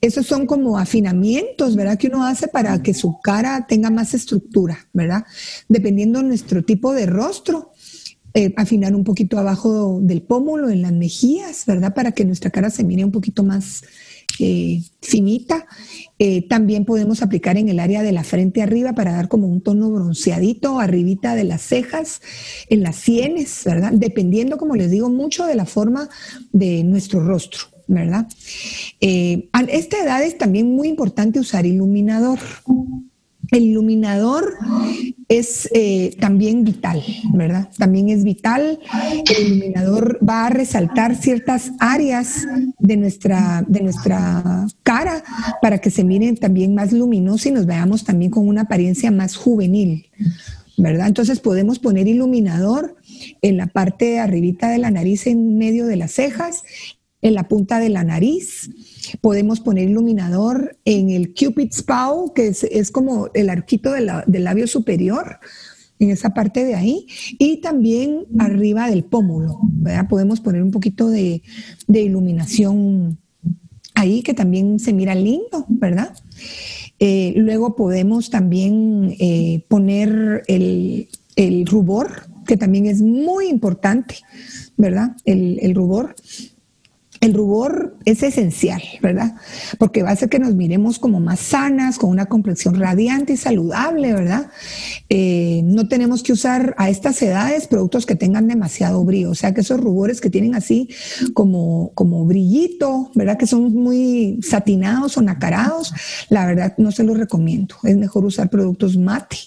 Esos 0.00 0.26
son 0.26 0.46
como 0.46 0.78
afinamientos, 0.78 1.76
¿verdad? 1.76 1.98
Que 1.98 2.08
uno 2.08 2.24
hace 2.24 2.48
para 2.48 2.82
que 2.82 2.94
su 2.94 3.18
cara 3.20 3.66
tenga 3.66 3.90
más 3.90 4.14
estructura, 4.14 4.78
¿verdad? 4.92 5.24
Dependiendo 5.68 6.20
de 6.20 6.26
nuestro 6.26 6.62
tipo 6.64 6.92
de 6.92 7.06
rostro, 7.06 7.72
eh, 8.38 8.54
afinar 8.56 8.94
un 8.94 9.02
poquito 9.02 9.36
abajo 9.36 9.98
del 10.00 10.22
pómulo, 10.22 10.70
en 10.70 10.82
las 10.82 10.92
mejillas, 10.92 11.64
¿verdad? 11.66 11.92
Para 11.92 12.12
que 12.12 12.24
nuestra 12.24 12.50
cara 12.50 12.70
se 12.70 12.84
mire 12.84 13.04
un 13.04 13.10
poquito 13.10 13.42
más 13.42 13.82
eh, 14.38 14.80
finita. 15.02 15.66
Eh, 16.20 16.46
también 16.46 16.84
podemos 16.84 17.20
aplicar 17.20 17.56
en 17.56 17.68
el 17.68 17.80
área 17.80 18.00
de 18.00 18.12
la 18.12 18.22
frente 18.22 18.62
arriba 18.62 18.92
para 18.92 19.10
dar 19.10 19.26
como 19.26 19.48
un 19.48 19.60
tono 19.60 19.90
bronceadito, 19.90 20.78
arribita 20.78 21.34
de 21.34 21.42
las 21.42 21.62
cejas, 21.62 22.22
en 22.68 22.84
las 22.84 22.94
sienes, 22.94 23.62
¿verdad? 23.64 23.90
Dependiendo, 23.92 24.56
como 24.56 24.76
les 24.76 24.92
digo, 24.92 25.10
mucho 25.10 25.44
de 25.44 25.56
la 25.56 25.66
forma 25.66 26.08
de 26.52 26.84
nuestro 26.84 27.18
rostro. 27.18 27.62
¿verdad? 27.88 28.28
A 29.52 29.62
esta 29.62 29.96
edad 30.04 30.22
es 30.22 30.38
también 30.38 30.70
muy 30.76 30.86
importante 30.86 31.40
usar 31.40 31.66
iluminador. 31.66 32.38
El 33.50 33.64
iluminador 33.64 34.56
es 35.28 35.68
eh, 35.72 36.16
también 36.20 36.64
vital, 36.64 37.02
¿verdad? 37.32 37.68
También 37.78 38.08
es 38.08 38.24
vital. 38.24 38.78
El 39.28 39.46
iluminador 39.46 40.18
va 40.26 40.46
a 40.46 40.50
resaltar 40.50 41.16
ciertas 41.16 41.72
áreas 41.78 42.46
de 42.78 42.96
nuestra, 42.96 43.64
de 43.66 43.80
nuestra 43.80 44.66
cara 44.82 45.22
para 45.62 45.78
que 45.78 45.90
se 45.90 46.04
miren 46.04 46.36
también 46.36 46.74
más 46.74 46.92
luminosos 46.92 47.46
y 47.46 47.50
nos 47.50 47.66
veamos 47.66 48.04
también 48.04 48.30
con 48.30 48.48
una 48.48 48.62
apariencia 48.62 49.10
más 49.10 49.36
juvenil, 49.36 50.10
¿verdad? 50.76 51.08
Entonces 51.08 51.40
podemos 51.40 51.78
poner 51.78 52.06
iluminador 52.06 52.96
en 53.42 53.56
la 53.56 53.66
parte 53.66 54.06
de 54.06 54.18
arribita 54.18 54.68
de 54.68 54.78
la 54.78 54.90
nariz 54.90 55.26
en 55.26 55.58
medio 55.58 55.86
de 55.86 55.96
las 55.96 56.12
cejas 56.12 56.64
en 57.22 57.34
la 57.34 57.48
punta 57.48 57.80
de 57.80 57.88
la 57.88 58.04
nariz. 58.04 58.70
Podemos 59.20 59.60
poner 59.60 59.88
iluminador 59.88 60.76
en 60.84 61.10
el 61.10 61.34
Cupid's 61.34 61.84
Bow, 61.84 62.32
que 62.34 62.48
es, 62.48 62.90
como 62.90 63.28
el 63.34 63.50
arquito 63.50 63.92
del 63.92 64.44
labio 64.44 64.66
superior, 64.66 65.38
en 65.98 66.10
esa 66.10 66.34
parte 66.34 66.64
de 66.64 66.74
ahí. 66.74 67.06
Y 67.38 67.60
también 67.60 68.26
arriba 68.38 68.88
del 68.88 69.04
pómulo, 69.04 69.60
Podemos 70.08 70.40
poner 70.40 70.62
un 70.62 70.70
poquito 70.70 71.08
de, 71.08 71.42
iluminación 71.88 73.18
ahí, 73.94 74.22
que 74.22 74.34
también 74.34 74.78
se 74.78 74.92
mira 74.92 75.14
lindo, 75.14 75.64
¿verdad? 75.68 76.14
Eh, 77.00 77.32
luego 77.36 77.76
podemos 77.76 78.30
también 78.30 79.14
eh, 79.18 79.64
poner 79.68 80.42
el, 80.46 81.66
rubor, 81.66 82.28
que 82.46 82.56
también 82.56 82.86
es 82.86 83.02
muy 83.02 83.48
importante, 83.48 84.16
¿verdad? 84.76 85.16
El, 85.24 85.58
el 85.62 85.74
rubor 85.74 86.14
el 87.20 87.34
rubor 87.34 87.96
es 88.04 88.22
esencial, 88.22 88.82
¿verdad? 89.02 89.34
Porque 89.78 90.02
va 90.02 90.10
a 90.10 90.12
hacer 90.12 90.28
que 90.28 90.38
nos 90.38 90.54
miremos 90.54 90.98
como 90.98 91.20
más 91.20 91.40
sanas, 91.40 91.98
con 91.98 92.10
una 92.10 92.26
complexión 92.26 92.76
radiante 92.76 93.32
y 93.32 93.36
saludable, 93.36 94.12
¿verdad? 94.12 94.50
Eh, 95.08 95.62
no 95.64 95.88
tenemos 95.88 96.22
que 96.22 96.32
usar 96.32 96.74
a 96.78 96.90
estas 96.90 97.20
edades 97.22 97.66
productos 97.66 98.06
que 98.06 98.14
tengan 98.14 98.46
demasiado 98.46 99.04
brillo, 99.04 99.30
o 99.30 99.34
sea, 99.34 99.52
que 99.52 99.62
esos 99.62 99.80
rubores 99.80 100.20
que 100.20 100.30
tienen 100.30 100.54
así 100.54 100.88
como, 101.34 101.92
como 101.94 102.24
brillito, 102.24 103.10
¿verdad? 103.14 103.36
Que 103.36 103.46
son 103.46 103.74
muy 103.74 104.40
satinados 104.42 105.16
o 105.16 105.22
nacarados, 105.22 105.92
la 106.28 106.46
verdad 106.46 106.74
no 106.78 106.92
se 106.92 107.04
los 107.04 107.18
recomiendo. 107.18 107.76
Es 107.82 107.96
mejor 107.96 108.24
usar 108.24 108.48
productos 108.48 108.96
mate 108.96 109.38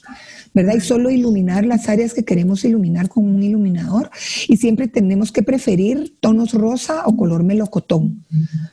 ¿verdad? 0.54 0.76
Y 0.76 0.82
solo 0.82 1.10
iluminar 1.10 1.66
las 1.66 1.88
áreas 1.88 2.14
que 2.14 2.26
queremos 2.26 2.66
iluminar 2.66 3.10
con 3.10 3.26
un 3.26 3.42
iluminador. 3.42 4.10
Y 4.48 4.58
siempre 4.58 4.88
tenemos 4.88 5.32
que 5.32 5.44
preferir 5.44 6.18
tonos 6.20 6.54
rosa 6.54 7.04
o 7.06 7.16
color 7.16 7.44
melocotón, 7.44 8.26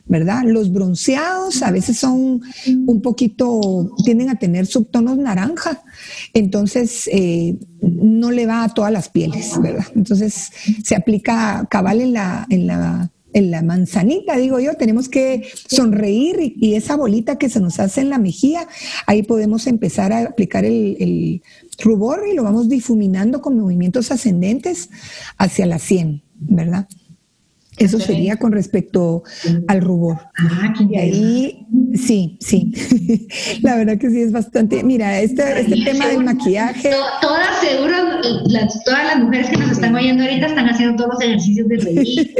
¿verdad? 0.05 0.43
Los 0.45 0.71
bronceados 0.71 1.63
a 1.63 1.71
veces 1.71 1.97
son 1.97 2.41
un 2.85 3.01
poquito, 3.01 3.91
tienden 4.03 4.29
a 4.29 4.35
tener 4.35 4.65
subtonos 4.65 5.17
naranja, 5.17 5.81
entonces 6.33 7.09
eh, 7.11 7.57
no 7.81 8.31
le 8.31 8.45
va 8.45 8.63
a 8.63 8.73
todas 8.73 8.91
las 8.91 9.09
pieles, 9.09 9.59
¿verdad? 9.61 9.85
Entonces 9.95 10.51
se 10.83 10.95
aplica 10.95 11.65
cabal 11.69 12.01
en 12.01 12.13
la, 12.13 12.45
en 12.49 12.67
la 12.67 13.11
en 13.33 13.51
la 13.51 13.61
manzanita, 13.61 14.37
digo 14.37 14.59
yo, 14.59 14.75
tenemos 14.75 15.07
que 15.07 15.47
sonreír 15.67 16.53
y, 16.57 16.73
esa 16.73 16.95
bolita 16.95 17.37
que 17.37 17.49
se 17.49 17.59
nos 17.59 17.79
hace 17.79 18.01
en 18.01 18.09
la 18.09 18.17
mejilla, 18.17 18.67
ahí 19.05 19.23
podemos 19.23 19.67
empezar 19.67 20.13
a 20.13 20.19
aplicar 20.21 20.65
el, 20.65 21.41
rubor 21.81 22.23
y 22.29 22.35
lo 22.35 22.43
vamos 22.43 22.69
difuminando 22.69 23.41
con 23.41 23.57
movimientos 23.57 24.11
ascendentes 24.11 24.89
hacia 25.37 25.65
la 25.65 25.79
sien, 25.79 26.23
¿verdad? 26.35 26.87
Eso 27.79 27.97
sería 27.97 28.35
con 28.35 28.51
respecto 28.51 29.23
al 29.67 29.81
rubor. 29.81 30.17
Ah, 30.37 30.73
y 30.89 30.97
ahí, 30.97 31.67
sí, 31.95 32.37
sí. 32.41 32.73
La 33.61 33.77
verdad 33.77 33.97
que 33.97 34.09
sí 34.09 34.21
es 34.21 34.33
bastante. 34.33 34.83
Mira, 34.83 35.21
este, 35.21 35.61
este 35.61 35.83
tema 35.85 36.07
del 36.07 36.25
maquillaje. 36.25 36.91
Todas, 37.21 37.61
seguro, 37.61 37.95
todas 38.83 39.05
las 39.05 39.23
mujeres 39.23 39.49
que 39.49 39.57
nos 39.57 39.71
están 39.71 39.95
oyendo 39.95 40.23
ahorita 40.23 40.47
están 40.47 40.67
haciendo 40.67 40.97
todos 40.97 41.13
los 41.13 41.21
ejercicios 41.23 41.67
de 41.69 41.77
reír. 41.77 42.35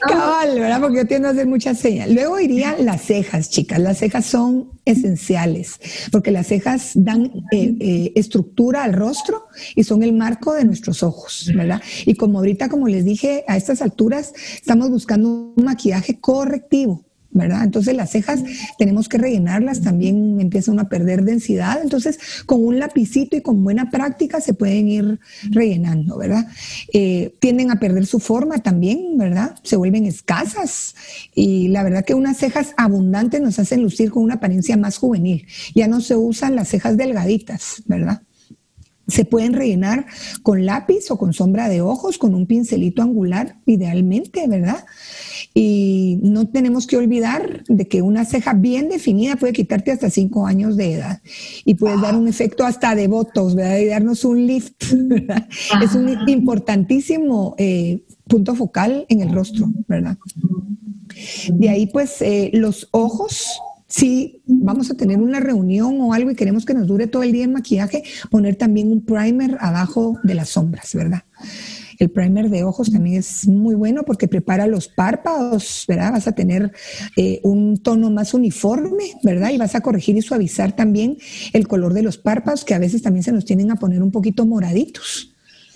Cabal, 0.00 0.60
¿verdad? 0.60 0.80
Porque 0.80 0.98
yo 0.98 1.06
tiendo 1.06 1.26
a 1.26 1.32
hacer 1.32 1.48
muchas 1.48 1.78
señas. 1.78 2.08
Luego 2.08 2.38
irían 2.38 2.84
las 2.84 3.02
cejas, 3.02 3.50
chicas. 3.50 3.80
Las 3.80 3.98
cejas 3.98 4.26
son 4.26 4.70
esenciales, 4.90 5.80
porque 6.12 6.30
las 6.30 6.48
cejas 6.48 6.92
dan 6.94 7.24
eh, 7.52 7.76
eh, 7.80 8.12
estructura 8.14 8.84
al 8.84 8.92
rostro 8.92 9.44
y 9.74 9.84
son 9.84 10.02
el 10.02 10.12
marco 10.12 10.52
de 10.54 10.64
nuestros 10.64 11.02
ojos, 11.02 11.50
¿verdad? 11.54 11.80
Y 12.04 12.14
como 12.14 12.38
ahorita, 12.38 12.68
como 12.68 12.88
les 12.88 13.04
dije, 13.04 13.44
a 13.48 13.56
estas 13.56 13.82
alturas 13.82 14.32
estamos 14.54 14.90
buscando 14.90 15.52
un 15.56 15.64
maquillaje 15.64 16.20
correctivo, 16.20 17.04
¿verdad? 17.32 17.64
Entonces 17.64 17.94
las 17.96 18.10
cejas 18.10 18.42
tenemos 18.78 19.08
que 19.08 19.18
rellenarlas, 19.18 19.82
también 19.82 20.40
empiezan 20.40 20.80
a 20.80 20.88
perder 20.88 21.22
densidad, 21.24 21.80
entonces 21.82 22.18
con 22.46 22.64
un 22.64 22.78
lapicito 22.78 23.36
y 23.36 23.40
con 23.40 23.62
buena 23.62 23.90
práctica 23.90 24.40
se 24.40 24.54
pueden 24.54 24.88
ir 24.88 25.20
rellenando, 25.50 26.18
¿verdad? 26.18 26.48
Eh, 26.92 27.34
tienden 27.40 27.70
a 27.70 27.78
perder 27.78 28.06
su 28.06 28.18
forma 28.18 28.58
también, 28.58 29.16
¿verdad? 29.16 29.54
Se 29.62 29.76
vuelven 29.76 30.06
escasas 30.06 30.94
y 31.34 31.68
la 31.68 31.82
verdad 31.82 32.04
que 32.04 32.14
unas 32.14 32.36
cejas 32.36 32.74
abundantes 32.76 33.40
nos 33.40 33.58
hacen 33.58 33.82
lucir 33.82 34.10
con 34.10 34.22
una 34.22 34.34
apariencia 34.34 34.76
más 34.76 34.98
juvenil, 34.98 35.46
ya 35.74 35.88
no 35.88 36.00
se 36.00 36.16
usan 36.16 36.56
las 36.56 36.68
cejas 36.68 36.96
delgaditas, 36.96 37.82
¿verdad? 37.86 38.22
Se 39.10 39.24
pueden 39.24 39.52
rellenar 39.52 40.06
con 40.42 40.64
lápiz 40.66 41.10
o 41.10 41.18
con 41.18 41.32
sombra 41.32 41.68
de 41.68 41.80
ojos, 41.80 42.18
con 42.18 42.34
un 42.34 42.46
pincelito 42.46 43.02
angular, 43.02 43.56
idealmente, 43.66 44.46
¿verdad? 44.48 44.84
Y 45.54 46.18
no 46.22 46.48
tenemos 46.48 46.86
que 46.86 46.96
olvidar 46.96 47.64
de 47.68 47.88
que 47.88 48.02
una 48.02 48.24
ceja 48.24 48.54
bien 48.54 48.88
definida 48.88 49.36
puede 49.36 49.52
quitarte 49.52 49.90
hasta 49.90 50.10
cinco 50.10 50.46
años 50.46 50.76
de 50.76 50.94
edad 50.94 51.20
y 51.64 51.74
puedes 51.74 52.00
dar 52.00 52.16
un 52.16 52.28
efecto 52.28 52.64
hasta 52.64 52.94
de 52.94 53.08
votos, 53.08 53.54
¿verdad? 53.54 53.78
Y 53.78 53.86
darnos 53.86 54.24
un 54.24 54.46
lift, 54.46 54.84
Es 55.82 55.94
un 55.94 56.28
importantísimo 56.28 57.54
eh, 57.58 58.02
punto 58.26 58.54
focal 58.54 59.06
en 59.08 59.20
el 59.22 59.32
rostro, 59.32 59.70
¿verdad? 59.88 60.16
De 61.52 61.68
ahí, 61.68 61.86
pues, 61.86 62.22
eh, 62.22 62.50
los 62.52 62.88
ojos 62.92 63.60
si 63.90 64.40
vamos 64.46 64.90
a 64.90 64.94
tener 64.94 65.18
una 65.18 65.40
reunión 65.40 66.00
o 66.00 66.14
algo 66.14 66.30
y 66.30 66.36
queremos 66.36 66.64
que 66.64 66.74
nos 66.74 66.86
dure 66.86 67.08
todo 67.08 67.24
el 67.24 67.32
día 67.32 67.44
el 67.44 67.50
maquillaje, 67.50 68.04
poner 68.30 68.56
también 68.56 68.90
un 68.90 69.04
primer 69.04 69.58
abajo 69.60 70.18
de 70.22 70.34
las 70.34 70.50
sombras, 70.50 70.94
¿verdad? 70.94 71.24
El 71.98 72.10
primer 72.10 72.48
de 72.48 72.64
ojos 72.64 72.90
también 72.90 73.16
es 73.16 73.46
muy 73.46 73.74
bueno 73.74 74.04
porque 74.04 74.26
prepara 74.26 74.66
los 74.66 74.88
párpados, 74.88 75.84
¿verdad? 75.86 76.12
Vas 76.12 76.28
a 76.28 76.32
tener 76.32 76.72
eh, 77.16 77.40
un 77.42 77.76
tono 77.76 78.10
más 78.10 78.32
uniforme, 78.32 79.04
¿verdad? 79.22 79.50
Y 79.50 79.58
vas 79.58 79.74
a 79.74 79.82
corregir 79.82 80.16
y 80.16 80.22
suavizar 80.22 80.74
también 80.74 81.18
el 81.52 81.68
color 81.68 81.92
de 81.92 82.02
los 82.02 82.16
párpados 82.16 82.64
que 82.64 82.74
a 82.74 82.78
veces 82.78 83.02
también 83.02 83.24
se 83.24 83.32
nos 83.32 83.44
tienen 83.44 83.70
a 83.70 83.76
poner 83.76 84.02
un 84.02 84.12
poquito 84.12 84.46
moraditos. 84.46 85.29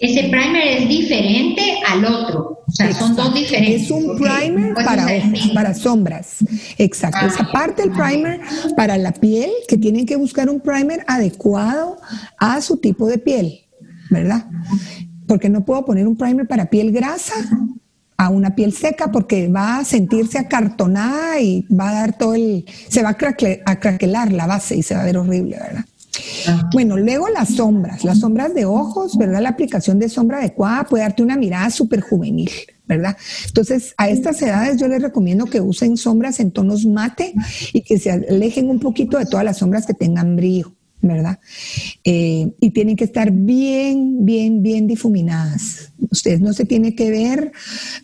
Ese 0.04 0.28
primer 0.28 0.66
es 0.66 0.88
diferente 0.88 1.62
al 1.86 2.04
otro. 2.04 2.64
O 2.66 2.72
sea, 2.72 2.92
son 2.92 3.14
dos 3.14 3.34
diferentes. 3.34 3.82
Es 3.82 3.90
un 3.90 4.16
primer 4.16 4.74
para 4.74 5.06
ojos, 5.06 5.50
para 5.54 5.74
sombras. 5.74 6.38
Exacto. 6.78 7.18
Ah. 7.22 7.26
Esa 7.26 7.50
parte 7.52 7.82
del 7.82 7.92
primer 7.92 8.40
para 8.76 8.98
la 8.98 9.12
piel, 9.12 9.50
que 9.68 9.76
tienen 9.76 10.06
que 10.06 10.16
buscar 10.16 10.48
un 10.48 10.60
primer 10.60 11.04
adecuado 11.06 11.98
a 12.38 12.60
su 12.60 12.78
tipo 12.78 13.06
de 13.06 13.18
piel, 13.18 13.60
¿verdad? 14.10 14.46
Porque 15.26 15.48
no 15.48 15.64
puedo 15.64 15.84
poner 15.84 16.06
un 16.06 16.16
primer 16.16 16.46
para 16.46 16.70
piel 16.70 16.90
grasa 16.92 17.34
a 18.16 18.28
una 18.28 18.54
piel 18.54 18.72
seca 18.72 19.10
porque 19.10 19.48
va 19.48 19.78
a 19.78 19.84
sentirse 19.84 20.38
acartonada 20.38 21.40
y 21.40 21.66
va 21.68 21.90
a 21.90 21.94
dar 21.94 22.18
todo 22.18 22.34
el, 22.34 22.64
se 22.88 23.02
va 23.02 23.10
a, 23.10 23.14
craquelar 23.16 24.32
la 24.32 24.46
base 24.46 24.76
y 24.76 24.82
se 24.82 24.94
va 24.94 25.02
a 25.02 25.04
ver 25.04 25.18
horrible, 25.18 25.58
¿verdad? 25.58 25.84
Bueno, 26.72 26.96
luego 26.96 27.28
las 27.28 27.54
sombras, 27.54 28.04
las 28.04 28.20
sombras 28.20 28.54
de 28.54 28.64
ojos, 28.64 29.16
¿verdad? 29.16 29.42
La 29.42 29.50
aplicación 29.50 29.98
de 29.98 30.08
sombra 30.08 30.38
adecuada 30.38 30.84
puede 30.84 31.04
darte 31.04 31.22
una 31.22 31.36
mirada 31.36 31.70
súper 31.70 32.00
juvenil, 32.00 32.50
¿verdad? 32.86 33.16
Entonces, 33.46 33.94
a 33.96 34.08
estas 34.08 34.40
edades 34.42 34.80
yo 34.80 34.88
les 34.88 35.02
recomiendo 35.02 35.46
que 35.46 35.60
usen 35.60 35.96
sombras 35.96 36.40
en 36.40 36.50
tonos 36.50 36.86
mate 36.86 37.34
y 37.72 37.82
que 37.82 37.98
se 37.98 38.10
alejen 38.10 38.70
un 38.70 38.80
poquito 38.80 39.18
de 39.18 39.26
todas 39.26 39.44
las 39.44 39.58
sombras 39.58 39.86
que 39.86 39.94
tengan 39.94 40.36
brillo. 40.36 40.74
¿verdad? 41.06 41.38
Eh, 42.02 42.50
y 42.60 42.70
tienen 42.70 42.96
que 42.96 43.04
estar 43.04 43.30
bien, 43.30 44.24
bien, 44.24 44.62
bien 44.62 44.86
difuminadas. 44.86 45.92
Ustedes 46.10 46.40
no 46.40 46.54
se 46.54 46.64
tiene 46.64 46.94
que 46.94 47.10
ver 47.10 47.52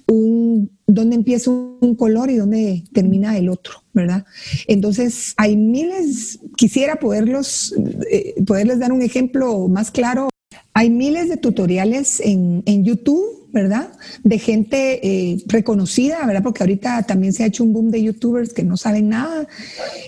un, 0.07 0.71
dónde 0.95 1.17
empieza 1.17 1.51
un 1.51 1.95
color 1.97 2.31
y 2.31 2.37
dónde 2.37 2.85
termina 2.93 3.37
el 3.37 3.49
otro, 3.49 3.83
¿verdad? 3.93 4.25
Entonces, 4.67 5.35
hay 5.37 5.57
miles, 5.57 6.41
quisiera 6.57 6.97
poderlos, 6.97 7.75
eh, 8.11 8.43
poderles 8.47 8.79
dar 8.79 8.93
un 8.93 9.03
ejemplo 9.03 9.69
más 9.69 9.91
claro. 9.91 10.29
Hay 10.75 10.91
miles 10.91 11.29
de 11.29 11.37
tutoriales 11.37 12.21
en, 12.21 12.63
en 12.67 12.85
YouTube 12.85 13.40
¿verdad? 13.53 13.93
De 14.23 14.39
gente 14.39 15.07
eh, 15.07 15.43
reconocida, 15.47 16.25
¿verdad? 16.27 16.43
Porque 16.43 16.63
ahorita 16.63 17.03
también 17.05 17.33
se 17.33 17.43
ha 17.43 17.47
hecho 17.47 17.65
un 17.65 17.73
boom 17.73 17.91
de 17.91 18.03
youtubers 18.03 18.53
que 18.53 18.63
no 18.63 18.77
saben 18.77 19.09
nada 19.09 19.47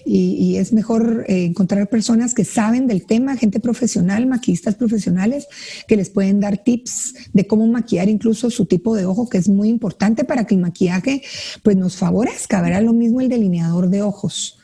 y, 0.04 0.56
es 0.56 0.72
mejor 0.72 1.24
eh, 1.28 1.44
encontrar 1.44 1.88
personas 1.88 2.34
que 2.34 2.44
saben 2.44 2.86
del 2.86 3.06
tema, 3.06 3.36
gente 3.36 3.58
profesional, 3.58 4.26
maquillistas 4.26 4.74
profesionales, 4.74 5.46
que 5.88 5.96
les 5.96 6.10
pueden 6.10 6.40
dar 6.40 6.58
tips 6.58 7.14
de 7.32 7.46
cómo 7.46 7.66
maquillar 7.66 8.08
incluso 8.08 8.50
su 8.50 8.66
tipo 8.66 8.94
de 8.94 9.06
ojo, 9.06 9.28
que 9.28 9.38
es 9.38 9.48
muy 9.48 9.68
importante 9.68 10.24
para 10.24 10.44
que 10.46 10.54
el 10.54 10.60
maquillaje 10.60 11.22
pues 11.62 11.76
nos 11.76 11.96
favorezca, 11.96 12.60
¿verdad? 12.60 12.82
Lo 12.82 12.92
mismo 12.92 13.20
el 13.20 13.28
delineador 13.28 13.88
de 13.88 14.02
ojos. 14.02 14.58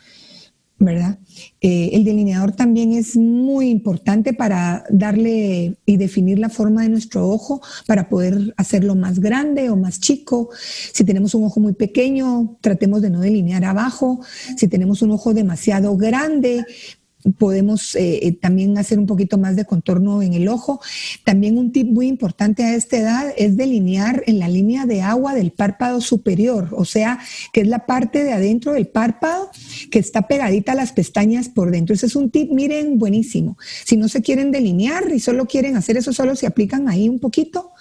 ¿Verdad? 0.79 1.19
Eh, 1.61 1.91
el 1.93 2.05
delineador 2.05 2.53
también 2.53 2.93
es 2.93 3.17
muy 3.17 3.69
importante 3.69 4.33
para 4.33 4.85
darle 4.91 5.77
y 5.85 5.97
definir 5.97 6.39
la 6.39 6.49
forma 6.49 6.83
de 6.83 6.89
nuestro 6.89 7.29
ojo, 7.29 7.61
para 7.87 8.09
poder 8.09 8.55
hacerlo 8.57 8.95
más 8.95 9.19
grande 9.19 9.71
o 9.71 9.77
más 9.77 9.99
chico. 10.01 10.51
Si 10.93 11.05
tenemos 11.05 11.35
un 11.35 11.45
ojo 11.45 11.59
muy 11.59 11.73
pequeño, 11.73 12.59
tratemos 12.61 13.03
de 13.03 13.11
no 13.11 13.21
delinear 13.21 13.65
abajo. 13.65 14.21
Si 14.57 14.69
tenemos 14.69 15.03
un 15.03 15.11
ojo 15.11 15.35
demasiado 15.35 15.97
grande, 15.97 16.65
podemos 17.33 17.95
eh, 17.95 18.27
eh, 18.27 18.33
también 18.33 18.79
hacer 18.79 18.99
un 18.99 19.07
poquito 19.07 19.39
más 19.39 19.57
de 19.57 19.65
contorno 19.65 20.23
en 20.23 20.35
el 20.35 20.49
ojo. 20.49 20.81
También 21.25 21.59
un 21.59 21.73
tip 21.73 21.89
muy 21.89 22.07
importante 22.07 22.65
a 22.65 22.75
esta 22.75 22.97
edad 22.97 23.33
es 23.37 23.57
delinear 23.57 24.23
en 24.27 24.39
la 24.39 24.49
línea 24.49 24.87
de 24.87 25.03
agua 25.03 25.35
del 25.35 25.53
párpado 25.53 26.01
superior, 26.01 26.69
o 26.73 26.85
sea, 26.85 27.19
que 27.53 27.63
es 27.63 27.69
la 27.69 27.87
parte 27.87 28.25
de 28.25 28.33
adentro 28.33 28.73
del 28.73 28.89
párpado 28.89 29.51
que 29.91 29.99
está 29.99 30.23
pegadita 30.29 30.73
a 30.73 30.77
las 30.77 30.93
pestañas 30.93 31.49
por 31.49 31.71
dentro. 31.71 31.95
Ese 31.95 32.07
es 32.07 32.17
un 32.17 32.31
tip, 32.31 32.51
miren, 32.51 32.99
buenísimo. 32.99 33.57
Si 33.85 33.97
no 33.97 34.09
se 34.09 34.23
quieren 34.23 34.51
delinear 34.51 35.11
y 35.13 35.21
solo 35.21 35.47
quieren 35.47 35.77
hacer 35.77 35.97
eso, 35.97 36.13
solo 36.13 36.37
se 36.37 36.47
aplican 36.47 36.89
ahí 36.89 37.09
un 37.09 37.19
poquito 37.19 37.73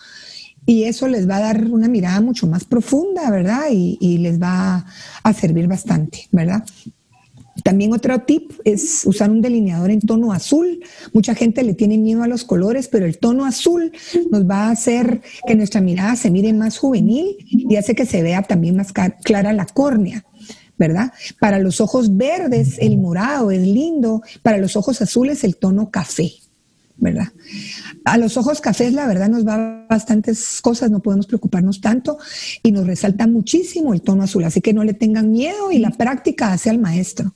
y 0.68 0.84
eso 0.84 1.08
les 1.08 1.28
va 1.28 1.38
a 1.38 1.39
dar 1.39 1.64
una 1.72 1.88
mirada 1.88 2.20
mucho 2.20 2.45
más 2.45 2.66
profunda, 2.66 3.32
¿verdad? 3.32 3.68
Y, 3.72 3.98
y 4.02 4.18
les 4.18 4.39
va 4.39 4.86
a 5.24 5.34
servir 5.34 5.66
bastante, 5.68 6.28
¿verdad? 6.32 6.66
También 7.68 7.91
otro 7.91 8.18
tip 8.22 8.53
es 8.63 9.05
usar 9.05 9.30
un 9.30 9.41
delineador 9.41 9.91
en 9.91 9.99
tono 9.99 10.32
azul. 10.32 10.80
Mucha 11.11 11.36
gente 11.36 11.65
le 11.65 11.74
tiene 11.74 11.97
miedo 11.97 12.24
a 12.24 12.28
los 12.28 12.45
colores, 12.45 12.88
pero 12.88 13.05
el 13.05 13.18
tono 13.18 13.43
azul 13.43 13.91
nos 14.32 14.49
va 14.49 14.68
a 14.68 14.72
hacer 14.72 15.22
que 15.45 15.53
nuestra 15.53 15.82
mirada 15.82 16.15
se 16.15 16.32
mire 16.32 16.53
más 16.53 16.78
juvenil 16.78 17.36
y 17.45 17.76
hace 17.76 17.93
que 17.93 18.05
se 18.05 18.24
vea 18.24 18.41
también 18.41 18.78
más 18.78 18.93
clara 19.22 19.51
la 19.51 19.65
córnea. 19.65 20.24
¿verdad? 20.78 21.11
Para 21.41 21.59
los 21.59 21.82
ojos 21.82 22.15
verdes 22.15 22.78
el 22.80 22.97
morado 22.99 23.51
es 23.51 23.68
lindo, 23.68 24.22
para 24.43 24.59
los 24.59 24.78
ojos 24.78 25.01
azules 25.01 25.43
el 25.43 25.57
tono 25.57 25.91
café, 25.91 26.32
¿verdad? 26.95 27.34
A 28.05 28.18
los 28.18 28.38
ojos 28.38 28.61
cafés, 28.61 28.93
la 28.93 29.07
verdad, 29.07 29.28
nos 29.28 29.45
va 29.45 29.86
bastantes 29.89 30.61
cosas, 30.61 30.89
no 30.89 31.01
podemos 31.01 31.28
preocuparnos 31.28 31.82
tanto 31.82 32.18
y 32.63 32.72
nos 32.72 32.88
resalta 32.88 33.28
muchísimo 33.28 33.93
el 33.93 34.03
tono 34.03 34.24
azul, 34.24 34.45
así 34.45 34.61
que 34.61 34.72
no 34.72 34.86
le 34.86 34.93
tengan 34.93 35.32
miedo 35.32 35.70
y 35.70 35.80
la 35.80 35.89
práctica 35.89 36.53
hace 36.53 36.70
al 36.70 36.80
maestro 36.80 37.34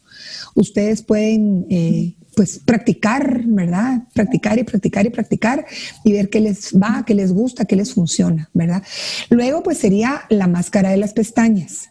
ustedes 0.55 1.01
pueden 1.01 1.65
eh, 1.69 2.15
pues 2.35 2.59
practicar, 2.59 3.43
¿verdad? 3.45 4.03
Practicar 4.13 4.57
y 4.59 4.63
practicar 4.63 5.05
y 5.05 5.09
practicar 5.09 5.65
y 6.03 6.13
ver 6.13 6.29
qué 6.29 6.39
les 6.39 6.73
va, 6.73 7.03
qué 7.05 7.13
les 7.13 7.31
gusta, 7.33 7.65
qué 7.65 7.75
les 7.75 7.93
funciona, 7.93 8.49
¿verdad? 8.53 8.83
Luego 9.29 9.63
pues 9.63 9.77
sería 9.77 10.21
la 10.29 10.47
máscara 10.47 10.91
de 10.91 10.97
las 10.97 11.13
pestañas, 11.13 11.89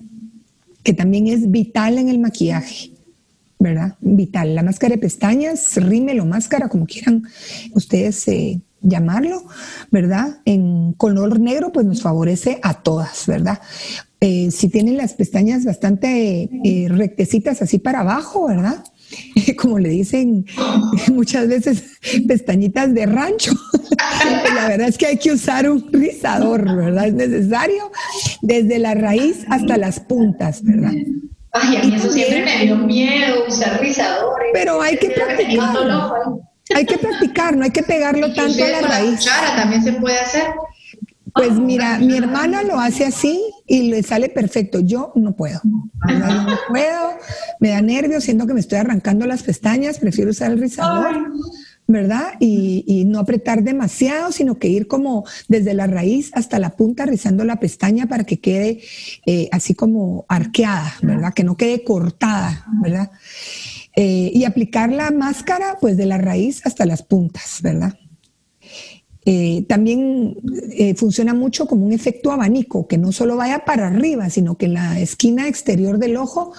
que 0.82 0.92
también 0.92 1.26
es 1.26 1.50
vital 1.50 1.98
en 1.98 2.08
el 2.08 2.18
maquillaje. 2.18 2.92
¿Verdad? 3.62 3.96
Vital. 4.00 4.54
La 4.54 4.62
máscara 4.62 4.94
de 4.94 5.02
pestañas, 5.02 5.76
rímelo, 5.76 6.24
máscara, 6.24 6.70
como 6.70 6.86
quieran 6.86 7.24
ustedes 7.74 8.26
eh, 8.28 8.58
llamarlo, 8.82 9.44
¿verdad? 9.90 10.40
En 10.44 10.92
color 10.94 11.40
negro, 11.40 11.72
pues 11.72 11.86
nos 11.86 12.02
favorece 12.02 12.58
a 12.62 12.74
todas, 12.82 13.26
¿verdad? 13.26 13.60
Eh, 14.20 14.50
si 14.50 14.68
tienen 14.68 14.96
las 14.96 15.14
pestañas 15.14 15.64
bastante 15.64 16.50
eh, 16.64 16.86
rectecitas 16.88 17.62
así 17.62 17.78
para 17.78 18.00
abajo, 18.00 18.48
¿verdad? 18.48 18.84
Como 19.56 19.78
le 19.78 19.88
dicen 19.88 20.46
muchas 21.12 21.48
veces, 21.48 21.98
pestañitas 22.26 22.92
de 22.94 23.06
rancho. 23.06 23.52
la 24.54 24.68
verdad 24.68 24.88
es 24.88 24.98
que 24.98 25.06
hay 25.06 25.16
que 25.16 25.32
usar 25.32 25.70
un 25.70 25.90
rizador, 25.92 26.64
¿verdad? 26.76 27.08
Es 27.08 27.14
necesario 27.14 27.90
desde 28.42 28.78
la 28.78 28.94
raíz 28.94 29.44
hasta 29.48 29.76
las 29.76 30.00
puntas, 30.00 30.62
¿verdad? 30.62 30.92
Ay, 31.52 31.76
a 31.76 31.84
mí 31.84 31.94
eso 31.96 32.10
siempre 32.10 32.44
me 32.44 32.64
dio 32.64 32.76
miedo 32.76 33.44
usar 33.48 33.80
rizadores. 33.80 34.48
Pero 34.52 34.80
hay 34.80 34.96
que 34.98 35.10
practicar. 35.10 35.74
Hay 36.74 36.86
que 36.86 36.98
practicar, 36.98 37.56
no 37.56 37.64
hay 37.64 37.70
que 37.70 37.82
pegarlo 37.82 38.32
tanto 38.32 38.64
a 38.64 38.68
la 38.68 38.80
raíz. 38.82 39.24
Cara 39.24 39.56
también 39.56 39.82
se 39.82 39.92
puede 39.94 40.18
hacer. 40.18 40.44
Pues 41.34 41.52
mira, 41.52 41.98
mi 41.98 42.16
hermana 42.16 42.62
lo 42.62 42.78
hace 42.78 43.04
así 43.04 43.40
y 43.66 43.90
le 43.90 44.02
sale 44.02 44.28
perfecto. 44.28 44.80
Yo 44.80 45.12
no 45.14 45.36
puedo. 45.36 45.60
no 45.64 46.58
puedo, 46.68 47.18
me 47.60 47.70
da 47.70 47.82
nervios, 47.82 48.24
siento 48.24 48.46
que 48.46 48.54
me 48.54 48.60
estoy 48.60 48.78
arrancando 48.78 49.26
las 49.26 49.42
pestañas, 49.42 49.98
prefiero 49.98 50.30
usar 50.30 50.50
el 50.50 50.60
rizador, 50.60 51.30
¿verdad? 51.86 52.34
Y, 52.40 53.04
no 53.06 53.18
apretar 53.18 53.62
demasiado, 53.62 54.32
sino 54.32 54.58
que 54.58 54.68
ir 54.68 54.86
como 54.86 55.24
desde 55.48 55.74
la 55.74 55.86
raíz 55.86 56.30
hasta 56.34 56.58
la 56.58 56.70
punta 56.70 57.06
rizando 57.06 57.44
la 57.44 57.60
pestaña 57.60 58.06
para 58.06 58.24
que 58.24 58.40
quede 58.40 58.80
eh, 59.26 59.48
así 59.52 59.74
como 59.74 60.24
arqueada, 60.28 60.94
¿verdad? 61.02 61.32
Que 61.34 61.44
no 61.44 61.56
quede 61.56 61.84
cortada, 61.84 62.66
¿verdad? 62.80 63.10
Eh, 64.02 64.30
y 64.32 64.44
aplicar 64.44 64.90
la 64.90 65.10
máscara 65.10 65.76
pues 65.78 65.98
de 65.98 66.06
la 66.06 66.16
raíz 66.16 66.62
hasta 66.64 66.86
las 66.86 67.02
puntas, 67.02 67.60
¿verdad? 67.60 67.92
Eh, 69.26 69.66
también 69.68 70.38
eh, 70.70 70.94
funciona 70.94 71.34
mucho 71.34 71.66
como 71.66 71.84
un 71.84 71.92
efecto 71.92 72.32
abanico, 72.32 72.88
que 72.88 72.96
no 72.96 73.12
solo 73.12 73.36
vaya 73.36 73.66
para 73.66 73.88
arriba, 73.88 74.30
sino 74.30 74.56
que 74.56 74.68
la 74.68 74.98
esquina 74.98 75.48
exterior 75.48 75.98
del 75.98 76.16
ojo, 76.16 76.54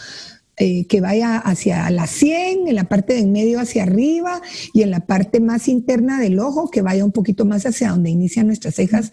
eh, 0.64 0.86
que 0.86 1.02
vaya 1.02 1.40
hacia 1.40 1.90
la 1.90 2.06
sien, 2.06 2.68
en 2.68 2.76
la 2.76 2.84
parte 2.84 3.14
de 3.14 3.22
en 3.22 3.32
medio 3.32 3.60
hacia 3.60 3.82
arriba 3.82 4.44
y 4.76 4.84
en 4.84 4.92
la 4.92 5.00
parte 5.08 5.40
más 5.40 5.68
interna 5.68 6.20
del 6.20 6.38
ojo, 6.38 6.70
que 6.70 6.84
vaya 6.84 7.04
un 7.04 7.12
poquito 7.12 7.46
más 7.46 7.66
hacia 7.66 7.90
donde 7.90 8.12
inician 8.12 8.46
nuestras 8.46 8.76
cejas, 8.76 9.12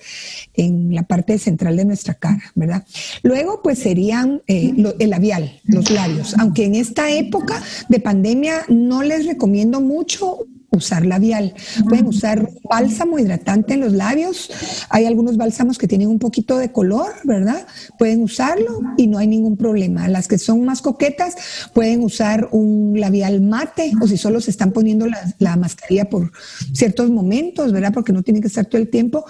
en 0.53 0.95
la 0.95 1.05
parte 1.05 1.39
central 1.39 1.79
de 1.79 1.87
nuestra 1.87 2.13
cara, 2.13 2.53
¿verdad? 2.55 2.85
Luego, 3.23 3.63
pues 3.63 3.79
serían 3.79 4.43
el 4.47 5.09
labial, 5.09 5.59
los 5.65 5.91
labios, 5.91 6.35
aunque 6.39 6.67
en 6.67 6.75
esta 6.75 7.11
época 7.11 7.63
de 7.89 7.99
pandemia 7.99 8.67
no 8.69 9.03
les 9.03 9.25
recomiendo 9.25 9.81
mucho 9.81 10.41
usar 10.71 11.07
labial. 11.07 11.55
Pueden 11.89 12.07
usar 12.07 12.51
bálsamo 12.69 13.19
hidratante 13.19 13.75
en 13.75 13.81
los 13.81 13.93
labios. 13.93 14.51
Hay 14.91 15.07
algunos 15.07 15.37
bálsamos 15.37 15.79
que 15.79 15.89
tienen 15.89 16.09
un 16.09 16.19
poquito 16.19 16.59
de 16.59 16.73
color, 16.73 17.13
¿verdad? 17.25 17.67
Pueden 17.99 18.23
usarlo 18.23 18.81
y 18.97 19.07
no 19.07 19.19
hay 19.19 19.27
ningún 19.27 19.57
problema. 19.57 20.09
Las 20.09 20.29
que 20.29 20.39
son 20.39 20.65
más 20.65 20.83
coquetas 20.83 21.37
pueden 21.73 22.03
usar 22.03 22.49
un 22.53 22.95
labial 22.99 23.41
mate 23.41 23.93
o 24.01 24.07
si 24.07 24.17
solo 24.17 24.41
se 24.41 24.51
están 24.51 24.73
poniendo 24.73 25.07
la, 25.39 25.57
mascarilla 25.57 26.09
por 26.09 26.33
ciertos 26.73 27.11
momentos, 27.11 27.73
¿verdad? 27.73 27.93
Porque 27.93 28.13
no 28.13 28.23
tienen 28.23 28.43
que 28.43 28.49
estar 28.49 28.67
todo 28.67 28.81
el 28.81 28.89
tiempo. 28.89 29.25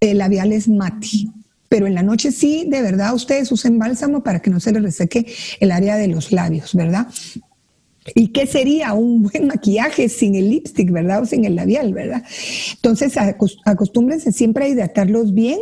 El 0.00 0.18
labial 0.18 0.52
es 0.52 0.68
mate. 0.68 1.08
Pero 1.68 1.86
en 1.86 1.94
la 1.94 2.02
noche 2.02 2.32
sí, 2.32 2.66
de 2.66 2.80
verdad, 2.80 3.14
ustedes 3.14 3.52
usen 3.52 3.78
bálsamo 3.78 4.22
para 4.22 4.40
que 4.40 4.48
no 4.48 4.58
se 4.58 4.72
les 4.72 4.82
reseque 4.82 5.26
el 5.60 5.70
área 5.70 5.96
de 5.96 6.08
los 6.08 6.32
labios, 6.32 6.74
¿verdad? 6.74 7.08
¿Y 8.14 8.28
qué 8.28 8.46
sería 8.46 8.92
un 8.94 9.22
buen 9.22 9.46
maquillaje 9.46 10.08
sin 10.08 10.34
el 10.34 10.50
lipstick, 10.50 10.90
verdad? 10.90 11.22
O 11.22 11.26
sin 11.26 11.44
el 11.44 11.54
labial, 11.54 11.92
¿verdad? 11.92 12.22
Entonces, 12.74 13.14
acostúmbrense 13.64 14.32
siempre 14.32 14.64
a 14.64 14.68
hidratarlos 14.68 15.34
bien 15.34 15.58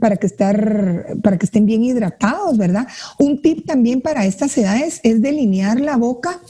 para 0.00 0.16
que, 0.16 0.26
estar, 0.26 1.16
para 1.22 1.38
que 1.38 1.46
estén 1.46 1.66
bien 1.66 1.84
hidratados, 1.84 2.56
¿verdad? 2.58 2.86
Un 3.18 3.40
tip 3.42 3.66
también 3.66 4.00
para 4.00 4.26
estas 4.26 4.56
edades 4.58 5.00
es 5.02 5.22
delinear 5.22 5.80
la 5.80 5.96
boca 5.96 6.40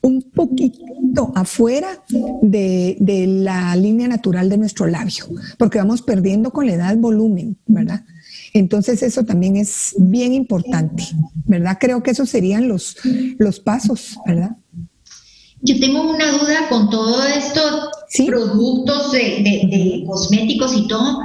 un 0.00 0.22
poquito 0.22 1.32
afuera 1.34 2.04
de, 2.42 2.96
de, 3.00 3.26
la 3.26 3.74
línea 3.76 4.08
natural 4.08 4.48
de 4.48 4.58
nuestro 4.58 4.86
labio, 4.86 5.26
porque 5.56 5.78
vamos 5.78 6.02
perdiendo 6.02 6.50
con 6.50 6.66
la 6.66 6.74
edad 6.74 6.96
volumen, 6.96 7.56
¿verdad? 7.66 8.04
Entonces 8.52 9.02
eso 9.02 9.24
también 9.24 9.56
es 9.56 9.94
bien 9.98 10.32
importante, 10.32 11.04
¿verdad? 11.44 11.78
Creo 11.80 12.02
que 12.02 12.12
esos 12.12 12.30
serían 12.30 12.68
los, 12.68 12.96
los 13.38 13.60
pasos, 13.60 14.18
¿verdad? 14.26 14.56
Yo 15.60 15.78
tengo 15.80 16.10
una 16.10 16.32
duda 16.32 16.68
con 16.68 16.88
todos 16.88 17.26
estos 17.36 17.88
productos 18.26 19.12
de, 19.12 20.04
cosméticos 20.06 20.76
y 20.76 20.86
todo. 20.86 21.18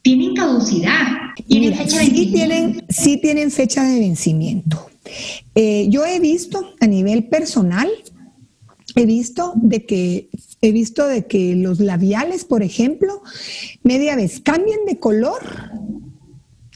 ¿Tienen 0.00 0.34
caducidad? 0.34 1.06
¿Tienen 1.46 1.74
fecha 1.74 1.98
de 1.98 2.04
sí 2.06 2.32
Tienen, 2.32 2.84
sí 2.88 3.16
tienen 3.18 3.50
fecha 3.50 3.84
de 3.84 4.00
vencimiento. 4.00 4.86
Eh, 5.54 5.86
yo 5.90 6.04
he 6.06 6.18
visto 6.18 6.74
a 6.80 6.86
nivel 6.86 7.24
personal, 7.24 7.88
he 8.96 9.04
visto 9.04 9.52
de 9.56 9.84
que 9.84 10.30
he 10.62 10.72
visto 10.72 11.06
de 11.06 11.26
que 11.26 11.54
los 11.54 11.78
labiales, 11.78 12.46
por 12.46 12.62
ejemplo, 12.62 13.22
media 13.82 14.16
vez 14.16 14.40
cambian 14.40 14.86
de 14.86 14.98
color 14.98 15.42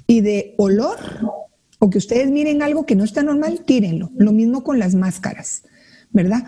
y 0.09 0.23
de 0.23 0.55
olor, 0.57 0.99
o 1.79 1.91
que 1.91 1.99
ustedes 1.99 2.29
miren 2.31 2.63
algo 2.63 2.87
que 2.87 2.97
no 2.97 3.05
está 3.05 3.23
normal, 3.23 3.61
tírenlo. 3.65 4.11
Lo 4.17 4.33
mismo 4.33 4.65
con 4.65 4.81
las 4.81 4.97
máscaras. 4.97 5.63
¿verdad? 6.11 6.45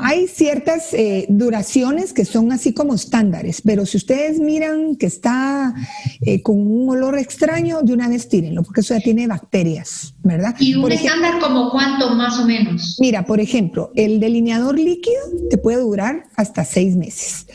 Hay 0.00 0.26
ciertas 0.28 0.94
eh, 0.94 1.26
duraciones 1.28 2.12
que 2.12 2.24
son 2.24 2.52
así 2.52 2.72
como 2.72 2.94
estándares, 2.94 3.60
pero 3.62 3.84
si 3.84 3.98
ustedes 3.98 4.40
miran 4.40 4.96
que 4.96 5.06
está 5.06 5.74
eh, 6.22 6.42
con 6.42 6.58
un 6.58 6.88
olor 6.88 7.18
extraño, 7.18 7.82
de 7.82 7.92
una 7.92 8.08
vez 8.08 8.28
tírenlo, 8.28 8.62
porque 8.62 8.80
eso 8.80 8.94
ya 8.94 9.00
tiene 9.00 9.26
bacterias, 9.26 10.14
¿verdad? 10.22 10.54
¿Y 10.58 10.74
un 10.74 10.90
estándar 10.90 11.38
como 11.38 11.70
cuánto 11.70 12.14
más 12.14 12.38
o 12.38 12.46
menos? 12.46 12.96
Mira, 12.98 13.26
por 13.26 13.40
ejemplo, 13.40 13.92
el 13.94 14.20
delineador 14.20 14.78
líquido 14.78 15.20
te 15.50 15.58
puede 15.58 15.78
durar 15.78 16.24
hasta 16.36 16.64
seis 16.64 16.96
meses. 16.96 17.46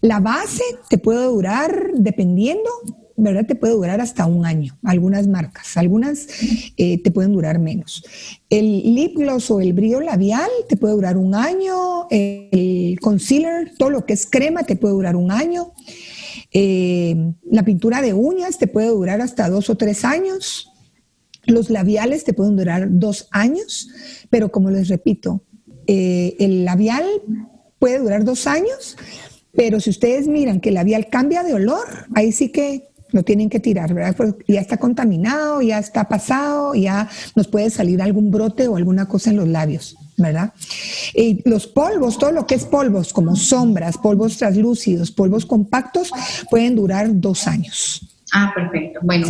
La 0.00 0.20
base 0.20 0.64
te 0.88 0.96
puede 0.96 1.24
durar, 1.26 1.90
dependiendo, 1.94 2.70
¿verdad? 3.18 3.46
Te 3.46 3.56
puede 3.56 3.74
durar 3.74 4.00
hasta 4.00 4.26
un 4.26 4.46
año, 4.46 4.78
algunas 4.84 5.26
marcas, 5.26 5.76
algunas 5.76 6.28
eh, 6.76 7.02
te 7.02 7.10
pueden 7.10 7.32
durar 7.32 7.58
menos. 7.58 8.04
El 8.48 8.94
lip 8.94 9.16
gloss 9.16 9.50
o 9.50 9.60
el 9.60 9.72
brillo 9.72 10.00
labial 10.00 10.48
te 10.68 10.76
puede 10.76 10.94
durar 10.94 11.16
un 11.16 11.34
año, 11.34 12.06
el 12.10 12.98
concealer, 13.00 13.72
todo 13.76 13.90
lo 13.90 14.06
que 14.06 14.12
es 14.12 14.24
crema 14.24 14.62
te 14.62 14.76
puede 14.76 14.94
durar 14.94 15.16
un 15.16 15.32
año, 15.32 15.72
eh, 16.52 17.34
la 17.50 17.64
pintura 17.64 18.00
de 18.02 18.14
uñas 18.14 18.58
te 18.58 18.68
puede 18.68 18.88
durar 18.88 19.20
hasta 19.20 19.50
dos 19.50 19.68
o 19.68 19.76
tres 19.76 20.04
años, 20.04 20.70
los 21.44 21.70
labiales 21.70 22.22
te 22.22 22.34
pueden 22.34 22.56
durar 22.56 22.86
dos 22.88 23.26
años, 23.32 23.88
pero 24.30 24.52
como 24.52 24.70
les 24.70 24.86
repito, 24.86 25.42
eh, 25.88 26.36
el 26.38 26.64
labial 26.64 27.04
puede 27.80 27.98
durar 27.98 28.24
dos 28.24 28.46
años, 28.46 28.96
pero 29.52 29.80
si 29.80 29.90
ustedes 29.90 30.28
miran 30.28 30.60
que 30.60 30.68
el 30.68 30.76
labial 30.76 31.08
cambia 31.08 31.42
de 31.42 31.54
olor, 31.54 32.06
ahí 32.14 32.30
sí 32.30 32.50
que 32.50 32.87
lo 33.10 33.22
tienen 33.22 33.48
que 33.48 33.60
tirar, 33.60 33.94
¿verdad? 33.94 34.14
Porque 34.16 34.52
ya 34.52 34.60
está 34.60 34.76
contaminado, 34.76 35.62
ya 35.62 35.78
está 35.78 36.08
pasado, 36.08 36.74
ya 36.74 37.08
nos 37.34 37.48
puede 37.48 37.70
salir 37.70 38.02
algún 38.02 38.30
brote 38.30 38.68
o 38.68 38.76
alguna 38.76 39.06
cosa 39.06 39.30
en 39.30 39.36
los 39.36 39.48
labios, 39.48 39.96
¿verdad? 40.16 40.52
Y 41.14 41.48
los 41.48 41.66
polvos, 41.66 42.18
todo 42.18 42.32
lo 42.32 42.46
que 42.46 42.54
es 42.54 42.64
polvos, 42.64 43.12
como 43.12 43.36
sombras, 43.36 43.98
polvos 43.98 44.36
translúcidos, 44.36 45.10
polvos 45.10 45.46
compactos, 45.46 46.10
pueden 46.50 46.76
durar 46.76 47.08
dos 47.10 47.46
años. 47.46 48.17
Ah, 48.32 48.52
perfecto. 48.54 49.00
Bueno, 49.02 49.26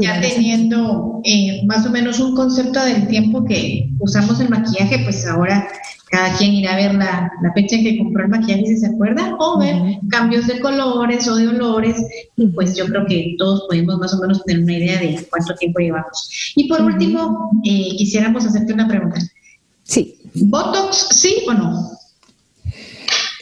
ya 0.00 0.20
teniendo 0.20 1.20
eh, 1.24 1.62
más 1.66 1.86
o 1.86 1.90
menos 1.90 2.20
un 2.20 2.34
concepto 2.34 2.82
del 2.84 3.06
tiempo 3.08 3.44
que 3.44 3.90
usamos 3.98 4.40
el 4.40 4.48
maquillaje, 4.48 5.00
pues 5.04 5.26
ahora 5.26 5.68
cada 6.10 6.36
quien 6.36 6.54
irá 6.54 6.72
a 6.72 6.76
ver 6.76 6.94
la, 6.94 7.30
fecha 7.54 7.76
en 7.76 7.84
que 7.84 7.98
compró 7.98 8.24
el 8.24 8.30
maquillaje 8.30 8.66
si 8.66 8.76
se 8.78 8.86
acuerda, 8.86 9.36
o 9.38 9.58
ver 9.58 9.76
cambios 10.08 10.46
de 10.46 10.58
colores 10.58 11.28
o 11.28 11.36
de 11.36 11.48
olores, 11.48 11.96
y 12.36 12.48
pues 12.48 12.76
yo 12.76 12.86
creo 12.86 13.06
que 13.06 13.36
todos 13.38 13.66
podemos 13.68 13.98
más 13.98 14.14
o 14.14 14.20
menos 14.20 14.42
tener 14.44 14.62
una 14.62 14.76
idea 14.76 14.98
de 14.98 15.26
cuánto 15.30 15.54
tiempo 15.54 15.78
llevamos. 15.78 16.52
Y 16.56 16.66
por 16.68 16.80
último, 16.82 17.50
eh, 17.64 17.90
quisiéramos 17.96 18.44
hacerte 18.44 18.72
una 18.72 18.88
pregunta. 18.88 19.20
Sí. 19.84 20.16
¿Botox 20.34 21.08
sí 21.10 21.44
o 21.46 21.52
no? 21.52 21.90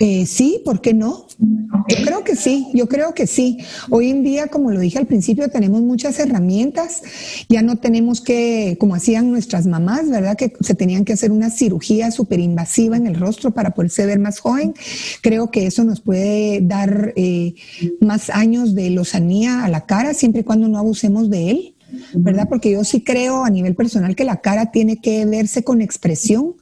Eh, 0.00 0.26
sí, 0.26 0.60
¿por 0.64 0.80
qué 0.80 0.92
no? 0.92 1.27
Yo 1.40 1.96
creo 2.04 2.24
que 2.24 2.34
sí, 2.34 2.68
yo 2.74 2.88
creo 2.88 3.14
que 3.14 3.28
sí. 3.28 3.58
Hoy 3.90 4.10
en 4.10 4.24
día, 4.24 4.48
como 4.48 4.72
lo 4.72 4.80
dije 4.80 4.98
al 4.98 5.06
principio, 5.06 5.48
tenemos 5.48 5.82
muchas 5.82 6.18
herramientas. 6.18 7.02
Ya 7.48 7.62
no 7.62 7.76
tenemos 7.76 8.20
que, 8.20 8.76
como 8.80 8.96
hacían 8.96 9.30
nuestras 9.30 9.66
mamás, 9.66 10.10
¿verdad? 10.10 10.36
Que 10.36 10.52
se 10.60 10.74
tenían 10.74 11.04
que 11.04 11.12
hacer 11.12 11.30
una 11.30 11.50
cirugía 11.50 12.10
súper 12.10 12.40
invasiva 12.40 12.96
en 12.96 13.06
el 13.06 13.14
rostro 13.14 13.52
para 13.52 13.70
poderse 13.70 14.04
ver 14.04 14.18
más 14.18 14.40
joven. 14.40 14.74
Creo 15.22 15.52
que 15.52 15.66
eso 15.66 15.84
nos 15.84 16.00
puede 16.00 16.60
dar 16.60 17.12
eh, 17.14 17.54
más 18.00 18.30
años 18.30 18.74
de 18.74 18.90
lozanía 18.90 19.64
a 19.64 19.68
la 19.68 19.86
cara, 19.86 20.14
siempre 20.14 20.40
y 20.40 20.44
cuando 20.44 20.66
no 20.66 20.78
abusemos 20.78 21.30
de 21.30 21.50
él. 21.50 21.74
¿verdad? 22.14 22.48
Porque 22.48 22.70
yo 22.72 22.84
sí 22.84 23.00
creo 23.02 23.44
a 23.44 23.50
nivel 23.50 23.74
personal 23.74 24.14
que 24.14 24.24
la 24.24 24.40
cara 24.40 24.70
tiene 24.70 24.98
que 24.98 25.24
verse 25.24 25.64
con 25.64 25.80
expresión. 25.80 26.54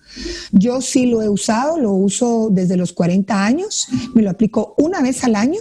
Yo 0.52 0.80
sí 0.80 1.06
lo 1.06 1.22
he 1.22 1.28
usado, 1.28 1.78
lo 1.78 1.92
uso 1.92 2.48
desde 2.50 2.76
los 2.76 2.92
40 2.92 3.44
años, 3.44 3.88
me 4.14 4.22
lo 4.22 4.30
aplico 4.30 4.74
una 4.78 5.02
vez 5.02 5.24
al 5.24 5.36
año 5.36 5.60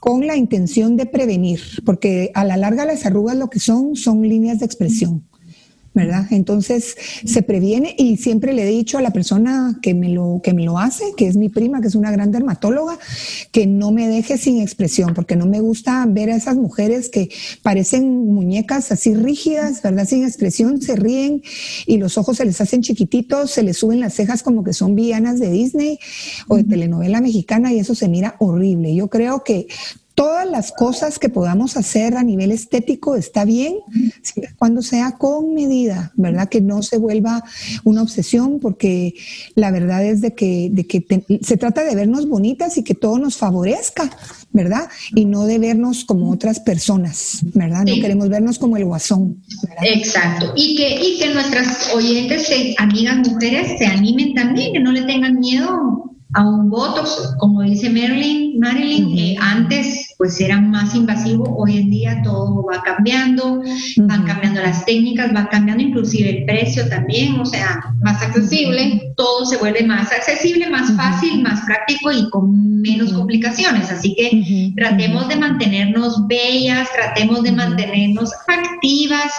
con 0.00 0.26
la 0.26 0.36
intención 0.36 0.96
de 0.96 1.06
prevenir, 1.06 1.60
porque 1.84 2.30
a 2.34 2.44
la 2.44 2.56
larga 2.56 2.84
las 2.84 3.06
arrugas 3.06 3.36
lo 3.36 3.50
que 3.50 3.60
son 3.60 3.96
son 3.96 4.22
líneas 4.22 4.60
de 4.60 4.66
expresión. 4.66 5.26
¿Verdad? 5.96 6.26
Entonces 6.30 6.94
se 7.24 7.42
previene 7.42 7.96
y 7.98 8.18
siempre 8.18 8.52
le 8.52 8.62
he 8.62 8.70
dicho 8.70 8.98
a 8.98 9.02
la 9.02 9.12
persona 9.12 9.78
que 9.80 9.94
me 9.94 10.10
lo, 10.10 10.40
que 10.44 10.52
me 10.52 10.62
lo 10.62 10.78
hace, 10.78 11.04
que 11.16 11.26
es 11.26 11.36
mi 11.36 11.48
prima, 11.48 11.80
que 11.80 11.88
es 11.88 11.94
una 11.94 12.10
gran 12.10 12.30
dermatóloga, 12.30 12.98
que 13.50 13.66
no 13.66 13.90
me 13.90 14.06
deje 14.06 14.36
sin 14.36 14.60
expresión, 14.60 15.14
porque 15.14 15.36
no 15.36 15.46
me 15.46 15.60
gusta 15.60 16.04
ver 16.06 16.30
a 16.30 16.36
esas 16.36 16.56
mujeres 16.56 17.08
que 17.08 17.30
parecen 17.62 18.26
muñecas 18.26 18.92
así 18.92 19.14
rígidas, 19.14 19.82
¿verdad? 19.82 20.06
Sin 20.06 20.22
expresión, 20.22 20.82
se 20.82 20.96
ríen 20.96 21.42
y 21.86 21.96
los 21.96 22.18
ojos 22.18 22.36
se 22.36 22.44
les 22.44 22.60
hacen 22.60 22.82
chiquititos, 22.82 23.50
se 23.50 23.62
les 23.62 23.78
suben 23.78 24.00
las 24.00 24.12
cejas 24.12 24.42
como 24.42 24.62
que 24.62 24.74
son 24.74 24.94
villanas 24.94 25.40
de 25.40 25.50
Disney 25.50 25.98
o 26.46 26.56
de 26.56 26.64
telenovela 26.64 27.22
mexicana 27.22 27.72
y 27.72 27.78
eso 27.78 27.94
se 27.94 28.08
mira 28.08 28.36
horrible. 28.38 28.94
Yo 28.94 29.08
creo 29.08 29.42
que 29.42 29.66
todas 30.16 30.50
las 30.50 30.72
cosas 30.72 31.18
que 31.18 31.28
podamos 31.28 31.76
hacer 31.76 32.16
a 32.16 32.22
nivel 32.22 32.50
estético 32.50 33.16
está 33.16 33.44
bien, 33.44 33.74
cuando 34.58 34.80
sea 34.80 35.12
con 35.12 35.52
medida, 35.54 36.10
¿verdad? 36.16 36.48
Que 36.48 36.62
no 36.62 36.82
se 36.82 36.96
vuelva 36.96 37.44
una 37.84 38.00
obsesión, 38.00 38.58
porque 38.58 39.14
la 39.54 39.70
verdad 39.70 40.02
es 40.04 40.22
de 40.22 40.34
que, 40.34 40.70
de 40.72 40.86
que 40.86 41.04
se 41.42 41.58
trata 41.58 41.84
de 41.84 41.94
vernos 41.94 42.26
bonitas 42.26 42.78
y 42.78 42.82
que 42.82 42.94
todo 42.94 43.18
nos 43.18 43.36
favorezca, 43.36 44.10
¿verdad? 44.52 44.88
Y 45.14 45.26
no 45.26 45.44
de 45.44 45.58
vernos 45.58 46.06
como 46.06 46.30
otras 46.30 46.60
personas, 46.60 47.40
¿verdad? 47.52 47.84
No 47.84 47.94
queremos 48.00 48.30
vernos 48.30 48.58
como 48.58 48.78
el 48.78 48.86
guasón. 48.86 49.42
Exacto. 49.82 50.54
Y 50.56 50.76
que, 50.76 50.98
y 50.98 51.18
que 51.18 51.34
nuestras 51.34 51.92
oyentes, 51.94 52.50
amigas 52.78 53.18
mujeres, 53.18 53.78
se 53.78 53.84
animen 53.84 54.32
también, 54.32 54.72
que 54.72 54.80
no 54.80 54.92
le 54.92 55.02
tengan 55.02 55.38
miedo 55.38 56.15
a 56.34 56.42
un 56.42 56.68
Botox, 56.70 57.34
como 57.38 57.62
dice 57.62 57.88
Marilyn, 57.88 58.58
Marilyn 58.58 59.16
eh, 59.16 59.36
antes 59.40 60.14
pues 60.18 60.40
era 60.40 60.60
más 60.60 60.94
invasivo, 60.94 61.56
hoy 61.56 61.78
en 61.78 61.90
día 61.90 62.20
todo 62.24 62.64
va 62.64 62.82
cambiando, 62.82 63.62
van 63.98 64.24
cambiando 64.24 64.60
las 64.60 64.84
técnicas, 64.84 65.34
va 65.34 65.48
cambiando 65.48 65.84
inclusive 65.84 66.38
el 66.38 66.44
precio 66.44 66.88
también, 66.88 67.38
o 67.38 67.44
sea, 67.44 67.80
más 68.00 68.22
accesible, 68.22 69.12
todo 69.16 69.46
se 69.46 69.58
vuelve 69.58 69.84
más 69.84 70.10
accesible, 70.10 70.68
más 70.68 70.96
fácil, 70.96 71.42
más 71.42 71.60
práctico 71.64 72.10
y 72.10 72.28
con 72.30 72.80
menos 72.80 73.12
complicaciones, 73.12 73.90
así 73.90 74.14
que 74.14 74.72
tratemos 74.74 75.28
de 75.28 75.36
mantenernos 75.36 76.26
bellas, 76.26 76.88
tratemos 76.92 77.42
de 77.42 77.52
mantenernos 77.52 78.32
activas. 78.48 79.32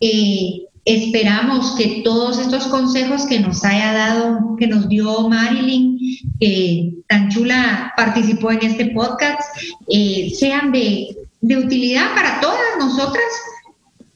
Eh, 0.00 0.69
Esperamos 0.84 1.74
que 1.76 2.00
todos 2.02 2.38
estos 2.38 2.66
consejos 2.68 3.26
que 3.26 3.40
nos 3.40 3.64
haya 3.64 3.92
dado, 3.92 4.56
que 4.56 4.66
nos 4.66 4.88
dio 4.88 5.28
Marilyn, 5.28 5.98
que 6.40 6.94
tan 7.06 7.28
chula 7.28 7.92
participó 7.96 8.50
en 8.52 8.64
este 8.64 8.86
podcast, 8.86 9.40
eh, 9.92 10.32
sean 10.34 10.72
de, 10.72 11.08
utilidad 11.42 12.14
para 12.14 12.40
todas 12.40 12.78
nosotras 12.78 13.24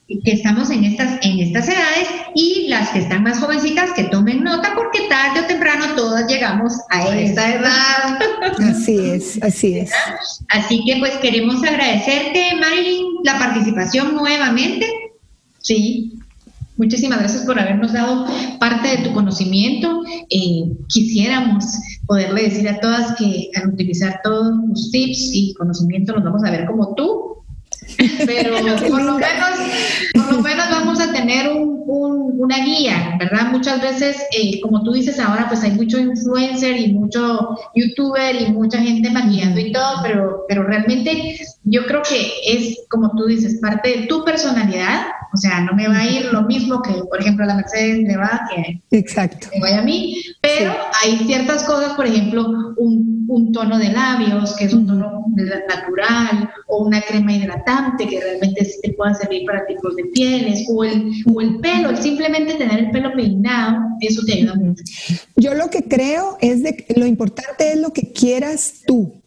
que 0.06 0.32
estamos 0.32 0.70
en 0.70 0.84
estas, 0.84 1.18
en 1.22 1.38
estas 1.40 1.68
edades 1.68 2.08
y 2.34 2.68
las 2.68 2.90
que 2.90 3.00
están 3.00 3.22
más 3.22 3.38
jovencitas 3.38 3.92
que 3.92 4.04
tomen 4.04 4.44
nota 4.44 4.72
porque 4.74 5.08
tarde 5.08 5.40
o 5.40 5.46
temprano 5.46 5.94
todas 5.96 6.26
llegamos 6.28 6.74
a 6.90 7.08
esta 7.16 7.54
edad. 7.54 8.18
Así 8.70 8.98
es, 8.98 9.42
así 9.42 9.78
es. 9.78 9.90
Así 10.48 10.82
que 10.86 10.96
pues 10.96 11.12
queremos 11.18 11.62
agradecerte, 11.62 12.54
Marilyn, 12.60 13.06
la 13.22 13.38
participación 13.38 14.14
nuevamente. 14.14 14.86
Sí, 15.60 16.18
Muchísimas 16.76 17.20
gracias 17.20 17.44
por 17.44 17.58
habernos 17.58 17.92
dado 17.92 18.26
parte 18.58 18.88
de 18.88 19.04
tu 19.04 19.12
conocimiento. 19.12 20.02
Eh, 20.28 20.72
quisiéramos 20.88 21.64
poderle 22.06 22.42
decir 22.42 22.68
a 22.68 22.80
todas 22.80 23.16
que 23.16 23.50
al 23.54 23.68
utilizar 23.68 24.20
todos 24.24 24.52
los 24.68 24.90
tips 24.90 25.30
y 25.32 25.54
conocimiento 25.54 26.12
nos 26.14 26.24
vamos 26.24 26.44
a 26.44 26.50
ver 26.50 26.66
como 26.66 26.94
tú, 26.94 27.44
pero 28.26 28.56
por 28.88 29.02
lo 29.02 29.14
menos, 29.14 29.58
por 30.14 30.32
lo 30.32 30.42
menos 30.42 30.70
vamos 30.70 31.00
a 31.00 31.12
tener 31.12 31.52
un, 31.52 31.84
una 32.44 32.64
guía, 32.64 33.16
¿verdad? 33.18 33.50
Muchas 33.52 33.80
veces, 33.80 34.16
eh, 34.32 34.60
como 34.60 34.82
tú 34.82 34.92
dices 34.92 35.18
ahora, 35.18 35.48
pues 35.48 35.62
hay 35.62 35.72
mucho 35.72 35.98
influencer 35.98 36.76
y 36.76 36.92
mucho 36.92 37.56
youtuber 37.74 38.40
y 38.40 38.52
mucha 38.52 38.78
gente 38.78 39.10
maquillando 39.10 39.60
y 39.60 39.72
todo, 39.72 40.00
pero, 40.02 40.44
pero 40.48 40.64
realmente 40.64 41.38
yo 41.64 41.86
creo 41.86 42.02
que 42.02 42.32
es, 42.46 42.80
como 42.90 43.10
tú 43.16 43.26
dices, 43.26 43.60
parte 43.60 43.88
de 43.90 44.06
tu 44.06 44.24
personalidad, 44.24 45.06
o 45.34 45.36
sea, 45.36 45.60
no 45.60 45.74
me 45.74 45.88
va 45.88 45.98
a 45.98 46.06
ir 46.06 46.26
lo 46.32 46.42
mismo 46.42 46.80
que, 46.80 46.92
por 47.10 47.20
ejemplo, 47.20 47.44
a 47.44 47.48
la 47.48 47.56
Mercedes 47.56 47.98
le 47.98 48.16
va 48.16 48.48
que 48.54 48.80
Exacto. 48.96 49.48
me 49.52 49.60
vaya 49.60 49.80
a 49.80 49.82
mí, 49.82 50.22
pero 50.40 50.72
hay 51.02 51.18
ciertas 51.26 51.64
cosas, 51.64 51.94
por 51.94 52.06
ejemplo, 52.06 52.74
un, 52.76 53.26
un 53.28 53.52
tono 53.52 53.78
de 53.78 53.88
labios, 53.88 54.54
que 54.56 54.64
es 54.64 54.72
un 54.72 54.86
tono 54.86 55.24
natural, 55.68 56.50
o 56.68 56.84
una 56.84 57.00
crema 57.02 57.32
hidratante 57.32 58.06
que 58.06 58.20
realmente 58.20 58.64
sí 58.64 58.80
te 58.82 58.92
pueda 58.92 59.14
servir 59.14 59.44
para 59.44 59.66
tipos 59.66 59.96
de 59.96 60.04
pieles, 60.04 60.64
o 60.68 60.84
el, 60.84 61.12
o 61.26 61.40
el 61.40 61.58
pelo, 61.58 61.90
el 61.90 61.98
simplemente 61.98 62.54
tener 62.54 62.78
el 62.78 62.90
pelo 62.92 63.12
peinado, 63.12 63.78
eso 64.00 64.22
te 64.24 64.34
ayuda 64.34 64.54
mucho. 64.54 64.84
Yo 65.36 65.54
lo 65.54 65.68
que 65.68 65.82
creo 65.82 66.38
es 66.40 66.62
de 66.62 66.86
lo 66.96 67.06
importante 67.06 67.72
es 67.72 67.80
lo 67.80 67.92
que 67.92 68.12
quieras 68.12 68.82
tú. 68.86 69.23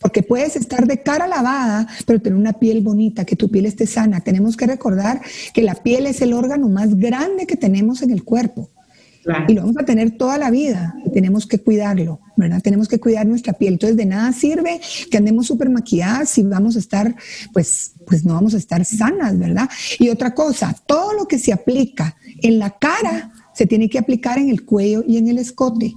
Porque 0.00 0.22
puedes 0.22 0.56
estar 0.56 0.86
de 0.86 1.02
cara 1.02 1.26
lavada, 1.26 1.86
pero 2.06 2.20
tener 2.20 2.38
una 2.38 2.54
piel 2.54 2.80
bonita, 2.80 3.24
que 3.24 3.36
tu 3.36 3.50
piel 3.50 3.66
esté 3.66 3.86
sana. 3.86 4.20
Tenemos 4.20 4.56
que 4.56 4.66
recordar 4.66 5.20
que 5.52 5.62
la 5.62 5.74
piel 5.74 6.06
es 6.06 6.22
el 6.22 6.32
órgano 6.32 6.68
más 6.68 6.96
grande 6.96 7.46
que 7.46 7.56
tenemos 7.56 8.02
en 8.02 8.10
el 8.10 8.24
cuerpo. 8.24 8.70
Y 9.48 9.52
lo 9.52 9.62
vamos 9.62 9.76
a 9.78 9.84
tener 9.84 10.16
toda 10.16 10.38
la 10.38 10.50
vida. 10.50 10.94
tenemos 11.12 11.46
que 11.46 11.58
cuidarlo, 11.58 12.20
¿verdad? 12.36 12.62
Tenemos 12.62 12.88
que 12.88 12.98
cuidar 12.98 13.26
nuestra 13.26 13.52
piel. 13.52 13.74
Entonces, 13.74 13.96
de 13.96 14.06
nada 14.06 14.32
sirve 14.32 14.80
que 15.10 15.18
andemos 15.18 15.46
súper 15.46 15.68
maquilladas 15.68 16.30
si 16.30 16.42
vamos 16.42 16.76
a 16.76 16.78
estar, 16.78 17.14
pues, 17.52 17.92
pues 18.06 18.24
no 18.24 18.34
vamos 18.34 18.54
a 18.54 18.56
estar 18.56 18.84
sanas, 18.84 19.38
¿verdad? 19.38 19.68
Y 19.98 20.08
otra 20.08 20.34
cosa, 20.34 20.74
todo 20.86 21.12
lo 21.12 21.28
que 21.28 21.38
se 21.38 21.52
aplica 21.52 22.16
en 22.42 22.58
la 22.58 22.70
cara 22.70 23.30
se 23.60 23.66
tiene 23.66 23.90
que 23.90 23.98
aplicar 23.98 24.38
en 24.38 24.48
el 24.48 24.64
cuello 24.64 25.04
y 25.06 25.18
en 25.18 25.28
el 25.28 25.36
escote. 25.36 25.94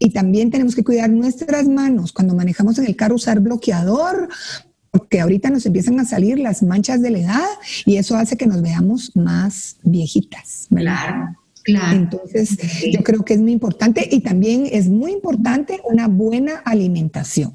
Y 0.00 0.10
también 0.10 0.50
tenemos 0.50 0.74
que 0.74 0.82
cuidar 0.82 1.08
nuestras 1.08 1.68
manos. 1.68 2.10
Cuando 2.10 2.34
manejamos 2.34 2.78
en 2.78 2.86
el 2.86 2.96
carro, 2.96 3.14
usar 3.14 3.38
bloqueador, 3.38 4.28
porque 4.90 5.20
ahorita 5.20 5.48
nos 5.50 5.64
empiezan 5.66 6.00
a 6.00 6.04
salir 6.04 6.40
las 6.40 6.64
manchas 6.64 7.00
de 7.02 7.10
la 7.10 7.18
edad 7.20 7.46
y 7.84 7.98
eso 7.98 8.16
hace 8.16 8.36
que 8.36 8.48
nos 8.48 8.60
veamos 8.60 9.14
más 9.14 9.76
viejitas. 9.84 10.66
¿verdad? 10.68 11.92
Entonces, 11.92 12.58
yo 12.92 13.04
creo 13.04 13.24
que 13.24 13.34
es 13.34 13.40
muy 13.40 13.52
importante 13.52 14.08
y 14.10 14.18
también 14.18 14.68
es 14.68 14.88
muy 14.88 15.12
importante 15.12 15.80
una 15.88 16.08
buena 16.08 16.56
alimentación. 16.64 17.52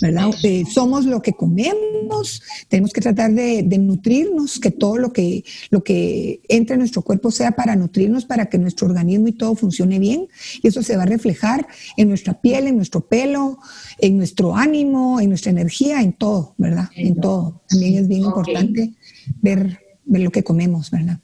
¿Verdad? 0.00 0.30
Eh, 0.42 0.64
somos 0.70 1.04
lo 1.04 1.22
que 1.22 1.32
comemos, 1.32 2.42
tenemos 2.68 2.92
que 2.92 3.00
tratar 3.00 3.32
de, 3.32 3.62
nutrirnos, 3.78 4.58
que 4.58 4.70
todo 4.70 4.96
lo 4.98 5.12
que, 5.12 5.44
lo 5.70 5.82
que 5.82 6.40
entre 6.48 6.74
en 6.74 6.80
nuestro 6.80 7.02
cuerpo 7.02 7.30
sea 7.30 7.52
para 7.52 7.76
nutrirnos, 7.76 8.24
para 8.24 8.46
que 8.46 8.58
nuestro 8.58 8.88
organismo 8.88 9.28
y 9.28 9.32
todo 9.32 9.54
funcione 9.54 9.98
bien. 9.98 10.28
Y 10.62 10.68
eso 10.68 10.82
se 10.82 10.96
va 10.96 11.02
a 11.02 11.06
reflejar 11.06 11.66
en 11.96 12.08
nuestra 12.08 12.40
piel, 12.40 12.66
en 12.66 12.76
nuestro 12.76 13.00
pelo, 13.06 13.58
en 13.98 14.16
nuestro 14.16 14.56
ánimo, 14.56 15.20
en 15.20 15.28
nuestra 15.28 15.50
energía, 15.50 16.00
en 16.00 16.12
todo, 16.12 16.54
¿verdad? 16.58 16.88
En 16.94 17.20
todo. 17.20 17.62
También 17.68 17.98
es 17.98 18.08
bien 18.08 18.22
importante 18.22 18.94
ver, 19.40 19.80
ver 20.04 20.22
lo 20.22 20.30
que 20.30 20.42
comemos, 20.42 20.90
¿verdad? 20.90 21.18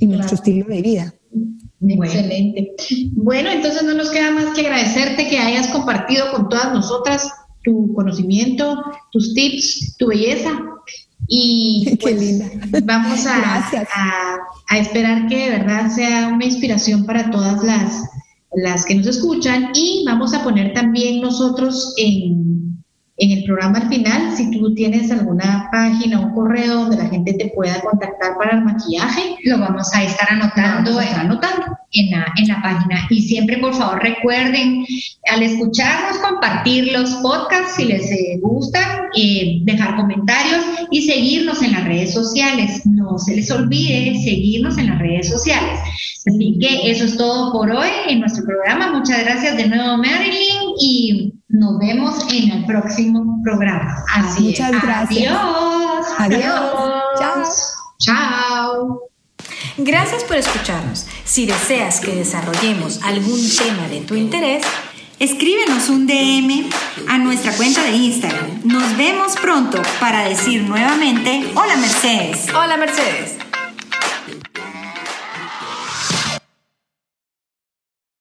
Y 0.00 0.06
nuestro 0.06 0.36
estilo 0.36 0.66
de 0.66 0.82
vida. 0.82 1.14
Excelente. 1.80 2.74
Bueno, 3.12 3.50
entonces 3.50 3.84
no 3.84 3.94
nos 3.94 4.10
queda 4.10 4.32
más 4.32 4.54
que 4.54 4.62
agradecerte 4.62 5.28
que 5.28 5.38
hayas 5.38 5.68
compartido 5.68 6.32
con 6.32 6.48
todas 6.48 6.72
nosotras 6.72 7.30
tu 7.68 7.92
conocimiento, 7.94 8.82
tus 9.12 9.34
tips, 9.34 9.96
tu 9.98 10.06
belleza. 10.06 10.58
Y 11.26 11.98
pues, 12.00 12.40
vamos 12.84 13.26
a, 13.26 13.68
a, 14.68 14.78
esperar 14.78 15.28
que 15.28 15.36
de 15.36 15.58
verdad 15.58 15.90
sea 15.90 16.28
una 16.28 16.46
inspiración 16.46 17.04
para 17.04 17.30
todas 17.30 17.62
las, 17.62 18.02
las 18.54 18.86
que 18.86 18.94
nos 18.94 19.06
escuchan. 19.06 19.70
Y 19.74 20.04
vamos 20.06 20.32
a 20.32 20.42
poner 20.42 20.72
también 20.72 21.20
nosotros 21.20 21.94
en 21.98 22.67
en 23.18 23.38
el 23.38 23.44
programa 23.44 23.78
al 23.78 23.88
final, 23.88 24.36
si 24.36 24.50
tú 24.50 24.74
tienes 24.74 25.10
alguna 25.10 25.68
página, 25.72 26.20
un 26.20 26.34
correo 26.34 26.74
donde 26.74 26.96
la 26.96 27.08
gente 27.08 27.34
te 27.34 27.52
pueda 27.54 27.80
contactar 27.80 28.36
para 28.38 28.56
el 28.56 28.64
maquillaje, 28.64 29.36
lo 29.44 29.58
vamos 29.58 29.92
a 29.92 30.04
estar 30.04 30.28
anotando, 30.30 30.98
anotando. 30.98 31.66
En, 31.90 32.10
la, 32.10 32.26
en 32.36 32.48
la 32.48 32.60
página. 32.60 33.06
Y 33.08 33.22
siempre, 33.22 33.56
por 33.56 33.72
favor, 33.74 34.02
recuerden 34.02 34.84
al 35.32 35.42
escucharnos, 35.42 36.18
compartir 36.18 36.92
los 36.92 37.14
podcasts 37.22 37.76
si 37.76 37.86
les 37.86 38.12
eh, 38.12 38.38
gustan, 38.42 39.06
eh, 39.16 39.60
dejar 39.62 39.96
comentarios 39.96 40.66
y 40.90 41.06
seguirnos 41.06 41.62
en 41.62 41.72
las 41.72 41.84
redes 41.84 42.12
sociales. 42.12 42.82
No 42.84 43.18
se 43.18 43.36
les 43.36 43.50
olvide 43.50 44.22
seguirnos 44.22 44.76
en 44.76 44.88
las 44.88 44.98
redes 44.98 45.30
sociales. 45.30 45.80
Así 46.26 46.58
que 46.60 46.90
eso 46.90 47.06
es 47.06 47.16
todo 47.16 47.52
por 47.52 47.70
hoy 47.70 47.88
en 48.06 48.20
nuestro 48.20 48.44
programa. 48.44 48.92
Muchas 48.92 49.24
gracias 49.24 49.56
de 49.56 49.68
nuevo, 49.68 49.96
Marilyn, 49.96 50.74
y 50.78 51.32
nos 51.48 51.78
vemos 51.78 52.30
en 52.32 52.50
el 52.50 52.64
próximo 52.66 53.40
programa. 53.42 54.04
Así 54.14 54.44
Muchas 54.44 54.82
gracias. 54.82 55.32
Adiós. 55.32 56.06
Adiós. 56.18 56.42
Chao. 57.18 57.42
Chao. 57.98 59.00
Gracias 59.78 60.24
por 60.24 60.36
escucharnos. 60.36 61.06
Si 61.24 61.46
deseas 61.46 62.00
que 62.00 62.14
desarrollemos 62.14 63.02
algún 63.02 63.40
tema 63.56 63.88
de 63.88 64.00
tu 64.00 64.14
interés, 64.14 64.62
escríbenos 65.18 65.88
un 65.88 66.06
DM 66.06 66.68
a 67.08 67.18
nuestra 67.18 67.52
cuenta 67.52 67.82
de 67.82 67.92
Instagram. 67.92 68.60
Nos 68.64 68.96
vemos 68.96 69.36
pronto 69.36 69.80
para 70.00 70.28
decir 70.28 70.62
nuevamente, 70.64 71.50
hola 71.54 71.76
Mercedes. 71.76 72.46
Hola 72.54 72.76
Mercedes. 72.76 73.37